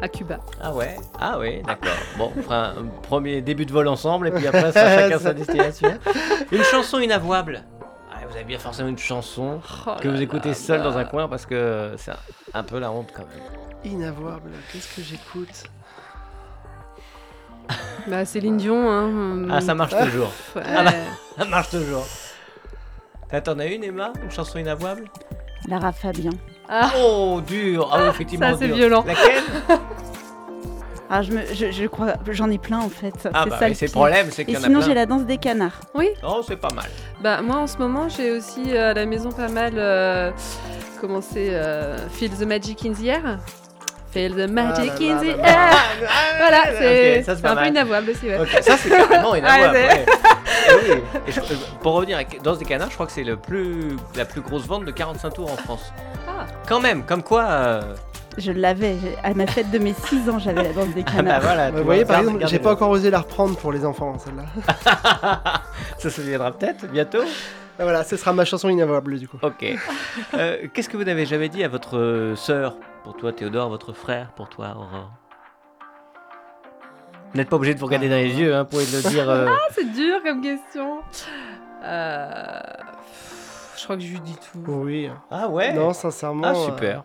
à 0.00 0.08
Cuba. 0.08 0.38
Ah 0.60 0.72
ouais? 0.74 0.96
Ah 1.18 1.38
ouais, 1.38 1.62
d'accord. 1.66 1.90
Bon, 2.18 2.32
on 2.36 2.42
fera 2.42 2.68
un 2.68 2.84
premier 3.02 3.40
début 3.40 3.64
de 3.66 3.72
vol 3.72 3.88
ensemble 3.88 4.28
et 4.28 4.30
puis 4.30 4.46
après, 4.46 4.70
ça 4.72 4.72
sera 4.72 4.98
chacun 4.98 5.18
sa 5.18 5.32
destination. 5.32 5.88
Une 6.52 6.62
chanson 6.64 6.98
inavouable. 7.00 7.62
Vous 8.32 8.38
avez 8.38 8.46
bien 8.46 8.58
forcément 8.58 8.88
une 8.88 8.96
chanson 8.96 9.60
Oh 9.86 9.90
que 10.00 10.08
vous 10.08 10.22
écoutez 10.22 10.54
seul 10.54 10.82
dans 10.82 10.96
un 10.96 11.04
coin 11.04 11.28
parce 11.28 11.44
que 11.44 11.92
c'est 11.98 12.12
un- 12.54 12.62
peu 12.62 12.78
la 12.78 12.90
honte 12.90 13.10
quand 13.14 13.26
même. 13.26 13.92
Inavouable. 13.92 14.52
Qu'est-ce 14.72 14.96
que 14.96 15.02
j'écoute? 15.02 15.64
Bah, 18.06 18.24
Céline 18.24 18.56
Dion, 18.56 18.90
hein. 18.90 19.48
Ah, 19.50 19.60
ça 19.60 19.74
marche 19.74 19.92
toujours. 19.96 20.32
Ouais. 20.56 20.62
Ah 20.66 20.82
bah. 20.84 20.90
Ça 21.36 21.44
marche 21.44 21.68
toujours. 21.70 22.06
T'as- 23.28 23.42
T'en 23.42 23.58
as 23.58 23.66
une, 23.66 23.84
Emma? 23.84 24.14
Une 24.24 24.30
chanson 24.30 24.58
inavouable? 24.58 25.04
Lara 25.68 25.92
Fabien. 25.92 26.30
Ah, 26.70 26.90
Oh, 26.96 27.42
dur 27.46 27.90
Ah 27.92 27.98
oui, 28.02 28.08
effectivement, 28.08 28.50
Ça, 28.52 28.56
c'est 28.58 28.66
dur. 28.66 28.76
violent. 28.76 29.04
Laquelle? 29.06 29.42
Ah, 31.14 31.20
je, 31.20 31.30
me, 31.32 31.42
je, 31.54 31.70
je 31.70 31.86
crois, 31.86 32.14
j'en 32.30 32.50
ai 32.50 32.56
plein 32.56 32.78
en 32.80 32.88
fait. 32.88 33.12
Ah 33.34 33.42
c'est 33.44 33.50
bah, 33.50 33.56
ça 33.58 33.64
mais 33.64 33.68
le 33.68 33.74
c'est 33.74 33.84
le 33.86 33.92
pire. 33.92 34.00
problème, 34.00 34.26
c'est 34.30 34.44
qu'il 34.46 34.54
Et 34.54 34.56
y 34.56 34.60
en 34.60 34.62
a 34.62 34.66
sinon, 34.66 34.78
plein. 34.78 34.88
j'ai 34.88 34.94
la 34.94 35.04
danse 35.06 35.22
des 35.26 35.36
canards. 35.36 35.80
oui. 35.94 36.08
Oh, 36.26 36.40
c'est 36.46 36.56
pas 36.56 36.72
mal. 36.74 36.86
Bah, 37.22 37.42
moi, 37.42 37.56
en 37.56 37.66
ce 37.66 37.76
moment, 37.76 38.08
j'ai 38.08 38.30
aussi 38.30 38.62
euh, 38.74 38.92
à 38.92 38.94
la 38.94 39.04
maison 39.04 39.30
pas 39.30 39.48
mal 39.48 39.74
euh, 39.76 40.30
commencé 41.02 41.50
euh, 41.50 41.98
Feel 42.08 42.30
the 42.30 42.42
Magic 42.46 42.86
in 42.86 42.92
the 42.94 43.04
Air. 43.04 43.38
Feel 44.10 44.32
the 44.34 44.50
magic 44.50 45.00
là 45.00 45.06
in 45.14 45.18
the 45.20 45.24
là 45.26 45.36
là. 45.36 45.48
air. 45.48 45.76
Voilà, 46.38 46.62
c'est 46.78 47.22
ça, 47.22 47.32
c'est 47.32 47.36
c'est 47.36 47.42
pas 47.42 47.48
un 47.52 47.54
peu 47.54 47.60
mal. 47.60 47.68
inavouable 47.70 48.10
aussi, 48.10 48.26
ouais. 48.26 48.38
Ok, 48.40 48.48
ça 48.62 48.76
c'est 48.76 48.90
carrément 48.90 49.34
inavouable. 49.36 49.74
Ouais, 49.74 49.86
ouais. 49.88 50.06
Et 50.68 50.92
oui. 50.92 51.00
Et 51.28 51.32
je- 51.32 51.40
euh, 51.40 51.44
pour 51.80 51.92
revenir 51.94 52.18
à 52.18 52.24
Danse 52.42 52.58
des 52.58 52.66
canards, 52.66 52.90
je 52.90 52.94
crois 52.94 53.06
que 53.06 53.12
c'est 53.12 53.24
le 53.24 53.36
plus, 53.38 53.96
la 54.14 54.26
plus 54.26 54.42
grosse 54.42 54.66
vente 54.66 54.84
de 54.84 54.90
45 54.90 55.30
tours 55.30 55.50
en 55.50 55.56
France. 55.56 55.92
Ah. 56.28 56.44
Quand 56.68 56.80
même, 56.80 57.04
comme 57.04 57.22
quoi. 57.22 57.44
euh, 57.44 57.80
Je 58.38 58.50
l'avais. 58.52 58.96
À 59.22 59.34
ma 59.34 59.46
fête 59.46 59.70
de 59.70 59.78
mes 59.78 59.92
6 59.92 60.30
ans, 60.30 60.38
j'avais 60.38 60.62
la 60.62 60.72
danse 60.72 60.88
des 60.94 61.02
Ah 61.06 61.10
bah 61.10 61.16
canards. 61.16 61.40
voilà. 61.42 61.70
Vous 61.70 61.78
tu 61.78 61.84
voyez, 61.84 62.04
par 62.04 62.20
exemple, 62.20 62.46
j'ai 62.46 62.58
pas 62.58 62.72
encore 62.72 62.90
osé 62.90 63.10
la 63.10 63.18
reprendre 63.20 63.56
pour 63.58 63.72
les 63.72 63.84
enfants, 63.84 64.16
celle-là. 64.18 64.44
Ça 65.98 66.10
se 66.10 66.20
viendra 66.22 66.50
peut-être 66.52 66.86
bientôt. 66.90 67.22
Ah, 67.78 67.82
voilà, 67.84 68.04
ce 68.04 68.16
sera 68.16 68.32
ma 68.32 68.44
chanson 68.44 68.68
inavouable 68.68 69.18
du 69.18 69.28
coup. 69.28 69.38
Ok. 69.42 69.66
Euh, 70.34 70.66
Qu'est-ce 70.72 70.88
que 70.88 70.96
vous 70.96 71.04
n'avez 71.04 71.26
jamais 71.26 71.48
dit 71.48 71.62
à 71.64 71.68
votre 71.68 71.98
euh, 71.98 72.36
sœur 72.36 72.76
Pour 73.04 73.16
toi, 73.16 73.32
Théodore, 73.32 73.68
votre 73.70 73.92
frère 73.92 74.30
Pour 74.36 74.48
toi, 74.48 74.74
Aurore? 74.76 75.10
Vous 77.32 77.38
n'êtes 77.38 77.48
pas 77.48 77.56
obligé 77.56 77.74
de 77.74 77.80
vous 77.80 77.86
regarder 77.86 78.08
dans 78.10 78.16
les 78.16 78.28
yeux, 78.34 78.54
hein, 78.54 78.64
pour 78.66 78.78
le 78.78 79.10
dire. 79.10 79.28
euh, 79.28 79.46
Ah, 79.48 79.68
c'est 79.74 79.90
dur 79.92 80.22
comme 80.22 80.42
question. 80.42 80.98
Euh, 81.82 82.60
Je 83.78 83.84
crois 83.84 83.96
que 83.96 84.02
je 84.02 84.08
lui 84.12 84.20
dis 84.20 84.36
tout. 84.36 84.58
Oui. 84.70 85.08
Ah 85.30 85.48
ouais? 85.48 85.72
Non, 85.72 85.92
sincèrement. 85.94 86.42
Ah 86.46 86.50
euh, 86.52 86.66
super. 86.66 87.04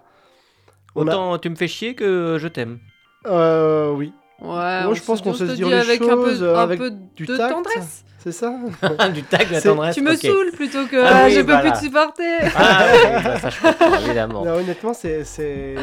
A- 0.99 1.01
Autant 1.01 1.37
tu 1.37 1.49
me 1.49 1.55
fais 1.55 1.67
chier 1.67 1.95
que 1.95 2.37
je 2.39 2.47
t'aime. 2.47 2.79
Euh, 3.25 3.91
oui. 3.91 4.13
Ouais, 4.39 4.83
Moi, 4.83 4.93
je 4.93 5.01
pense 5.01 5.21
qu'on 5.21 5.31
on 5.31 5.33
se 5.33 5.43
dit 5.45 5.55
dit 5.55 5.63
les 5.63 5.73
avec 5.73 5.99
un 6.01 6.09
choses, 6.09 6.39
peu, 6.39 6.55
un 6.55 6.59
avec 6.59 6.77
peu 6.79 6.91
du 7.15 7.25
de 7.25 7.35
tact. 7.37 7.53
tendresse. 7.53 8.03
C'est 8.19 8.31
ça 8.31 8.53
du 9.13 9.23
tag, 9.23 9.47
de 9.47 9.53
la 9.53 9.61
tendresse. 9.61 9.95
Tu 9.95 10.01
me 10.01 10.15
saoules 10.15 10.51
plutôt 10.51 10.85
que 10.85 10.95
Ah 11.03 11.23
oui, 11.25 11.31
je 11.31 11.39
peux 11.39 11.45
voilà. 11.53 11.61
plus 11.61 11.71
te 11.71 11.77
supporter. 11.85 12.37
Ah 12.55 12.85
oui, 12.93 13.23
bah, 13.23 13.39
ça 13.39 13.49
je 13.49 13.61
comprends, 13.61 13.95
évidemment. 14.05 14.45
Non, 14.45 14.53
honnêtement, 14.57 14.93
c'est 14.93 15.23
c'est 15.23 15.75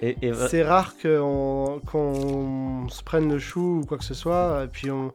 Et, 0.00 0.16
c'est 0.48 0.62
rare 0.62 0.94
qu'on 1.02 1.80
qu'on 1.90 2.88
se 2.88 3.02
prenne 3.02 3.32
le 3.32 3.38
chou 3.40 3.80
ou 3.82 3.86
quoi 3.86 3.98
que 3.98 4.04
ce 4.04 4.14
soit. 4.14 4.62
Et 4.64 4.68
puis 4.68 4.90
on, 4.92 5.12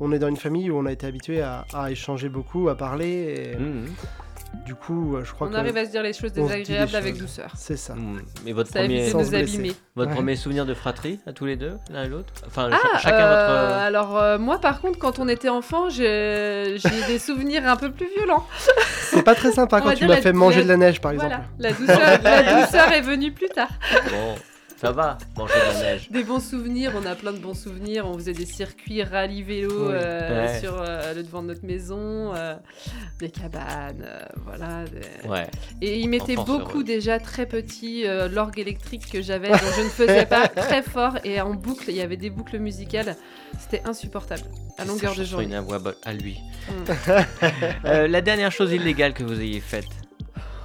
on 0.00 0.10
est 0.10 0.18
dans 0.18 0.28
une 0.28 0.36
famille 0.36 0.70
où 0.72 0.76
on 0.78 0.86
a 0.86 0.92
été 0.92 1.06
habitué 1.06 1.40
à, 1.40 1.66
à 1.72 1.90
échanger 1.92 2.28
beaucoup, 2.28 2.68
à 2.68 2.74
parler. 2.76 3.52
Et 3.54 3.56
Mhm. 3.58 3.86
Du 4.64 4.74
coup, 4.74 5.16
euh, 5.16 5.24
je 5.24 5.32
crois 5.32 5.46
On 5.46 5.50
que 5.50 5.56
arrive 5.56 5.76
à 5.76 5.84
se 5.86 5.90
dire 5.90 6.02
les 6.02 6.12
choses 6.12 6.32
désagréables 6.32 6.94
avec 6.96 7.14
choses. 7.14 7.22
douceur. 7.22 7.52
c'est 7.56 7.76
ça. 7.76 7.94
Mhm. 7.94 8.22
Mais 8.44 8.52
votre 8.52 8.70
Ça 8.70 8.80
premier, 8.80 9.10
nous 9.12 9.34
abîmer. 9.34 9.72
votre 9.94 10.10
Ouais. 10.10 10.14
premier 10.16 10.36
souvenir 10.36 10.66
de 10.66 10.74
fratrie 10.74 11.20
à 11.26 11.32
tous 11.32 11.44
les 11.46 11.56
deux, 11.56 11.72
l'un 11.90 12.04
et 12.04 12.08
l'autre 12.08 12.32
Enfin, 12.46 12.68
Ah, 12.72 12.76
cha- 12.94 12.98
chacun 12.98 13.16
euh, 13.24 13.66
votre. 13.68 13.78
alors 13.80 14.16
euh, 14.18 14.38
moi 14.38 14.58
par 14.58 14.80
contre 14.80 14.98
quand 14.98 15.18
on 15.18 15.28
était 15.28 15.48
enfant 15.48 15.88
j'ai 15.90 16.76
des 17.08 17.18
souvenirs 17.18 17.66
un 17.66 17.76
peu 17.76 17.90
plus 17.90 18.08
violents. 18.16 18.46
C'est 19.02 19.22
pas 19.22 19.34
très 19.34 19.52
sympa 19.52 19.78
On 19.78 19.80
quand 19.80 19.88
va 19.90 19.94
tu 19.96 20.06
m'as 20.06 20.16
fait 20.16 20.32
manger 20.32 20.58
la- 20.58 20.64
de 20.64 20.68
la 20.68 20.76
neige, 20.76 21.00
par 21.00 21.12
exemple. 21.12 21.34
Voilà, 21.34 21.44
la 21.58 21.72
douceur, 21.72 22.22
la 22.22 22.60
douceur 22.66 22.92
est 22.92 23.00
venue 23.00 23.32
plus 23.32 23.48
tard. 23.48 23.68
Bon, 24.10 24.34
ça 24.80 24.92
va, 24.92 25.18
manger 25.36 25.54
de 25.54 25.72
la 25.74 25.80
neige. 25.80 26.08
Des 26.10 26.22
bons 26.22 26.38
souvenirs, 26.40 26.92
on 26.96 27.04
a 27.04 27.14
plein 27.16 27.32
de 27.32 27.38
bons 27.38 27.54
souvenirs. 27.54 28.06
On 28.06 28.14
faisait 28.14 28.32
des 28.32 28.46
circuits 28.46 29.02
rallye 29.02 29.42
vélo 29.42 29.88
Oui. 29.88 29.92
euh, 29.94 30.46
Ouais. 30.46 30.60
sur 30.60 30.80
euh, 30.80 31.14
le 31.14 31.22
devant 31.24 31.42
de 31.42 31.48
notre 31.48 31.64
maison, 31.66 32.32
euh, 32.34 32.54
des 33.18 33.30
cabanes, 33.30 34.06
voilà. 34.44 34.84
des- 34.84 35.28
Ouais. 35.28 35.48
Et 35.82 35.98
il 35.98 36.08
mettait 36.08 36.38
Enfance 36.38 36.46
beaucoup 36.60 36.82
déjà 36.84 37.18
très 37.18 37.46
petit 37.46 38.04
l'orgue 38.32 38.58
électrique 38.58 39.10
que 39.10 39.20
j'avais, 39.20 39.48
dont 39.48 39.56
je 39.76 39.82
ne 39.82 39.88
faisais 39.88 40.26
pas 40.26 40.46
très 40.48 40.82
fort 40.82 41.18
et 41.24 41.40
en 41.40 41.54
boucle. 41.54 41.86
Il 41.88 41.96
y 41.96 42.00
avait 42.02 42.16
des 42.16 42.30
boucles 42.30 42.58
musicales. 42.58 43.16
C'était 43.58 43.82
insupportable 43.88 44.42
à 44.78 44.84
longueur 44.84 45.14
de 45.16 45.24
journée. 45.24 45.46
inavouable 45.46 45.96
à 46.04 46.12
lui. 46.12 46.38
Mm. 46.68 46.92
La 48.08 48.20
dernière 48.20 48.52
chose 48.52 48.72
illégale 48.72 49.12
que 49.14 49.24
vous 49.24 49.40
ayez 49.40 49.60
faite 49.60 49.88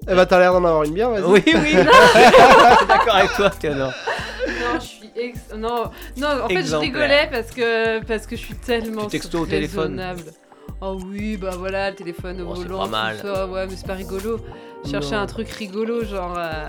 Eh 0.08 0.14
bah, 0.14 0.26
t'as 0.26 0.38
l'air 0.38 0.52
d'en 0.52 0.64
avoir 0.64 0.82
une 0.84 0.94
bien, 0.94 1.08
vas-y. 1.10 1.22
Oui, 1.24 1.42
oui, 1.46 1.52
je 1.72 2.76
suis 2.76 2.86
d'accord 2.88 3.14
avec 3.16 3.32
toi, 3.34 3.50
Théodore. 3.50 3.92
Non, 4.48 4.80
je 4.80 4.86
suis 4.86 5.10
ex... 5.14 5.38
non, 5.56 5.90
non, 6.16 6.28
en 6.44 6.48
fait 6.48 6.54
je 6.54 6.58
Exemplaire. 6.60 6.80
rigolais 6.80 7.28
parce 7.30 7.50
que 7.50 8.02
parce 8.04 8.26
que 8.26 8.36
je 8.36 8.40
suis 8.40 8.54
tellement 8.54 9.02
Tu 9.04 9.10
textos 9.18 9.42
au 9.42 9.46
téléphone. 9.46 9.98
raisonnable. 10.00 10.22
Oh 10.80 10.98
oui, 11.06 11.36
bah 11.36 11.50
voilà, 11.58 11.90
le 11.90 11.96
téléphone 11.96 12.40
au 12.40 12.46
Oh, 12.50 12.54
c'est 12.56 12.62
volant, 12.62 12.78
pas 12.78 12.84
tout 12.86 12.90
mal. 12.90 13.16
ça, 13.22 13.46
ouais, 13.46 13.66
mais 13.68 13.76
c'est 13.76 13.86
pas 13.86 13.94
rigolo. 13.94 14.40
Je 14.82 14.90
cherchais 14.90 15.14
Non. 15.14 15.20
un 15.20 15.26
truc 15.26 15.50
rigolo, 15.50 16.02
genre 16.04 16.34
euh, 16.38 16.66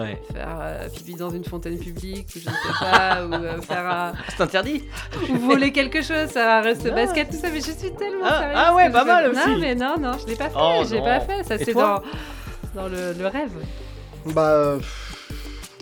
Ouais. 0.00 0.22
faire 0.32 0.58
euh, 0.60 0.88
pipi 0.88 1.14
dans 1.16 1.30
une 1.30 1.44
fontaine 1.44 1.76
publique, 1.76 2.28
ou 2.36 2.38
je 2.38 2.48
ne 2.48 2.54
sais 2.54 2.78
pas, 2.80 3.26
ou 3.26 3.34
euh, 3.34 3.60
faire 3.62 3.84
un- 3.90 4.12
C'est 4.36 4.42
interdit 4.44 4.84
ou 5.28 5.36
voler 5.38 5.72
quelque 5.72 6.00
chose, 6.02 6.36
un 6.36 6.60
reste 6.60 6.86
Ah. 6.88 6.94
basket, 6.94 7.30
tout 7.30 7.36
ça, 7.36 7.48
mais 7.52 7.56
je 7.60 7.72
suis 7.72 7.90
tellement 7.92 8.24
Ah, 8.24 8.38
sérieuse. 8.38 8.56
ah 8.56 8.74
ouais, 8.76 8.86
que 8.86 8.92
pas 8.92 9.00
je 9.00 9.06
mal 9.06 9.30
aussi. 9.30 9.48
Non, 9.50 9.58
mais 9.58 9.74
non, 9.74 9.94
non, 9.98 10.12
je 10.22 10.26
l'ai 10.28 10.36
pas 10.36 10.44
fait, 10.50 10.56
Oh, 10.56 10.82
j'ai 10.88 10.98
non. 10.98 11.04
pas 11.04 11.20
fait, 11.20 11.42
ça 11.42 11.56
Et 11.56 11.64
c'est 11.64 11.72
toi 11.72 12.02
dans, 12.04 12.10
dans 12.74 12.88
le, 12.88 13.12
le 13.18 13.26
rêve. 13.26 13.50
Bah, 14.26 14.48
euh, 14.50 14.78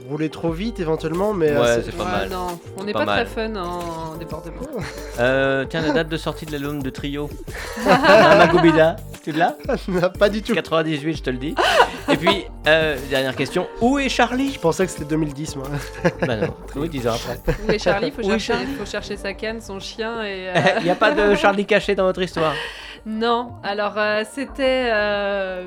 rouler 0.09 0.29
trop 0.31 0.51
vite 0.53 0.79
éventuellement, 0.81 1.33
mais. 1.33 1.51
euh, 1.51 1.61
Ouais, 1.61 1.67
c'est- 1.77 1.91
c'est 1.91 1.97
pas 1.97 2.05
Ouais, 2.05 2.11
mal. 2.11 2.29
non, 2.31 2.61
on 2.79 2.85
n'est 2.85 2.93
pas 2.93 3.07
très 3.07 3.27
fun 3.27 3.55
en 3.57 4.15
département. 4.17 4.61
Euh, 5.19 5.65
tiens, 5.67 5.81
la 5.81 5.93
date 5.93 6.11
de 6.11 6.17
sortie 6.19 6.45
de 6.45 6.53
l'album 6.53 6.83
de 6.83 6.91
Trio. 6.91 7.31
Magobida, 7.87 8.97
tu 9.25 9.33
l'as 9.33 9.57
pas 10.19 10.29
du 10.29 10.43
tout. 10.43 10.53
98, 10.55 11.17
je 11.17 11.23
te 11.23 11.31
le 11.31 11.39
dis. 11.39 11.55
Et 12.13 12.17
puis, 12.19 12.45
euh, 12.67 12.99
dernière 13.09 13.35
question. 13.35 13.67
Où 13.81 13.99
est 13.99 14.11
Charlie? 14.11 14.53
Je 14.53 14.59
pensais 14.61 14.85
que 14.85 14.93
c'était 14.93 15.07
2010, 15.07 15.57
moi. 15.57 15.69
Bah 16.27 16.37
non, 16.37 16.55
oui, 16.77 16.91
10 16.91 17.09
ans 17.09 17.15
après. 17.15 17.39
Où 17.67 17.71
est 17.73 17.79
Charlie? 17.79 18.11
Faut 18.11 18.19
Où 18.23 18.27
est 18.27 18.39
chercher, 18.39 18.53
Charlie? 18.53 18.75
faut 18.79 18.85
chercher 18.87 19.17
sa 19.17 19.33
canne, 19.33 19.61
son 19.63 19.81
chien 19.81 20.23
et. 20.23 20.51
euh, 20.51 20.55
Il 20.81 20.85
n'y 20.85 20.91
a 20.91 20.95
pas 20.95 21.13
de 21.13 21.35
Charlie 21.35 21.65
caché 21.65 21.95
dans 21.95 22.05
votre 22.05 22.21
histoire. 22.23 22.53
Non, 23.07 23.53
alors 23.63 23.95
euh, 23.99 24.25
c'était 24.29 24.91
euh, 24.93 25.65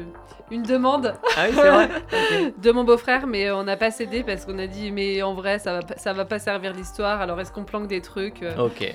une 0.51 0.63
demande 0.63 1.13
Ah 1.37 1.45
oui, 1.47 1.55
c'est 1.55 1.69
vrai 1.69 1.89
de 2.57 2.71
mon 2.71 2.83
beau-frère, 2.83 3.27
mais 3.27 3.49
on 3.51 3.63
n'a 3.63 3.77
pas 3.77 3.91
cédé 3.91 4.23
parce 4.23 4.45
qu'on 4.45 4.59
a 4.59 4.67
dit 4.67 4.91
mais 4.91 5.21
en 5.21 5.33
vrai 5.33 5.57
ça 5.57 5.71
va 5.73 5.81
pas, 5.81 5.95
ça 5.97 6.11
va 6.13 6.25
pas 6.25 6.37
servir 6.39 6.73
l'histoire. 6.73 7.21
Alors 7.21 7.39
est-ce 7.39 7.51
qu'on 7.53 7.63
planque 7.63 7.87
des 7.87 8.01
trucs 8.01 8.43
euh? 8.43 8.57
Ok. 8.57 8.93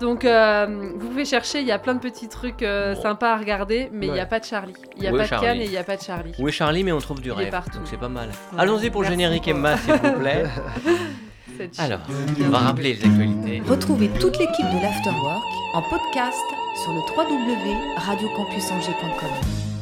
Donc 0.00 0.24
euh, 0.24 0.92
vous 0.96 1.08
pouvez 1.08 1.24
chercher, 1.24 1.58
il 1.60 1.66
y 1.66 1.72
a 1.72 1.78
plein 1.80 1.94
de 1.94 1.98
petits 1.98 2.28
trucs 2.28 2.62
euh, 2.62 2.94
Bon. 2.94 3.02
sympas 3.02 3.32
à 3.32 3.36
regarder, 3.36 3.88
mais 3.92 4.06
il 4.06 4.12
n'y 4.12 4.20
a 4.20 4.26
pas 4.26 4.38
de 4.38 4.44
Charlie. 4.44 4.74
Il 4.94 5.02
n'y 5.02 5.08
a 5.08 5.10
pas 5.10 5.18
de 5.18 5.24
Charlie? 5.24 5.46
canne 5.48 5.60
et 5.60 5.64
il 5.64 5.70
n'y 5.70 5.76
a 5.76 5.82
pas 5.82 5.96
de 5.96 6.02
Charlie. 6.02 6.32
Où 6.38 6.46
est 6.46 6.52
Charlie 6.52 6.84
Mais 6.84 6.92
on 6.92 6.98
trouve 7.00 7.20
du 7.20 7.30
Il 7.30 7.32
est 7.32 7.34
rêve. 7.34 7.50
partout. 7.50 7.78
Donc 7.78 7.88
c'est 7.88 7.98
pas 7.98 8.08
mal. 8.08 8.28
Allons-y 8.56 8.90
pour 8.90 9.02
le 9.02 9.08
générique 9.08 9.48
Emma, 9.48 9.76
s'il 9.76 9.94
vous 9.94 10.12
plaît. 10.20 10.44
Alors, 11.78 11.98
on 12.40 12.50
va 12.50 12.58
rappeler 12.58 12.92
les 12.94 13.04
actualités. 13.04 13.60
Retrouvez 13.68 14.08
toute 14.20 14.38
l'équipe 14.38 14.66
de 14.66 14.80
l'Afterwork 14.80 15.42
en 15.74 15.82
podcast 15.82 16.44
sur 16.82 16.92
le 16.92 17.00
www.radiocampusangers.com. 17.00 19.28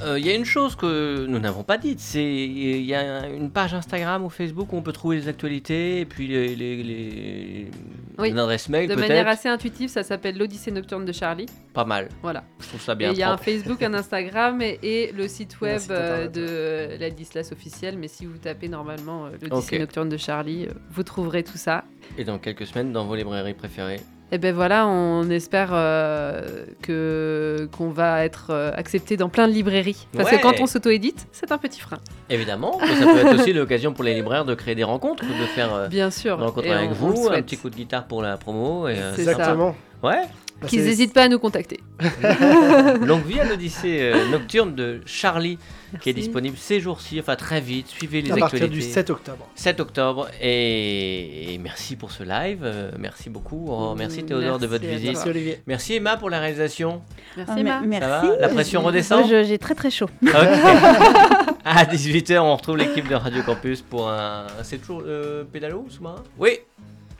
Euh, 0.05 0.18
Il 0.18 0.26
y 0.26 0.30
a 0.30 0.34
une 0.34 0.44
chose 0.44 0.76
que 0.76 1.24
nous 1.26 1.38
n'avons 1.38 1.62
pas 1.62 1.78
dite, 1.78 2.01
c'est 2.01 2.22
il 2.22 2.84
y 2.84 2.94
a 2.94 3.26
une 3.28 3.51
page 3.51 3.72
Instagram 3.74 4.22
ou 4.24 4.28
Facebook 4.30 4.70
où 4.72 4.76
on 4.76 4.82
peut 4.82 4.92
trouver 4.92 5.16
les 5.16 5.28
actualités 5.28 6.01
et 6.01 6.05
puis 6.05 6.26
les, 6.28 6.55
les, 6.55 6.82
les- 6.82 7.70
Oui. 8.18 8.28
une 8.30 8.38
adresse 8.38 8.68
mail 8.68 8.88
De 8.88 8.94
manière 8.94 9.26
assez 9.26 9.49
intuitive, 9.49 9.88
ça 9.88 10.03
s'appelle 10.03 10.36
l'Odyssée 10.38 10.70
nocturne 10.70 11.05
de 11.07 11.12
Charlie. 11.12 11.47
Pas 11.72 11.84
mal. 11.86 12.09
Voilà. 12.22 12.44
Je 12.61 12.68
trouve 12.68 12.80
ça 12.80 12.94
bien. 12.94 13.11
il 13.12 13.18
y 13.18 13.22
a 13.22 13.32
un. 13.32 13.36
Facebook, 13.38 13.82
un 13.82 13.94
Instagram 13.94 14.61
et, 14.62 14.78
et 14.82 15.12
le 15.12 15.26
site 15.28 15.59
web 15.61 15.78
site 15.78 15.90
euh, 15.90 16.28
de 16.28 16.99
la 17.01 17.11
Dislas 17.11 17.51
officielle. 17.53 17.97
Mais 17.99 18.09
si 18.09 18.26
vous 18.26 18.36
tapez 18.38 18.68
normalement 18.68 19.26
euh, 19.26 19.30
l'Odyssée 19.42 19.78
nocturne 19.78 20.09
de 20.11 20.16
Charlie, 20.18 20.66
euh, 20.66 20.72
vous 20.90 21.03
trouverez 21.05 21.42
tout 21.42 21.57
ça. 21.59 21.84
Et 22.18 22.24
dans 22.24 22.38
quelques 22.38 22.66
semaines, 22.66 22.92
dans 22.92 23.07
vos 23.07 23.14
librairies 23.16 23.55
préférées. 23.55 24.01
Et 24.33 24.39
ben 24.39 24.53
voilà, 24.55 24.89
on 24.89 25.31
espère 25.31 25.70
euh, 25.72 26.64
que 26.83 27.68
qu'on 27.77 27.91
va 27.91 28.24
être 28.24 28.49
euh, 28.51 28.72
accepté 28.74 29.16
dans 29.16 29.29
plein 29.29 29.47
de 29.47 29.53
librairies. 29.53 30.09
Parce 30.16 30.31
Ouais. 30.33 30.39
que 30.39 30.43
quand 30.43 30.61
on 30.61 30.66
s'auto-édite, 30.66 31.29
c'est 31.31 31.53
un 31.53 31.59
petit 31.59 31.79
frein. 31.81 31.99
Évidemment, 32.29 32.79
ça 32.81 33.05
peut 33.07 33.18
être 33.18 33.35
aussi 33.41 33.53
l'occasion 33.53 33.93
pour 33.93 34.03
les 34.03 34.14
libraires 34.14 34.45
de 34.45 34.55
créer 34.55 34.74
des 34.74 34.83
rencontres, 34.85 35.22
de 35.24 35.47
faire 35.55 35.72
euh, 35.74 35.87
Bien 35.89 36.11
sûr. 36.11 36.37
une 36.39 36.43
rencontre 36.45 36.66
Et 36.66 36.72
avec 36.72 36.91
on- 37.01 37.05
on 37.05 37.09
le 37.11 37.14
vous, 37.14 37.29
un 37.29 37.41
petit 37.43 37.57
coup 37.57 37.70
de 37.70 37.77
guitare 37.77 38.05
pour 38.07 38.20
la 38.20 38.37
promo. 38.37 38.89
Et, 38.89 38.97
euh. 38.99 39.14
Exactement. 39.16 39.77
Ouais, 40.03 40.22
Bah, 40.61 40.68
Qu'ils 40.68 40.82
n'hésitent 40.84 41.12
pas 41.14 41.22
à 41.24 41.28
nous 41.28 41.38
contacter. 41.38 41.80
longue 43.01 43.24
vie 43.26 43.40
à 43.40 43.44
l'Odyssée 43.44 43.99
euh, 44.01 44.28
nocturne 44.30 44.74
de 44.74 45.01
Charlie, 45.07 45.59
qui 46.01 46.11
est 46.11 46.12
Merci. 46.12 46.14
disponible 46.14 46.57
ces 46.59 46.80
jours-ci, 46.80 47.18
enfin 47.20 47.36
très 47.36 47.61
vite. 47.61 47.88
Suivez 47.88 48.20
les 48.22 48.30
à 48.32 48.36
partir 48.36 48.57
actualités. 48.62 48.86
du 48.86 48.92
7 48.92 49.11
octobre. 49.11 49.47
7 49.55 49.80
octobre. 49.80 50.28
Et, 50.40 51.55
et 51.55 51.59
merci 51.59 51.97
pour 51.97 52.11
ce 52.11 52.22
live. 52.22 52.61
euh, 52.62 52.90
merci 52.99 53.30
beaucoup. 53.30 53.66
Oh, 53.68 53.94
merci 53.97 54.24
Théodore 54.24 54.59
de 54.59 54.66
votre 54.66 54.84
à 54.84 54.88
visite. 54.88 55.12
Merci 55.14 55.28
Olivier. 55.28 55.62
Merci 55.66 55.94
Emma 55.94 56.16
pour 56.16 56.30
la 56.30 56.40
réalisation. 56.40 57.03
Merci 57.36 57.53
Ah, 57.57 57.61
Emma. 57.61 57.80
me- 57.80 57.86
merci. 57.86 58.26
va 58.28 58.36
La 58.40 58.49
pression 58.49 58.82
redescend 58.82 59.26
J'ai 59.28 59.59
très 59.59 59.74
très 59.74 59.90
chaud. 59.90 60.09
Ok. 60.22 60.30
à 61.64 61.84
18h, 61.84 62.38
on 62.38 62.57
retrouve 62.57 62.76
l'équipe 62.76 63.09
de 63.09 63.14
Radio 63.14 63.42
Campus 63.42 63.82
pour 63.82 64.09
un. 64.11 64.47
C'est 64.62 64.78
toujours 64.78 65.03
euh, 65.07 65.44
pédalo 65.44 65.84
ou 65.86 65.90
sous-marin 65.90 66.22
Oui, 66.38 66.59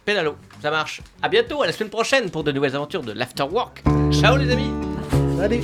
pédalo, 0.07 0.37
ça 0.63 0.71
marche. 0.71 1.03
À 1.21 1.29
bientôt, 1.29 1.63
à 1.63 1.67
la 1.67 1.73
semaine 1.73 1.91
prochaine 1.91 2.31
pour 2.31 2.45
de 2.45 2.53
nouvelles 2.53 2.77
aventures 2.77 3.03
de 3.03 3.13
l'Afterwork. 3.13 3.83
Ciao 4.13 4.37
les 4.37 4.51
amis 4.51 4.71
Allez. 5.43 5.61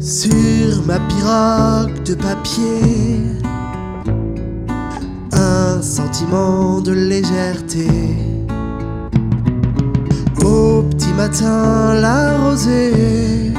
Sur 0.00 0.82
ma 0.84 0.98
pirogue 0.98 2.02
de 2.02 2.14
papier, 2.14 3.20
un 5.32 5.80
sentiment 5.80 6.80
de 6.80 6.92
légèreté. 6.92 7.86
Au 10.44 10.82
petit 10.82 11.12
matin, 11.12 11.94
la 11.94 12.36
rosée, 12.38 13.52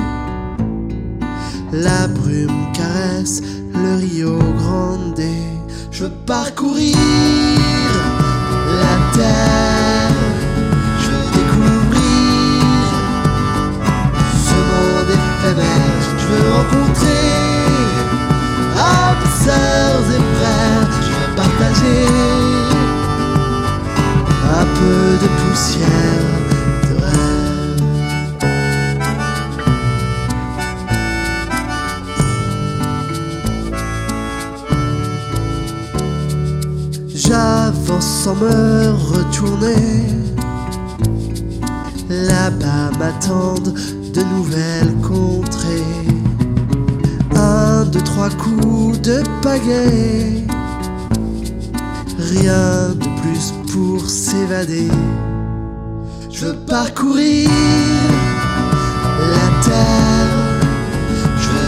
la 1.72 2.08
brume 2.10 2.63
le 3.74 3.96
Rio 3.96 4.38
Grande. 4.58 5.20
Je 5.92 6.04
veux 6.06 6.12
parcourir 6.26 6.96
la 8.82 8.96
terre, 9.18 10.12
je 11.00 11.08
veux 11.12 11.28
découvrir 11.40 12.64
ce 14.48 14.58
monde 14.70 15.12
éphémère. 15.20 16.06
Je 16.20 16.26
veux 16.32 16.46
rencontrer 16.58 17.30
âmes, 18.78 19.28
sœurs 19.44 20.08
et 20.18 20.24
frères. 20.36 20.88
Je 21.06 21.12
veux 21.20 21.32
partager 21.36 22.06
un 24.62 24.66
peu 24.80 25.04
de 25.24 25.30
poussière 25.40 26.23
me 38.36 38.92
retourner. 38.92 39.76
Là-bas 42.10 42.92
m'attendent 43.00 43.74
de 44.14 44.22
nouvelles 44.36 44.96
contrées. 45.02 45.84
Un, 47.36 47.86
deux, 47.86 48.02
trois 48.02 48.30
coups 48.30 49.02
de 49.02 49.24
pagaie. 49.42 50.46
Rien 52.20 52.90
de 52.96 53.08
plus 53.22 53.54
pour 53.72 54.10
s'évader. 54.10 54.90
Je 56.32 56.46
veux 56.46 56.56
parcourir 56.68 57.50
la 59.20 59.64
terre. 59.64 60.24
Je 61.38 61.64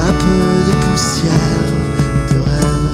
un 0.00 0.12
peu 0.12 0.64
de 0.68 0.74
poussière 0.84 1.72
de 2.30 2.38
rêve. 2.48 2.88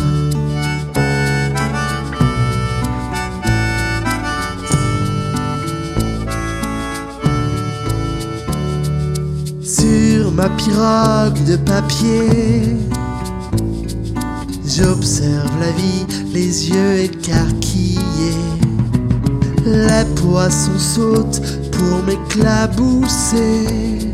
Sur 9.62 10.22
ma 10.32 10.48
pirogue 10.50 11.42
de 11.44 11.57
papier, 11.57 12.76
j'observe 14.66 15.59
la 15.61 15.70
vie, 15.72 16.07
les 16.32 16.70
yeux 16.70 17.00
écarquillés. 17.00 18.00
Les 19.66 20.05
poissons 20.14 20.78
sautent 20.78 21.42
pour 21.72 22.02
m'éclabousser. 22.05 24.14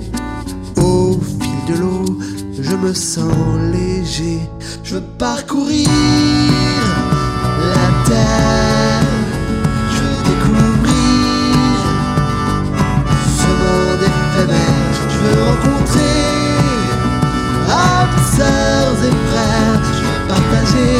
Au 0.81 1.19
fil 1.41 1.75
de 1.75 1.81
l'eau, 1.81 2.19
je 2.61 2.77
me 2.77 2.93
sens 2.95 3.33
léger. 3.73 4.41
Je 4.83 4.95
veux 4.97 5.07
parcourir 5.19 5.89
la 7.75 7.89
terre. 8.09 9.03
Je 9.95 10.01
veux 10.01 10.23
découvrir 10.31 11.03
ce 13.39 13.51
monde 13.63 14.03
éphémère. 14.11 14.95
Je 15.13 15.19
veux 15.23 15.39
rencontrer 15.51 16.19
âmes, 17.69 18.21
sœurs 18.37 19.01
et 19.09 19.17
frères. 19.29 19.83
Je 19.97 20.03
veux 20.07 20.23
partager 20.29 20.97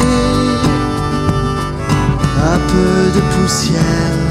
un 2.53 2.59
peu 2.71 2.93
de 3.15 3.21
poussière 3.33 4.30